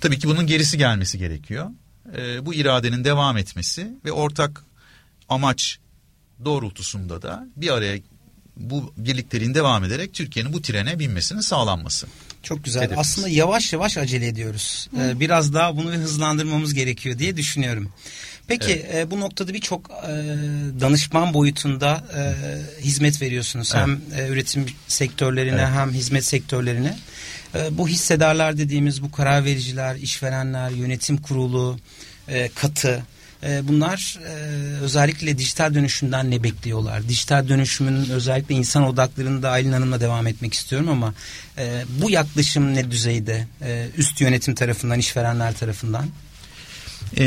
tabii 0.00 0.18
ki 0.18 0.28
bunun 0.28 0.46
gerisi 0.46 0.78
gelmesi 0.78 1.18
gerekiyor. 1.18 1.70
E, 2.16 2.46
bu 2.46 2.54
iradenin 2.54 3.04
devam 3.04 3.36
etmesi 3.36 3.88
ve 4.04 4.12
ortak 4.12 4.65
amaç 5.28 5.78
doğrultusunda 6.44 7.22
da 7.22 7.46
bir 7.56 7.70
araya 7.70 7.98
bu 8.56 8.92
birlikteliğin 8.96 9.54
devam 9.54 9.84
ederek 9.84 10.14
Türkiye'nin 10.14 10.52
bu 10.52 10.62
trene 10.62 10.98
binmesinin 10.98 11.40
sağlanması. 11.40 12.06
Çok 12.42 12.64
güzel. 12.64 12.82
Hedefimiz. 12.82 13.00
Aslında 13.08 13.28
yavaş 13.28 13.72
yavaş 13.72 13.98
acele 13.98 14.26
ediyoruz. 14.26 14.88
Ee, 14.98 15.20
biraz 15.20 15.54
daha 15.54 15.76
bunu 15.76 15.92
hızlandırmamız 15.92 16.74
gerekiyor 16.74 17.18
diye 17.18 17.36
düşünüyorum. 17.36 17.92
Peki 18.46 18.72
evet. 18.72 18.94
e, 18.94 19.10
bu 19.10 19.20
noktada 19.20 19.54
birçok 19.54 19.90
e, 19.90 20.08
danışman 20.80 21.34
boyutunda 21.34 22.04
e, 22.16 22.34
hizmet 22.82 23.22
veriyorsunuz. 23.22 23.72
Evet. 23.74 23.82
Hem 23.82 24.00
e, 24.16 24.28
üretim 24.28 24.66
sektörlerine 24.88 25.60
evet. 25.60 25.74
hem 25.74 25.92
hizmet 25.92 26.24
sektörlerine. 26.24 26.98
E, 27.54 27.78
bu 27.78 27.88
hissedarlar 27.88 28.58
dediğimiz 28.58 29.02
bu 29.02 29.10
karar 29.12 29.44
vericiler, 29.44 29.96
işverenler, 29.96 30.70
yönetim 30.70 31.16
kurulu, 31.16 31.78
e, 32.28 32.48
katı 32.48 33.02
bunlar 33.42 34.18
e, 34.26 34.32
özellikle 34.80 35.38
dijital 35.38 35.74
dönüşümden 35.74 36.30
ne 36.30 36.42
bekliyorlar? 36.42 37.08
Dijital 37.08 37.48
dönüşümün 37.48 38.10
özellikle 38.10 38.54
insan 38.54 38.86
odaklarında 38.86 39.50
Aylin 39.50 39.72
Hanım'la 39.72 40.00
devam 40.00 40.26
etmek 40.26 40.54
istiyorum 40.54 40.88
ama 40.88 41.14
e, 41.58 41.84
bu 42.02 42.10
yaklaşım 42.10 42.74
ne 42.74 42.90
düzeyde? 42.90 43.46
E, 43.62 43.86
üst 43.96 44.20
yönetim 44.20 44.54
tarafından, 44.54 44.98
işverenler 44.98 45.54
tarafından? 45.54 46.06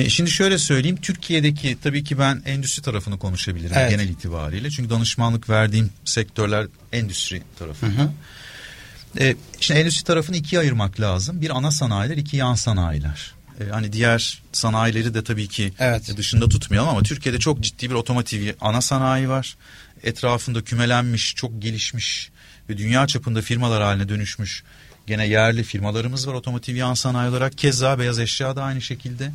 şimdi 0.09 0.31
şöyle 0.31 0.57
söyleyeyim 0.57 0.97
Türkiye'deki 1.01 1.77
tabii 1.83 2.03
ki 2.03 2.19
ben 2.19 2.41
endüstri 2.45 2.81
tarafını 2.81 3.19
konuşabilirim 3.19 3.75
evet. 3.79 3.91
genel 3.91 4.09
itibariyle. 4.09 4.69
Çünkü 4.69 4.89
danışmanlık 4.89 5.49
verdiğim 5.49 5.89
sektörler 6.05 6.67
endüstri 6.91 7.41
tarafı. 7.59 7.85
Hı 7.85 7.91
hı. 7.91 9.35
şimdi 9.59 9.79
endüstri 9.79 10.03
tarafını 10.03 10.35
ikiye 10.35 10.61
ayırmak 10.61 10.99
lazım. 10.99 11.41
Bir 11.41 11.57
ana 11.57 11.71
sanayiler, 11.71 12.17
iki 12.17 12.37
yan 12.37 12.55
sanayiler 12.55 13.38
hani 13.71 13.93
diğer 13.93 14.41
sanayileri 14.51 15.13
de 15.13 15.23
tabii 15.23 15.47
ki 15.47 15.73
evet. 15.79 16.17
dışında 16.17 16.49
tutmayalım 16.49 16.89
ama 16.89 17.03
Türkiye'de 17.03 17.39
çok 17.39 17.61
ciddi 17.61 17.89
bir 17.89 17.95
otomotiv 17.95 18.53
ana 18.61 18.81
sanayi 18.81 19.29
var. 19.29 19.57
Etrafında 20.03 20.63
kümelenmiş, 20.63 21.35
çok 21.35 21.61
gelişmiş 21.61 22.31
ve 22.69 22.77
dünya 22.77 23.07
çapında 23.07 23.41
firmalar 23.41 23.83
haline 23.83 24.09
dönüşmüş 24.09 24.63
gene 25.07 25.27
yerli 25.27 25.63
firmalarımız 25.63 26.27
var 26.27 26.33
otomotiv 26.33 26.75
yan 26.75 26.93
sanayi 26.93 27.29
olarak. 27.29 27.57
Keza 27.57 27.99
beyaz 27.99 28.19
eşya 28.19 28.55
da 28.55 28.63
aynı 28.63 28.81
şekilde. 28.81 29.31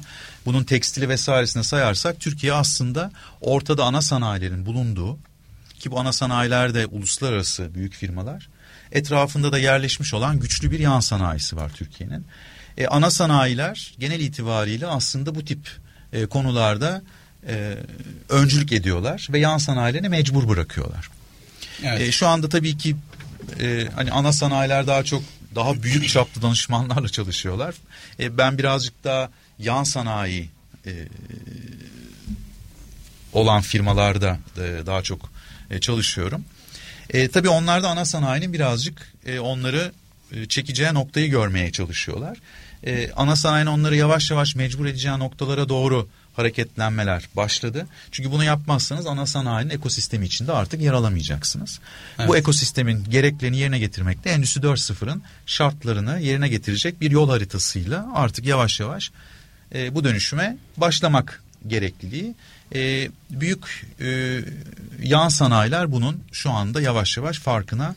Bunun 0.46 0.64
tekstili 0.64 1.08
vesairesine 1.08 1.62
sayarsak 1.62 2.20
Türkiye 2.20 2.52
aslında 2.52 3.10
ortada 3.40 3.84
ana 3.84 4.02
sanayilerin 4.02 4.66
bulunduğu 4.66 5.18
ki 5.78 5.90
bu 5.90 6.00
ana 6.00 6.12
sanayilerde 6.12 6.86
uluslararası 6.86 7.74
büyük 7.74 7.94
firmalar 7.94 8.48
etrafında 8.92 9.52
da 9.52 9.58
yerleşmiş 9.58 10.14
olan 10.14 10.40
güçlü 10.40 10.70
bir 10.70 10.78
yan 10.78 11.00
sanayisi 11.00 11.56
var 11.56 11.70
Türkiye'nin. 11.74 12.26
E, 12.78 12.86
ana 12.86 13.10
sanayiler 13.10 13.94
genel 13.98 14.20
itibariyle 14.20 14.86
aslında 14.86 15.34
bu 15.34 15.44
tip 15.44 15.70
e, 16.12 16.26
konularda 16.26 17.02
e, 17.48 17.74
öncülük 18.28 18.72
ediyorlar 18.72 19.28
ve 19.32 19.38
yan 19.38 19.58
sanayilerini 19.58 20.08
mecbur 20.08 20.48
bırakıyorlar. 20.48 21.10
Evet. 21.82 22.00
E, 22.00 22.12
şu 22.12 22.26
anda 22.26 22.48
tabii 22.48 22.76
ki 22.76 22.96
e, 23.60 23.88
hani 23.94 24.10
ana 24.10 24.32
sanayiler 24.32 24.86
daha 24.86 25.04
çok 25.04 25.22
daha 25.54 25.82
büyük 25.82 26.08
çaplı 26.08 26.42
danışmanlarla 26.42 27.08
çalışıyorlar. 27.08 27.74
E, 28.20 28.38
ben 28.38 28.58
birazcık 28.58 29.04
daha 29.04 29.30
yan 29.58 29.84
sanayi 29.84 30.48
e, 30.86 30.92
olan 33.32 33.62
firmalarda 33.62 34.38
e, 34.56 34.86
daha 34.86 35.02
çok 35.02 35.30
e, 35.70 35.80
çalışıyorum. 35.80 36.44
E, 37.10 37.28
tabii 37.28 37.48
onlar 37.48 37.82
da 37.82 37.88
ana 37.88 38.04
sanayinin 38.04 38.52
birazcık 38.52 39.12
e, 39.26 39.38
onları 39.38 39.92
e, 40.32 40.46
çekeceği 40.46 40.94
noktayı 40.94 41.30
görmeye 41.30 41.72
çalışıyorlar. 41.72 42.38
E, 42.86 43.12
ana 43.16 43.36
sanayinin 43.36 43.70
onları 43.70 43.96
yavaş 43.96 44.30
yavaş 44.30 44.54
mecbur 44.54 44.86
edeceği 44.86 45.18
noktalara 45.18 45.68
doğru 45.68 46.08
hareketlenmeler 46.36 47.28
başladı. 47.36 47.86
Çünkü 48.10 48.30
bunu 48.30 48.44
yapmazsanız 48.44 49.06
ana 49.06 49.26
sanayinin 49.26 49.70
ekosistemi 49.70 50.26
içinde 50.26 50.52
artık 50.52 50.80
yer 50.80 50.92
alamayacaksınız. 50.92 51.80
Evet. 52.18 52.28
Bu 52.28 52.36
ekosistemin 52.36 53.04
gereklerini 53.04 53.56
yerine 53.56 53.78
getirmekte 53.78 54.30
Endüstri 54.30 54.60
4.0'ın 54.60 55.22
şartlarını 55.46 56.20
yerine 56.20 56.48
getirecek 56.48 57.00
bir 57.00 57.10
yol 57.10 57.28
haritasıyla 57.28 58.08
artık 58.14 58.46
yavaş 58.46 58.80
yavaş 58.80 59.10
e, 59.74 59.94
bu 59.94 60.04
dönüşüme 60.04 60.56
başlamak 60.76 61.42
gerekliliği. 61.66 62.34
E, 62.74 63.10
büyük 63.30 63.86
e, 64.00 64.40
yan 65.02 65.28
sanayiler 65.28 65.92
bunun 65.92 66.22
şu 66.32 66.50
anda 66.50 66.80
yavaş 66.80 67.16
yavaş 67.16 67.38
farkına 67.38 67.94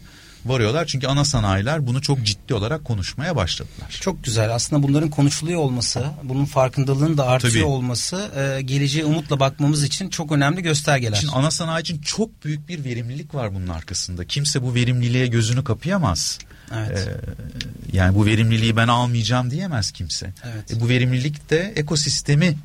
varıyorlar. 0.50 0.86
Çünkü 0.86 1.08
ana 1.08 1.26
sanayiler 1.26 1.88
bunu 1.88 2.02
çok 2.02 2.24
ciddi 2.24 2.54
olarak 2.54 2.86
konuşmaya 2.86 3.36
başladılar. 3.36 3.98
Çok 4.02 4.24
güzel. 4.24 4.56
Aslında 4.56 4.84
bunların 4.84 5.10
konuşuluyor 5.10 5.60
olması, 5.60 6.06
bunun 6.24 6.46
farkındalığının 6.46 7.18
da 7.18 7.28
artıyor 7.28 7.54
Tabii. 7.54 7.64
olması 7.64 8.32
e, 8.36 8.62
geleceğe 8.62 9.06
umutla 9.06 9.40
bakmamız 9.40 9.84
için 9.84 10.10
çok 10.10 10.32
önemli 10.32 10.62
göstergeler. 10.62 11.16
Şimdi 11.16 11.34
ana 11.34 11.52
sanayi 11.52 11.82
için 11.82 12.02
çok 12.02 12.46
büyük 12.46 12.70
bir 12.70 12.84
verimlilik 12.84 13.36
var 13.36 13.56
bunun 13.56 13.68
arkasında. 13.68 14.26
Kimse 14.26 14.62
bu 14.62 14.76
verimliliğe 14.76 15.28
gözünü 15.28 15.64
kapayamaz. 15.64 16.40
Evet. 16.76 17.08
Ee, 17.08 17.98
yani 17.98 18.16
bu 18.16 18.26
verimliliği 18.26 18.76
ben 18.76 18.88
almayacağım 18.88 19.52
diyemez 19.52 19.92
kimse. 19.92 20.34
Evet. 20.54 20.74
E, 20.74 20.80
bu 20.80 20.90
verimlilik 20.90 21.50
de 21.50 21.74
ekosistemi 21.76 22.58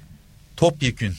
topyekün 0.56 1.14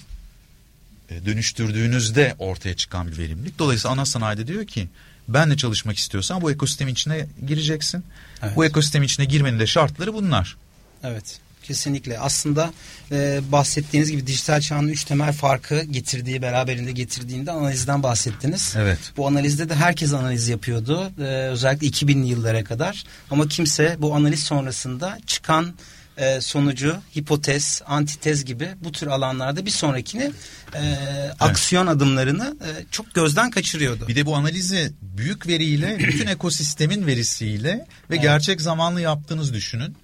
e, 1.10 1.26
dönüştürdüğünüzde 1.26 2.36
ortaya 2.40 2.76
çıkan 2.76 3.08
bir 3.08 3.18
verimlilik. 3.18 3.60
Dolayısıyla 3.60 3.94
ana 3.94 4.06
sanayide 4.06 4.48
diyor 4.48 4.68
ki 4.68 4.88
benle 5.28 5.58
çalışmak 5.58 5.98
istiyorsan 5.98 6.42
bu 6.42 6.52
ekosistem 6.52 6.88
içine 6.88 7.28
gireceksin. 7.48 8.04
Evet. 8.44 8.56
Bu 8.56 8.66
ekosistem 8.66 9.04
içine 9.04 9.26
girmenin 9.26 9.60
de 9.60 9.68
şartları 9.68 10.14
bunlar. 10.14 10.58
Evet. 11.04 11.40
Kesinlikle. 11.64 12.20
Aslında 12.20 12.74
e, 13.12 13.42
bahsettiğiniz 13.52 14.12
gibi 14.12 14.28
dijital 14.28 14.62
çağın 14.62 14.88
üç 14.88 15.04
temel 15.04 15.34
farkı 15.34 15.84
getirdiği, 15.84 16.42
beraberinde 16.42 16.92
getirdiğinde 16.92 17.52
analizden 17.52 18.04
bahsettiniz. 18.04 18.74
Evet. 18.78 19.00
Bu 19.18 19.28
analizde 19.28 19.70
de 19.70 19.76
herkes 19.76 20.14
analiz 20.14 20.48
yapıyordu. 20.48 21.12
E, 21.20 21.24
özellikle 21.24 21.88
2000'li 21.88 22.28
yıllara 22.28 22.64
kadar. 22.64 23.04
Ama 23.32 23.48
kimse 23.48 23.96
bu 24.00 24.16
analiz 24.16 24.44
sonrasında 24.44 25.20
çıkan 25.28 25.74
e, 26.18 26.42
sonucu, 26.42 26.98
hipotez, 27.16 27.82
antitez 27.86 28.46
gibi 28.46 28.70
bu 28.84 28.92
tür 28.92 29.08
alanlarda 29.08 29.66
bir 29.66 29.72
sonrakini 29.72 30.24
e, 30.24 30.32
evet. 30.74 31.36
aksiyon 31.40 31.88
adımlarını 31.88 32.58
e, 32.62 32.70
çok 32.92 33.14
gözden 33.14 33.50
kaçırıyordu. 33.50 34.08
Bir 34.08 34.16
de 34.16 34.26
bu 34.26 34.36
analizi 34.36 34.94
büyük 35.02 35.48
veriyle, 35.48 36.00
bütün 36.08 36.28
ekosistemin 36.28 37.08
verisiyle 37.08 37.70
ve 38.10 38.16
evet. 38.16 38.22
gerçek 38.22 38.62
zamanlı 38.62 39.02
yaptığınız 39.02 39.54
düşünün. 39.54 39.96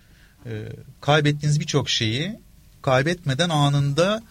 E, 0.46 0.52
kaybettiğiniz 1.02 1.60
birçok 1.60 1.90
şeyi 1.90 2.40
kaybetmeden 2.82 3.50
anında 3.50 4.24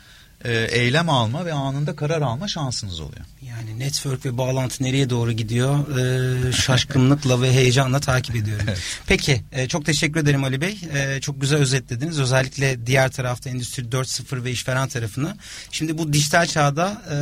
eylem 0.44 1.08
alma 1.08 1.44
ve 1.44 1.52
anında 1.52 1.96
karar 1.96 2.22
alma 2.22 2.48
şansınız 2.48 3.00
oluyor. 3.00 3.24
Yani 3.42 3.78
network 3.78 4.26
ve 4.26 4.38
bağlantı 4.38 4.84
nereye 4.84 5.10
doğru 5.10 5.32
gidiyor 5.32 5.98
e, 5.98 6.52
şaşkınlıkla 6.52 7.42
ve 7.42 7.52
heyecanla 7.52 8.00
takip 8.00 8.36
ediyorum. 8.36 8.66
Evet. 8.68 8.78
Peki 9.06 9.42
e, 9.52 9.68
çok 9.68 9.86
teşekkür 9.86 10.20
ederim 10.20 10.44
Ali 10.44 10.60
Bey. 10.60 10.78
E, 10.94 11.20
çok 11.20 11.40
güzel 11.40 11.58
özetlediniz. 11.58 12.18
Özellikle 12.18 12.86
diğer 12.86 13.10
tarafta 13.10 13.50
Endüstri 13.50 13.82
4.0 13.82 14.44
ve 14.44 14.50
işveren 14.50 14.88
tarafını. 14.88 15.36
Şimdi 15.70 15.98
bu 15.98 16.12
dijital 16.12 16.46
çağda 16.46 17.02
e, 17.10 17.16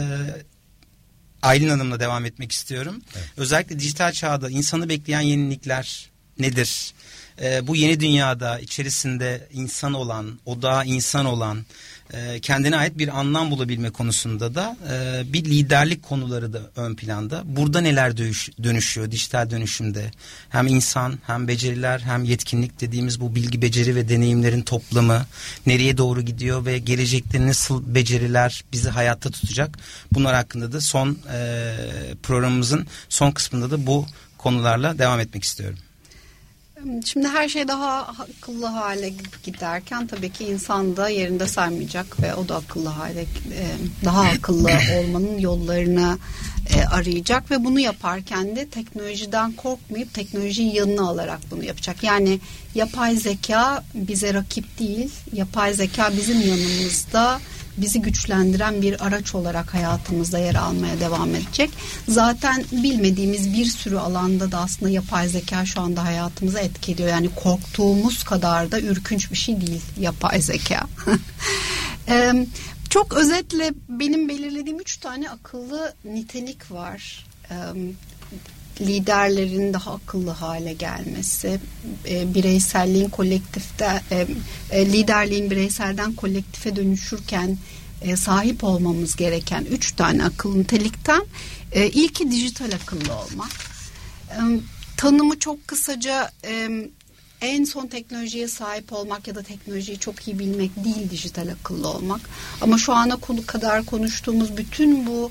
Aylin 1.43 1.69
Hanım'la 1.69 2.01
devam 2.01 2.25
etmek 2.25 2.53
istiyorum. 2.53 3.03
Evet. 3.17 3.29
Özellikle 3.37 3.79
dijital 3.79 4.13
çağda 4.13 4.51
insanı 4.51 4.89
bekleyen 4.89 5.21
yenilikler 5.21 6.11
nedir? 6.39 6.93
E, 7.43 7.67
bu 7.67 7.77
yeni 7.77 8.01
dünyada 8.01 8.59
içerisinde 8.59 9.49
insan 9.53 9.93
olan, 9.93 10.41
odağa 10.45 10.85
insan 10.85 11.27
olan 11.27 11.65
e, 12.13 12.41
kendine 12.41 12.77
ait 12.77 12.99
bir 12.99 13.19
anlam 13.19 13.51
bulabilme 13.51 13.91
konusunda 13.91 14.55
da 14.55 14.77
e, 14.93 15.23
bir 15.33 15.45
liderlik 15.45 16.03
konuları 16.03 16.53
da 16.53 16.61
ön 16.77 16.95
planda. 16.95 17.43
Burada 17.45 17.81
neler 17.81 18.17
dönüş, 18.17 18.51
dönüşüyor 18.63 19.11
dijital 19.11 19.51
dönüşümde? 19.51 20.11
Hem 20.49 20.67
insan 20.67 21.19
hem 21.27 21.49
beceriler 21.49 22.01
hem 22.01 22.25
yetkinlik 22.25 22.81
dediğimiz 22.81 23.21
bu 23.21 23.35
bilgi 23.35 23.63
beceri 23.63 23.97
ve 23.97 24.09
deneyimlerin 24.09 24.63
toplamı 24.63 25.27
nereye 25.67 25.99
doğru 25.99 26.23
gidiyor 26.23 26.67
ve 26.67 26.79
gelecekte 26.79 27.47
nasıl 27.47 27.95
beceriler 27.95 28.65
bizi 28.73 28.89
hayatta 28.89 29.31
tutacak? 29.31 29.79
Bunlar 30.13 30.35
hakkında 30.35 30.73
da 30.73 30.81
son 30.81 31.19
e, 31.33 31.75
programımızın 32.23 32.87
son 33.09 33.31
kısmında 33.31 33.71
da 33.71 33.87
bu 33.87 34.07
konularla 34.39 34.99
devam 34.99 35.21
etmek 35.21 35.45
istiyorum. 35.45 35.79
Şimdi 37.05 37.29
her 37.29 37.49
şey 37.49 37.69
daha 37.69 37.99
akıllı 37.99 38.67
hale 38.67 39.13
giderken 39.43 40.07
tabii 40.07 40.33
ki 40.33 40.45
insan 40.45 40.97
da 40.97 41.09
yerinde 41.09 41.47
saymayacak 41.47 42.23
ve 42.23 42.35
o 42.35 42.49
da 42.49 42.57
akıllı 42.57 42.89
hale 42.89 43.21
e, 43.21 43.27
daha 44.05 44.23
akıllı 44.23 44.71
olmanın 44.99 45.39
yollarını 45.39 46.19
e, 46.75 46.85
arayacak 46.85 47.51
ve 47.51 47.65
bunu 47.65 47.81
yaparken 47.81 48.57
de 48.57 48.69
teknolojiden 48.69 49.53
korkmayıp 49.53 50.15
teknolojiyi 50.15 50.77
yanına 50.77 51.09
alarak 51.09 51.41
bunu 51.51 51.65
yapacak. 51.65 52.03
Yani 52.03 52.41
yapay 52.75 53.17
zeka 53.17 53.85
bize 53.95 54.35
rakip 54.35 54.79
değil, 54.79 55.11
yapay 55.33 55.75
zeka 55.75 56.13
bizim 56.17 56.41
yanımızda 56.41 57.41
bizi 57.77 58.03
güçlendiren 58.03 58.83
bir 58.83 59.07
araç 59.07 59.35
olarak 59.35 59.75
hayatımızda 59.75 60.39
yer 60.39 60.55
almaya 60.55 61.01
devam 61.01 61.35
edecek. 61.35 61.71
Zaten 62.09 62.65
bilmediğimiz 62.73 63.53
bir 63.53 63.65
sürü 63.65 63.99
alanda 63.99 64.53
da 64.53 64.59
aslında 64.59 64.91
yapay 64.91 65.29
zeka 65.29 65.67
şu 65.67 65.81
anda 65.81 66.05
hayatımıza 66.05 66.61
etki 66.61 66.93
ediyor. 66.93 67.09
Yani 67.09 67.29
korktuğumuz 67.35 68.25
kadar 68.25 68.73
da 68.73 68.81
ürkünç 68.81 69.31
bir 69.31 69.37
şey 69.37 69.61
değil 69.61 69.83
yapay 70.01 70.43
zeka. 70.43 70.87
çok 72.91 73.15
özetle 73.15 73.73
benim 73.89 74.29
belirlediğim 74.29 74.81
üç 74.81 74.97
tane 74.97 75.31
akıllı 75.31 75.95
nitelik 76.05 76.71
var 76.71 77.27
liderlerin 78.81 79.73
daha 79.75 79.93
akıllı 79.93 80.31
hale 80.31 80.73
gelmesi, 80.73 81.61
e, 82.09 82.35
bireyselliğin 82.35 83.09
kolektifte, 83.09 84.01
e, 84.11 84.27
e, 84.71 84.87
liderliğin 84.87 85.51
bireyselden 85.51 86.13
kolektife 86.13 86.77
dönüşürken 86.77 87.59
e, 88.03 88.17
sahip 88.17 88.65
olmamız 88.65 89.17
gereken 89.17 89.65
üç 89.65 89.93
tane 89.93 90.25
akıllı 90.25 90.59
nitelikten 90.59 91.23
e, 91.73 91.87
ilki 91.87 92.31
dijital 92.31 92.73
akıllı 92.73 93.15
olmak. 93.15 93.51
E, 94.31 94.39
tanımı 94.97 95.39
çok 95.39 95.69
kısaca 95.69 96.31
e, 96.45 96.69
en 97.41 97.65
son 97.65 97.87
teknolojiye 97.87 98.49
sahip 98.49 98.93
olmak 98.93 99.29
ya 99.29 99.35
da 99.35 99.43
teknolojiyi 99.43 99.99
çok 99.99 100.29
iyi 100.29 100.39
bilmek 100.39 100.85
değil 100.85 101.11
dijital 101.11 101.49
akıllı 101.49 101.89
olmak. 101.89 102.21
Ama 102.61 102.79
şu 102.79 102.93
ana 102.93 103.17
kadar 103.47 103.85
konuştuğumuz 103.85 104.57
bütün 104.57 105.07
bu 105.07 105.31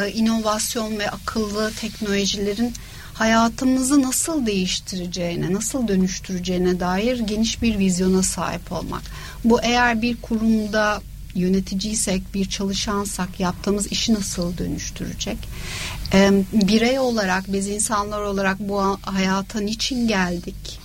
e, 0.00 0.12
inovasyon 0.12 0.98
ve 0.98 1.10
akıllı 1.10 1.72
teknolojilerin 1.80 2.72
hayatımızı 3.14 4.02
nasıl 4.02 4.46
değiştireceğine, 4.46 5.52
nasıl 5.52 5.88
dönüştüreceğine 5.88 6.80
dair 6.80 7.20
geniş 7.20 7.62
bir 7.62 7.78
vizyona 7.78 8.22
sahip 8.22 8.72
olmak. 8.72 9.02
Bu 9.44 9.62
eğer 9.62 10.02
bir 10.02 10.16
kurumda 10.22 11.02
yöneticiysek, 11.34 12.34
bir 12.34 12.48
çalışansak 12.48 13.40
yaptığımız 13.40 13.86
işi 13.86 14.14
nasıl 14.14 14.58
dönüştürecek? 14.58 15.38
Ee, 16.12 16.30
birey 16.52 16.98
olarak, 16.98 17.52
biz 17.52 17.68
insanlar 17.68 18.20
olarak 18.20 18.60
bu 18.60 18.98
hayata 19.02 19.60
niçin 19.60 20.08
geldik? 20.08 20.83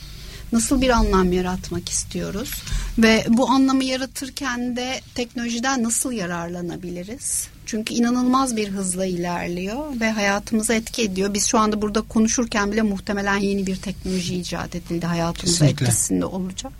Nasıl 0.51 0.81
bir 0.81 0.89
anlam 0.89 1.33
yaratmak 1.33 1.89
istiyoruz? 1.89 2.51
Ve 2.97 3.25
bu 3.29 3.49
anlamı 3.49 3.83
yaratırken 3.83 4.75
de 4.75 5.01
teknolojiden 5.15 5.83
nasıl 5.83 6.11
yararlanabiliriz? 6.11 7.47
Çünkü 7.65 7.93
inanılmaz 7.93 8.55
bir 8.55 8.69
hızla 8.69 9.05
ilerliyor 9.05 9.99
ve 9.99 10.11
hayatımıza 10.11 10.73
etki 10.73 11.01
ediyor. 11.01 11.33
Biz 11.33 11.45
şu 11.45 11.59
anda 11.59 11.81
burada 11.81 12.01
konuşurken 12.01 12.71
bile 12.71 12.81
muhtemelen 12.81 13.37
yeni 13.37 13.67
bir 13.67 13.75
teknoloji 13.75 14.35
icat 14.35 14.75
edildi. 14.75 15.05
Kesinlikle. 15.47 15.85
etkisinde 15.85 16.25
olacak. 16.25 16.73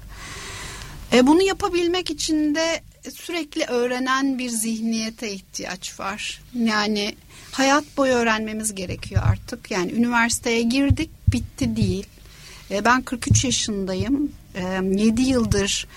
E, 1.13 1.27
bunu 1.27 1.41
yapabilmek 1.41 2.09
için 2.09 2.55
de 2.55 2.81
sürekli 3.15 3.63
öğrenen 3.63 4.39
bir 4.39 4.49
zihniyete 4.49 5.31
ihtiyaç 5.31 5.99
var. 5.99 6.41
Yani 6.55 7.15
hayat 7.51 7.83
boyu 7.97 8.13
öğrenmemiz 8.13 8.75
gerekiyor 8.75 9.23
artık. 9.25 9.71
Yani 9.71 9.91
üniversiteye 9.91 10.61
girdik 10.61 11.09
bitti 11.31 11.75
değil. 11.75 12.05
E, 12.71 12.85
ben 12.85 13.01
43 13.01 13.45
yaşındayım. 13.45 14.31
E, 14.55 14.61
7 14.95 15.21
yıldır 15.21 15.87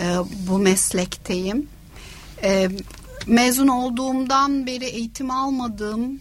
e, 0.00 0.04
bu 0.48 0.58
meslekteyim. 0.58 1.68
E, 2.42 2.68
mezun 3.26 3.68
olduğumdan 3.68 4.66
beri 4.66 4.84
eğitim 4.84 5.30
almadığım, 5.30 6.20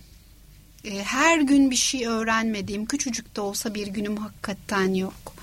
her 1.04 1.40
gün 1.40 1.72
bir 1.72 1.76
şey 1.76 2.08
öğrenmediğim, 2.08 2.86
küçücük 2.86 3.36
de 3.36 3.42
olsa 3.42 3.74
bir 3.74 3.88
günüm 3.88 4.18
hakikaten 4.18 4.94
yok. 4.94 5.34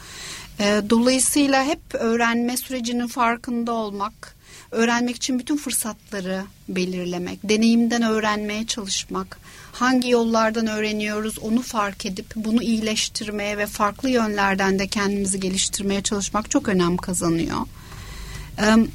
Dolayısıyla 0.90 1.64
hep 1.64 1.80
öğrenme 1.92 2.56
sürecinin 2.56 3.06
farkında 3.06 3.72
olmak, 3.72 4.36
öğrenmek 4.70 5.16
için 5.16 5.38
bütün 5.38 5.56
fırsatları 5.56 6.44
belirlemek, 6.68 7.38
deneyimden 7.44 8.02
öğrenmeye 8.02 8.66
çalışmak, 8.66 9.38
hangi 9.74 10.10
yollardan 10.10 10.66
öğreniyoruz 10.66 11.38
onu 11.38 11.62
fark 11.62 12.06
edip 12.06 12.26
bunu 12.36 12.62
iyileştirmeye 12.62 13.58
ve 13.58 13.66
farklı 13.66 14.10
yönlerden 14.10 14.78
de 14.78 14.86
kendimizi 14.86 15.40
geliştirmeye 15.40 16.02
çalışmak 16.02 16.50
çok 16.50 16.68
önem 16.68 16.96
kazanıyor. 16.96 17.58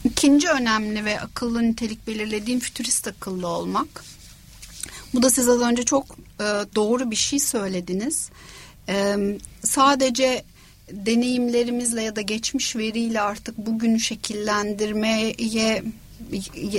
İkinci 0.03 0.49
önemli 0.49 1.05
ve 1.05 1.19
akıllı 1.19 1.63
nitelik 1.63 2.07
belirlediğim 2.07 2.59
fütürist 2.59 3.07
akıllı 3.07 3.47
olmak. 3.47 4.03
Bu 5.13 5.23
da 5.23 5.29
siz 5.29 5.49
az 5.49 5.61
önce 5.61 5.83
çok 5.83 6.05
e, 6.39 6.43
doğru 6.75 7.11
bir 7.11 7.15
şey 7.15 7.39
söylediniz. 7.39 8.29
Sadece 9.63 10.43
deneyimlerimizle 10.91 12.03
ya 12.03 12.15
da 12.15 12.21
geçmiş 12.21 12.75
veriyle 12.75 13.21
artık 13.21 13.57
bugünü 13.57 13.99
şekillendirmeye 13.99 15.35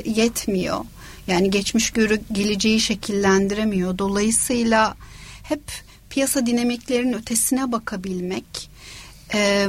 yetmiyor. 0.05 0.85
Yani 1.31 1.51
geçmiş 1.51 1.91
görü 1.91 2.21
geleceği 2.33 2.81
şekillendiremiyor. 2.81 3.99
Dolayısıyla 3.99 4.97
hep 5.43 5.63
piyasa 6.11 6.47
dinamiklerinin 6.47 7.13
ötesine 7.13 7.73
bakabilmek, 7.73 8.71
e, 9.35 9.69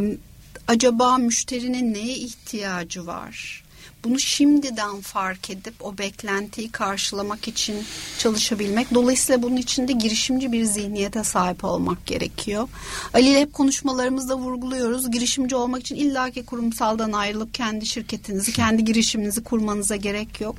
acaba 0.67 1.17
müşterinin 1.17 1.93
neye 1.93 2.15
ihtiyacı 2.15 3.07
var? 3.07 3.63
Bunu 4.03 4.19
şimdiden 4.19 5.01
fark 5.01 5.49
edip 5.49 5.73
o 5.79 5.97
beklentiyi 5.97 6.71
karşılamak 6.71 7.47
için 7.47 7.83
çalışabilmek. 8.19 8.93
Dolayısıyla 8.93 9.43
bunun 9.43 9.57
için 9.57 9.87
de 9.87 9.93
girişimci 9.93 10.51
bir 10.51 10.63
zihniyete 10.63 11.23
sahip 11.23 11.63
olmak 11.63 12.05
gerekiyor. 12.05 12.67
Ali 13.13 13.29
ile 13.29 13.41
hep 13.41 13.53
konuşmalarımızda 13.53 14.37
vurguluyoruz. 14.37 15.11
Girişimci 15.11 15.55
olmak 15.55 15.81
için 15.81 15.95
illaki 15.95 16.45
kurumsaldan 16.45 17.11
ayrılıp 17.11 17.53
kendi 17.53 17.85
şirketinizi, 17.85 18.53
kendi 18.53 18.85
girişiminizi 18.85 19.43
kurmanıza 19.43 19.95
gerek 19.95 20.41
yok. 20.41 20.55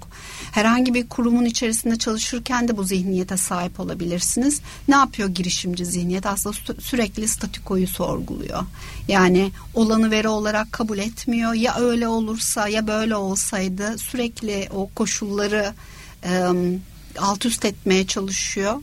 Herhangi 0.52 0.94
bir 0.94 1.08
kurumun 1.08 1.44
içerisinde 1.44 1.98
çalışırken 1.98 2.68
de 2.68 2.76
bu 2.76 2.84
zihniyete 2.84 3.36
sahip 3.36 3.80
olabilirsiniz. 3.80 4.60
Ne 4.88 4.94
yapıyor 4.94 5.28
girişimci 5.28 5.86
zihniyet? 5.86 6.26
Aslında 6.26 6.80
sürekli 6.80 7.28
statükoyu 7.28 7.88
sorguluyor. 7.88 8.62
Yani 9.08 9.50
olanı 9.74 10.10
veri 10.10 10.28
olarak 10.28 10.72
kabul 10.72 10.98
etmiyor. 10.98 11.54
Ya 11.54 11.76
öyle 11.76 12.08
olursa 12.08 12.68
ya 12.68 12.86
böyle 12.86 13.16
olsaydı 13.16 13.98
sürekli 13.98 14.68
o 14.74 14.90
koşulları 14.94 15.74
e, 16.24 16.42
alt 17.18 17.46
üst 17.46 17.64
etmeye 17.64 18.06
çalışıyor. 18.06 18.80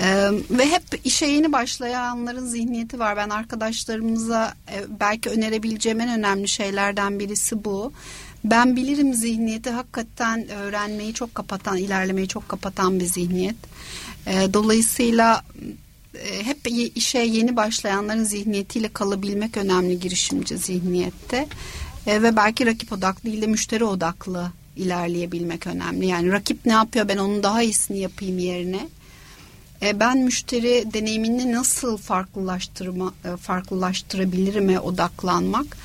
Ee, 0.00 0.28
ve 0.50 0.66
hep 0.66 0.82
işe 1.04 1.26
yeni 1.26 1.52
başlayanların 1.52 2.46
zihniyeti 2.46 2.98
var. 2.98 3.16
Ben 3.16 3.28
arkadaşlarımıza 3.28 4.54
e, 4.72 4.84
belki 5.00 5.30
önerebileceğim 5.30 6.00
en 6.00 6.18
önemli 6.18 6.48
şeylerden 6.48 7.18
birisi 7.18 7.64
bu. 7.64 7.92
Ben 8.44 8.76
bilirim 8.76 9.14
zihniyeti 9.14 9.70
hakikaten 9.70 10.48
öğrenmeyi 10.48 11.14
çok 11.14 11.34
kapatan, 11.34 11.76
ilerlemeyi 11.76 12.28
çok 12.28 12.48
kapatan 12.48 13.00
bir 13.00 13.04
zihniyet. 13.04 13.56
E, 14.26 14.54
dolayısıyla 14.54 15.44
hep 16.42 16.58
işe 16.94 17.18
yeni 17.18 17.56
başlayanların 17.56 18.24
zihniyetiyle 18.24 18.88
kalabilmek 18.88 19.56
önemli 19.56 20.00
girişimci 20.00 20.58
zihniyette 20.58 21.46
e, 22.06 22.22
ve 22.22 22.36
belki 22.36 22.66
rakip 22.66 22.92
odaklı 22.92 23.30
değil 23.30 23.42
de 23.42 23.46
müşteri 23.46 23.84
odaklı 23.84 24.50
ilerleyebilmek 24.76 25.66
önemli. 25.66 26.06
Yani 26.06 26.32
rakip 26.32 26.66
ne 26.66 26.72
yapıyor 26.72 27.08
ben 27.08 27.16
onun 27.16 27.42
daha 27.42 27.62
iyisini 27.62 27.98
yapayım 27.98 28.38
yerine. 28.38 28.88
E, 29.82 30.00
ben 30.00 30.18
müşteri 30.18 30.84
deneyimini 30.92 31.52
nasıl 31.52 31.96
farklılaştırma 31.96 33.14
e, 33.24 33.36
farklılaştırabilirime 33.36 34.80
odaklanmak. 34.80 35.76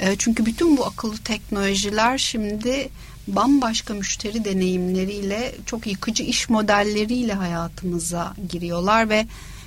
E, 0.00 0.16
çünkü 0.18 0.46
bütün 0.46 0.76
bu 0.76 0.86
akıllı 0.86 1.16
teknolojiler 1.16 2.18
şimdi 2.18 2.88
bambaşka 3.28 3.94
müşteri 3.94 4.44
deneyimleriyle 4.44 5.54
çok 5.66 5.86
yıkıcı 5.86 6.22
iş 6.22 6.48
modelleriyle 6.48 7.32
hayatımıza 7.32 8.34
giriyorlar 8.48 9.08
ve 9.08 9.26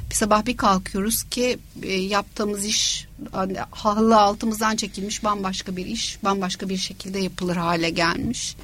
bir 0.10 0.16
sabah 0.16 0.46
bir 0.46 0.58
kalkıyoruz 0.58 1.24
ki 1.24 1.60
e, 1.84 1.94
yaptığımız 1.94 2.66
iş 2.66 3.08
hani, 3.32 3.58
halı 3.72 4.18
altımızdan 4.18 4.76
çekilmiş 4.76 5.24
bambaşka 5.24 5.76
bir 5.76 5.86
iş 5.86 6.24
bambaşka 6.24 6.70
bir 6.70 6.78
şekilde 6.78 7.20
yapılır 7.20 7.56
hale 7.56 7.90
gelmiş. 7.90 8.56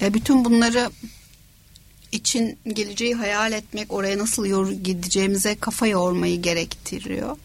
E, 0.00 0.14
bütün 0.14 0.44
bunları 0.44 0.90
için 2.12 2.58
geleceği 2.72 3.14
hayal 3.14 3.52
etmek 3.52 3.92
oraya 3.92 4.18
nasıl 4.18 4.72
gideceğimize 4.72 5.56
kafa 5.56 5.86
yormayı 5.86 6.42
gerektiriyor. 6.42 7.36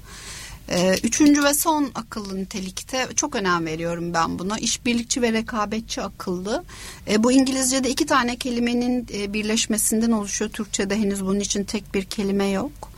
E, 0.70 0.96
üçüncü 1.04 1.44
ve 1.44 1.54
son 1.54 1.92
akıllı 1.96 2.38
nitelikte 2.38 3.08
çok 3.16 3.36
önem 3.36 3.66
veriyorum 3.66 4.14
ben 4.14 4.40
buna. 4.40 4.60
İşbirlikçi 4.60 5.22
ve 5.22 5.34
rekabetçi 5.34 6.02
akıllı. 6.02 6.64
E, 7.08 7.24
bu 7.24 7.32
İngilizce'de 7.32 7.90
iki 7.90 8.06
tane 8.06 8.36
kelimenin 8.36 9.08
e, 9.14 9.34
birleşmesinden 9.34 10.12
oluşuyor. 10.12 10.52
Türkçe'de 10.52 10.96
henüz 10.96 11.26
bunun 11.26 11.40
için 11.40 11.64
tek 11.64 11.94
bir 11.94 12.04
kelime 12.04 12.48
yok. 12.48 12.91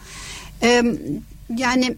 Yani 1.57 1.95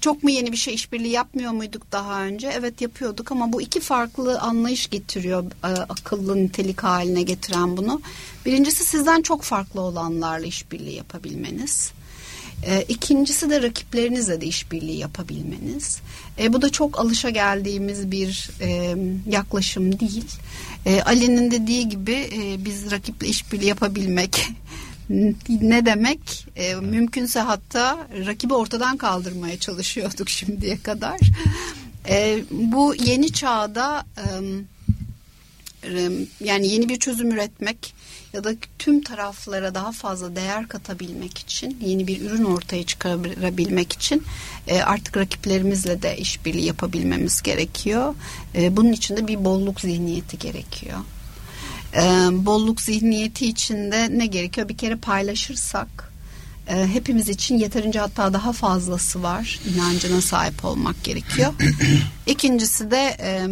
çok 0.00 0.22
mu 0.22 0.30
yeni 0.30 0.52
bir 0.52 0.56
şey 0.56 0.74
işbirliği 0.74 1.12
yapmıyor 1.12 1.52
muyduk 1.52 1.92
daha 1.92 2.22
önce? 2.22 2.50
Evet 2.58 2.80
yapıyorduk 2.80 3.32
ama 3.32 3.52
bu 3.52 3.62
iki 3.62 3.80
farklı 3.80 4.40
anlayış 4.40 4.90
getiriyor 4.90 5.44
e, 5.44 5.66
akıllı 5.66 6.36
nitelik 6.36 6.82
haline 6.82 7.22
getiren 7.22 7.76
bunu. 7.76 8.00
Birincisi 8.46 8.84
sizden 8.84 9.22
çok 9.22 9.42
farklı 9.42 9.80
olanlarla 9.80 10.46
işbirliği 10.46 10.94
yapabilmeniz. 10.94 11.92
E, 12.66 12.84
ikincisi 12.88 13.50
de 13.50 13.62
rakiplerinizle 13.62 14.40
de 14.40 14.46
işbirliği 14.46 14.98
yapabilmeniz. 14.98 16.00
E, 16.38 16.52
bu 16.52 16.62
da 16.62 16.70
çok 16.70 17.00
alışa 17.00 17.30
geldiğimiz 17.30 18.10
bir 18.10 18.50
e, 18.60 18.96
yaklaşım 19.30 20.00
değil. 20.00 20.26
E, 20.86 21.02
Ali'nin 21.02 21.50
dediği 21.50 21.88
gibi 21.88 22.12
e, 22.12 22.64
biz 22.64 22.90
rakiple 22.90 23.26
işbirliği 23.26 23.66
yapabilmek 23.66 24.48
ne 25.48 25.86
demek? 25.86 26.46
E, 26.56 26.74
mümkünse 26.74 27.40
hatta 27.40 28.08
rakibi 28.26 28.54
ortadan 28.54 28.96
kaldırmaya 28.96 29.58
çalışıyorduk 29.58 30.28
şimdiye 30.38 30.78
kadar. 30.82 31.20
E, 32.08 32.44
bu 32.50 32.94
yeni 32.94 33.32
çağda 33.32 34.06
e, 34.16 36.10
yani 36.44 36.68
yeni 36.68 36.88
bir 36.88 36.98
çözüm 36.98 37.30
üretmek 37.30 37.94
ya 38.32 38.44
da 38.44 38.52
tüm 38.78 39.02
taraflara 39.02 39.74
daha 39.74 39.92
fazla 39.92 40.36
değer 40.36 40.68
katabilmek 40.68 41.38
için 41.38 41.78
yeni 41.84 42.06
bir 42.06 42.20
ürün 42.20 42.44
ortaya 42.44 42.86
çıkarabilmek 42.86 43.92
için 43.92 44.22
e, 44.66 44.80
artık 44.80 45.16
rakiplerimizle 45.16 46.02
de 46.02 46.16
işbirliği 46.16 46.64
yapabilmemiz 46.64 47.42
gerekiyor. 47.42 48.14
E, 48.54 48.76
bunun 48.76 48.92
için 48.92 49.16
de 49.16 49.26
bir 49.26 49.44
bolluk 49.44 49.80
zihniyeti 49.80 50.38
gerekiyor 50.38 50.98
e, 51.94 52.00
bolluk 52.32 52.80
zihniyeti 52.80 53.46
içinde 53.46 54.18
ne 54.18 54.26
gerekiyor? 54.26 54.68
Bir 54.68 54.76
kere 54.76 54.96
paylaşırsak 54.96 56.12
e, 56.68 56.86
hepimiz 56.86 57.28
için 57.28 57.58
yeterince 57.58 57.98
hatta 57.98 58.32
daha 58.32 58.52
fazlası 58.52 59.22
var 59.22 59.60
inancına 59.74 60.20
sahip 60.20 60.64
olmak 60.64 61.04
gerekiyor. 61.04 61.54
İkincisi 62.26 62.90
de 62.90 63.16
e, 63.20 63.46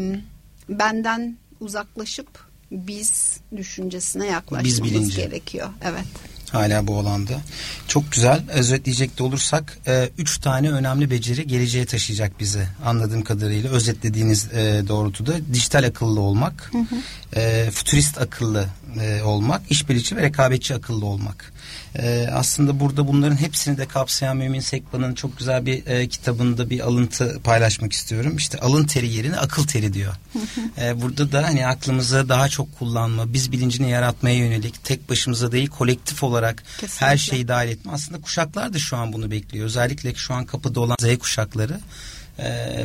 benden 0.69 1.37
uzaklaşıp 1.61 2.29
biz 2.71 3.41
düşüncesine 3.57 4.27
yaklaşmamız 4.27 4.95
biz 4.95 5.17
gerekiyor. 5.17 5.69
Evet 5.85 6.07
hala 6.53 6.87
bu 6.87 6.99
alanda. 6.99 7.41
Çok 7.89 8.13
güzel. 8.13 8.43
Özetleyecek 8.49 9.19
de 9.19 9.23
olursak 9.23 9.79
e, 9.87 10.11
üç 10.19 10.39
tane 10.39 10.71
önemli 10.71 11.11
beceri 11.11 11.47
geleceğe 11.47 11.87
taşıyacak 11.87 12.41
bizi 12.41 12.69
anladığım 12.85 13.23
kadarıyla 13.23 13.71
özetlediğiniz 13.71 14.45
e, 14.53 14.83
doğrultuda 14.89 15.33
dijital 15.53 15.85
akıllı 15.85 16.21
olmak, 16.21 16.73
hı 16.73 16.79
hı. 16.79 16.97
E, 17.37 17.71
futurist 17.71 18.21
akıllı 18.21 18.67
e, 19.01 19.23
olmak, 19.23 19.63
işbirlikçi 19.71 20.17
ve 20.17 20.23
rekabetçi 20.23 20.75
akıllı 20.75 21.07
olmak. 21.07 21.53
E, 21.99 22.29
aslında 22.33 22.81
burada 22.81 23.09
bunların 23.09 23.37
hepsini 23.37 23.79
de 23.79 23.87
kapsayan 23.87 24.37
Mümin 24.37 24.61
Sekban'ın 24.61 25.15
çok 25.15 25.39
güzel 25.39 25.67
bir 25.67 25.87
e, 25.87 26.09
kitabında 26.09 26.71
bir 26.71 26.81
alıntı 26.81 27.41
paylaşmak 27.45 27.93
istiyorum. 27.93 28.37
İşte 28.37 28.59
alın 28.59 28.85
teri 28.85 29.09
yerine 29.09 29.37
akıl 29.37 29.67
teri 29.67 29.93
diyor. 29.93 30.15
e, 30.79 31.03
burada 31.03 31.33
da 31.33 31.45
hani 31.45 31.67
aklımızı 31.67 32.29
daha 32.29 32.49
çok 32.49 32.79
kullanma, 32.79 33.33
biz 33.33 33.53
bilincini 33.53 33.91
yaratmaya 33.91 34.37
yönelik 34.37 34.85
tek 34.85 35.11
başımıza 35.11 35.53
değil 35.53 35.69
kolektif 35.69 36.23
olarak 36.23 36.65
Kesinlikle. 36.81 37.07
her 37.07 37.17
şeyi 37.17 37.49
dahil 37.49 37.69
etme. 37.69 37.93
Aslında 37.93 38.21
kuşaklar 38.21 38.73
da 38.73 38.79
şu 38.79 38.97
an 38.97 39.13
bunu 39.13 39.31
bekliyor. 39.31 39.67
Özellikle 39.67 40.15
şu 40.15 40.35
an 40.35 40.45
kapıda 40.45 40.81
olan 40.81 40.97
Z 41.01 41.19
kuşakları 41.19 41.81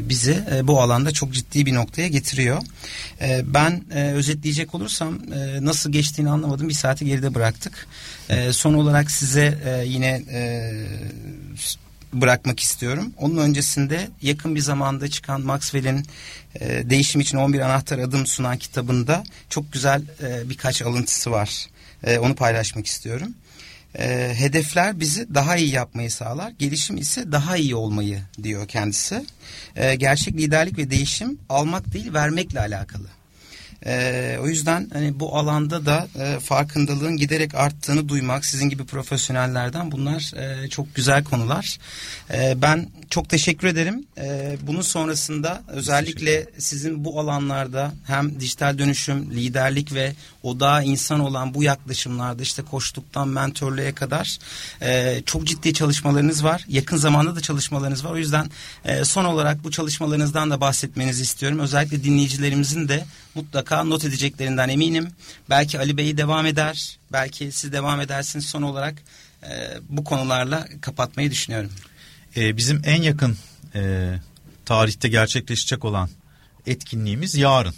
bizi 0.10 0.44
e, 0.52 0.68
bu 0.68 0.82
alanda 0.82 1.12
çok 1.12 1.34
ciddi 1.34 1.66
bir 1.66 1.74
noktaya 1.74 2.08
getiriyor. 2.08 2.62
E, 3.22 3.42
ben 3.46 3.94
özetleyecek 3.94 4.76
olursam 4.76 5.20
nasıl 5.62 5.92
geçtiğini 5.92 6.30
anlamadım. 6.30 6.70
Bir 6.70 6.74
saati 6.74 7.06
geride 7.06 7.36
bıraktık. 7.36 7.88
Son 8.52 8.74
olarak 8.74 9.12
size 9.12 9.58
yine 9.86 10.22
bırakmak 12.14 12.60
istiyorum. 12.60 13.14
Onun 13.18 13.38
öncesinde 13.38 14.10
yakın 14.22 14.56
bir 14.56 14.60
zamanda 14.60 15.08
çıkan 15.08 15.42
Maxwell'in 15.42 16.06
e, 16.56 16.90
Değişim 16.90 17.22
için 17.22 17.38
11 17.38 17.60
Anahtar 17.60 18.00
Adım 18.00 18.26
sunan 18.26 18.58
kitabında 18.58 19.24
çok 19.50 19.74
güzel 19.74 20.02
e, 20.24 20.50
birkaç 20.50 20.82
alıntısı 20.82 21.32
var. 21.32 21.68
E, 22.04 22.18
onu 22.18 22.36
paylaşmak 22.36 22.86
istiyorum. 22.86 23.34
E, 24.00 24.34
hedefler 24.36 25.00
bizi 25.00 25.36
daha 25.36 25.58
iyi 25.58 25.72
yapmayı 25.72 26.12
sağlar. 26.12 26.52
Gelişim 26.60 26.98
ise 26.98 27.32
daha 27.32 27.58
iyi 27.58 27.76
olmayı 27.76 28.22
diyor 28.44 28.68
kendisi. 28.68 29.26
E, 29.76 29.96
gerçek 29.96 30.34
liderlik 30.38 30.78
ve 30.78 30.92
değişim 30.92 31.40
almak 31.50 31.94
değil 31.94 32.14
vermekle 32.14 32.60
alakalı. 32.60 33.08
E, 33.86 34.38
o 34.42 34.48
yüzden 34.48 34.90
hani 34.94 35.20
bu 35.20 35.38
alanda 35.38 35.86
da 35.86 36.08
e, 36.20 36.40
farkındalığın 36.40 37.18
giderek 37.18 37.56
arttığını 37.56 38.10
duymak 38.10 38.46
sizin 38.46 38.70
gibi 38.70 38.86
profesyonellerden 38.86 39.92
bunlar 39.92 40.34
e, 40.36 40.70
çok 40.70 40.96
güzel 40.96 41.24
konular. 41.24 41.78
E, 42.34 42.62
ben 42.62 42.90
çok 43.10 43.30
teşekkür 43.30 43.68
ederim. 43.68 44.06
E, 44.18 44.58
bunun 44.62 44.82
sonrasında 44.82 45.62
özellikle 45.68 46.50
sizin 46.58 47.06
bu 47.06 47.20
alanlarda 47.20 47.94
hem 48.08 48.40
dijital 48.40 48.78
dönüşüm, 48.78 49.32
liderlik 49.32 49.94
ve 49.94 50.14
odağa 50.44 50.82
insan 50.82 51.20
olan 51.20 51.54
bu 51.54 51.64
yaklaşımlarda 51.64 52.44
işte 52.44 52.62
koçluktan 52.62 53.28
mentörlüğe 53.28 53.94
kadar 53.94 54.38
e, 54.82 55.22
çok 55.26 55.48
ciddi 55.48 55.74
çalışmalarınız 55.74 56.44
var. 56.44 56.66
Yakın 56.68 56.98
zamanda 56.98 57.36
da 57.36 57.42
çalışmalarınız 57.42 58.06
var. 58.06 58.12
O 58.12 58.18
yüzden 58.18 58.50
e, 58.86 59.06
son 59.06 59.26
olarak 59.26 59.64
bu 59.64 59.72
çalışmalarınızdan 59.72 60.52
da 60.52 60.62
bahsetmenizi 60.62 61.22
istiyorum. 61.22 61.60
Özellikle 61.60 62.04
dinleyicilerimizin 62.04 62.88
de 62.88 63.06
mutlaka 63.36 63.71
not 63.76 64.06
edeceklerinden 64.06 64.70
eminim. 64.70 65.12
Belki 65.50 65.80
Ali 65.80 65.98
Bey 65.98 66.18
devam 66.18 66.46
eder. 66.46 67.00
Belki 67.12 67.52
siz 67.52 67.74
devam 67.74 68.02
edersiniz 68.02 68.46
son 68.46 68.62
olarak 68.62 68.96
e, 69.44 69.50
bu 69.90 70.04
konularla 70.04 70.68
kapatmayı 70.82 71.32
düşünüyorum. 71.32 71.72
Ee, 72.38 72.58
bizim 72.58 72.82
en 72.86 73.02
yakın 73.02 73.38
e, 73.76 74.14
tarihte 74.66 75.08
gerçekleşecek 75.08 75.86
olan 75.86 76.10
etkinliğimiz 76.68 77.36
yarın. 77.36 77.76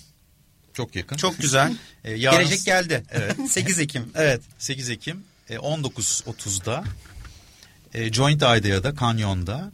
Çok 0.74 0.96
yakın. 0.96 1.18
Çok 1.18 1.40
güzel. 1.40 1.78
Ee, 2.04 2.12
yarın, 2.12 2.38
Gelecek 2.38 2.66
geldi. 2.66 3.04
Evet. 3.12 3.36
8 3.50 3.80
Ekim. 3.80 4.12
Evet. 4.16 4.42
8 4.58 4.90
Ekim 4.90 5.24
e, 5.50 5.56
19.30'da 5.56 6.84
e, 7.94 8.14
Joint 8.14 8.42
Idea'da, 8.42 8.96
Kanyon'da 8.96 9.72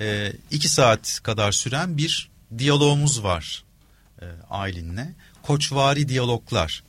e, 0.00 0.32
2 0.50 0.68
saat 0.68 1.20
kadar 1.22 1.52
süren 1.52 1.96
bir 1.96 2.30
diyalogumuz 2.58 3.22
var 3.22 3.64
e, 4.22 4.24
Aylin'le. 4.50 5.06
Koçvari 5.48 6.08
diyaloglar. 6.08 6.82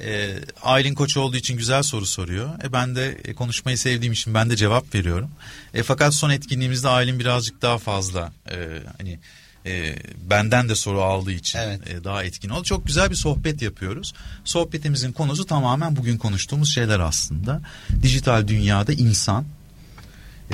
E, 0.00 0.34
Aylin 0.62 0.94
koç 0.94 1.16
olduğu 1.16 1.36
için 1.36 1.56
güzel 1.56 1.82
soru 1.82 2.06
soruyor. 2.06 2.64
E, 2.64 2.72
ben 2.72 2.96
de 2.96 3.18
e, 3.24 3.34
konuşmayı 3.34 3.78
sevdiğim 3.78 4.12
için 4.12 4.34
ben 4.34 4.50
de 4.50 4.56
cevap 4.56 4.94
veriyorum. 4.94 5.30
E, 5.74 5.82
fakat 5.82 6.14
son 6.14 6.30
etkinliğimizde 6.30 6.88
Aylin 6.88 7.18
birazcık 7.18 7.62
daha 7.62 7.78
fazla 7.78 8.32
e, 8.50 8.56
hani 8.98 9.18
e, 9.66 9.96
benden 10.30 10.68
de 10.68 10.74
soru 10.74 11.02
aldığı 11.02 11.32
için 11.32 11.58
Evet. 11.58 11.80
e, 11.88 12.04
daha 12.04 12.24
etkin 12.24 12.48
oldu. 12.48 12.64
Çok 12.64 12.86
güzel 12.86 13.10
bir 13.10 13.14
sohbet 13.14 13.62
yapıyoruz. 13.62 14.14
Sohbetimizin 14.44 15.12
konusu 15.12 15.46
tamamen 15.46 15.96
bugün 15.96 16.18
konuştuğumuz 16.18 16.74
şeyler 16.74 17.00
aslında. 17.00 17.62
Dijital 18.02 18.48
dünyada 18.48 18.92
insan 18.92 19.44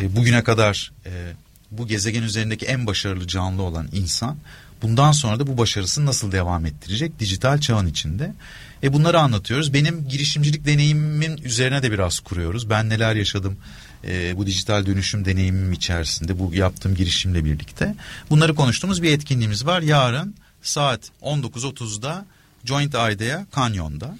e, 0.01 0.17
bugüne 0.17 0.45
kadar 0.45 0.93
e, 1.07 1.33
bu 1.71 1.87
gezegen 1.87 2.23
üzerindeki 2.23 2.67
en 2.67 2.87
başarılı 2.87 3.27
canlı 3.27 3.63
olan 3.63 3.89
insan 3.93 4.37
bundan 4.83 5.13
sonra 5.13 5.39
da 5.39 5.47
bu 5.47 5.59
başarısını 5.59 6.07
nasıl 6.07 6.33
devam 6.33 6.67
ettirecek 6.67 7.19
dijital 7.19 7.61
çağın 7.61 7.87
içinde. 7.87 8.35
E 8.83 8.93
bunları 8.93 9.21
anlatıyoruz. 9.21 9.75
Benim 9.75 10.09
girişimcilik 10.09 10.67
deneyimimin 10.67 11.37
üzerine 11.37 11.83
de 11.83 11.93
biraz 11.93 12.21
kuruyoruz. 12.21 12.71
Ben 12.71 12.89
neler 12.89 13.15
yaşadım 13.15 13.57
e, 14.05 14.37
bu 14.37 14.47
dijital 14.47 14.87
dönüşüm 14.87 15.25
deneyimim 15.25 15.73
içerisinde 15.73 16.39
bu 16.39 16.55
yaptığım 16.55 16.95
girişimle 16.95 17.45
birlikte. 17.45 17.95
Bunları 18.31 18.55
konuştuğumuz 18.55 19.03
bir 19.03 19.13
etkinliğimiz 19.13 19.67
var. 19.67 19.83
Yarın 19.83 20.35
saat 20.63 21.01
19.30'da 21.23 22.27
Joint 22.65 22.95
Idea 22.95 23.47
Kanyon'da. 23.53 24.19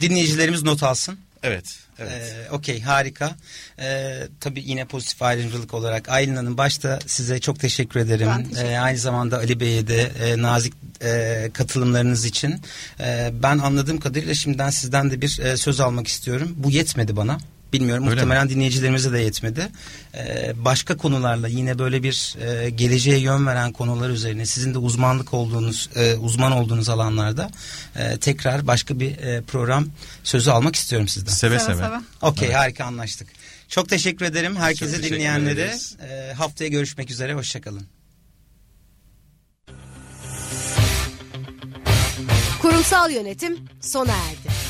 Dinleyicilerimiz 0.00 0.62
not 0.62 0.82
alsın. 0.82 1.18
Evet. 1.42 1.78
Evet. 2.00 2.12
Ee, 2.12 2.50
Okey 2.50 2.80
harika. 2.80 3.36
Ee, 3.78 4.18
tabii 4.40 4.62
yine 4.66 4.84
pozitif 4.84 5.22
ayrımcılık 5.22 5.74
olarak 5.74 6.08
Aylin 6.08 6.36
Hanım 6.36 6.56
başta 6.56 6.98
size 7.06 7.38
çok 7.40 7.60
teşekkür 7.60 8.00
ederim. 8.00 8.26
Ben 8.26 8.44
teşekkür 8.44 8.68
Ee, 8.68 8.78
aynı 8.78 8.98
zamanda 8.98 9.36
Ali 9.38 9.60
Bey'e 9.60 9.86
de 9.88 10.10
e, 10.24 10.42
nazik 10.42 10.74
e, 11.02 11.50
katılımlarınız 11.52 12.24
için. 12.24 12.60
Ee, 13.00 13.30
ben 13.42 13.58
anladığım 13.58 14.00
kadarıyla 14.00 14.34
şimdiden 14.34 14.70
sizden 14.70 15.10
de 15.10 15.20
bir 15.20 15.38
e, 15.38 15.56
söz 15.56 15.80
almak 15.80 16.08
istiyorum. 16.08 16.54
Bu 16.56 16.70
yetmedi 16.70 17.16
bana. 17.16 17.38
Bilmiyorum 17.72 18.04
Öyle 18.04 18.14
muhtemelen 18.14 18.48
dinleyicilerimize 18.50 19.12
de 19.12 19.18
yetmedi. 19.18 19.68
Ee, 20.14 20.52
başka 20.56 20.96
konularla 20.96 21.48
yine 21.48 21.78
böyle 21.78 22.02
bir 22.02 22.36
e, 22.40 22.70
geleceğe 22.70 23.18
yön 23.18 23.46
veren 23.46 23.72
konular 23.72 24.10
üzerine 24.10 24.46
sizin 24.46 24.74
de 24.74 24.78
uzmanlık 24.78 25.34
olduğunuz 25.34 25.90
e, 25.96 26.14
uzman 26.14 26.52
olduğunuz 26.52 26.88
alanlarda 26.88 27.50
e, 27.96 28.18
tekrar 28.18 28.66
başka 28.66 29.00
bir 29.00 29.18
e, 29.18 29.42
program 29.42 29.86
sözü 30.24 30.50
almak 30.50 30.76
istiyorum 30.76 31.08
sizden. 31.08 31.32
Seve 31.32 31.58
Seve 31.58 31.74
seve. 31.74 31.86
seve. 31.86 32.00
Okey 32.22 32.48
Evet. 32.48 32.56
harika 32.58 32.84
anlaştık. 32.84 33.28
Çok 33.68 33.88
teşekkür 33.88 34.24
ederim 34.24 34.56
herkese 34.56 34.96
teşekkür 34.96 35.14
dinleyenlere. 35.16 35.52
ederiz. 35.52 35.96
E, 36.10 36.32
haftaya 36.32 36.68
görüşmek 36.70 37.10
üzere 37.10 37.34
hoşçakalın. 37.34 37.86
Kurumsal 42.62 43.10
yönetim 43.10 43.58
sona 43.80 44.12
erdi. 44.12 44.69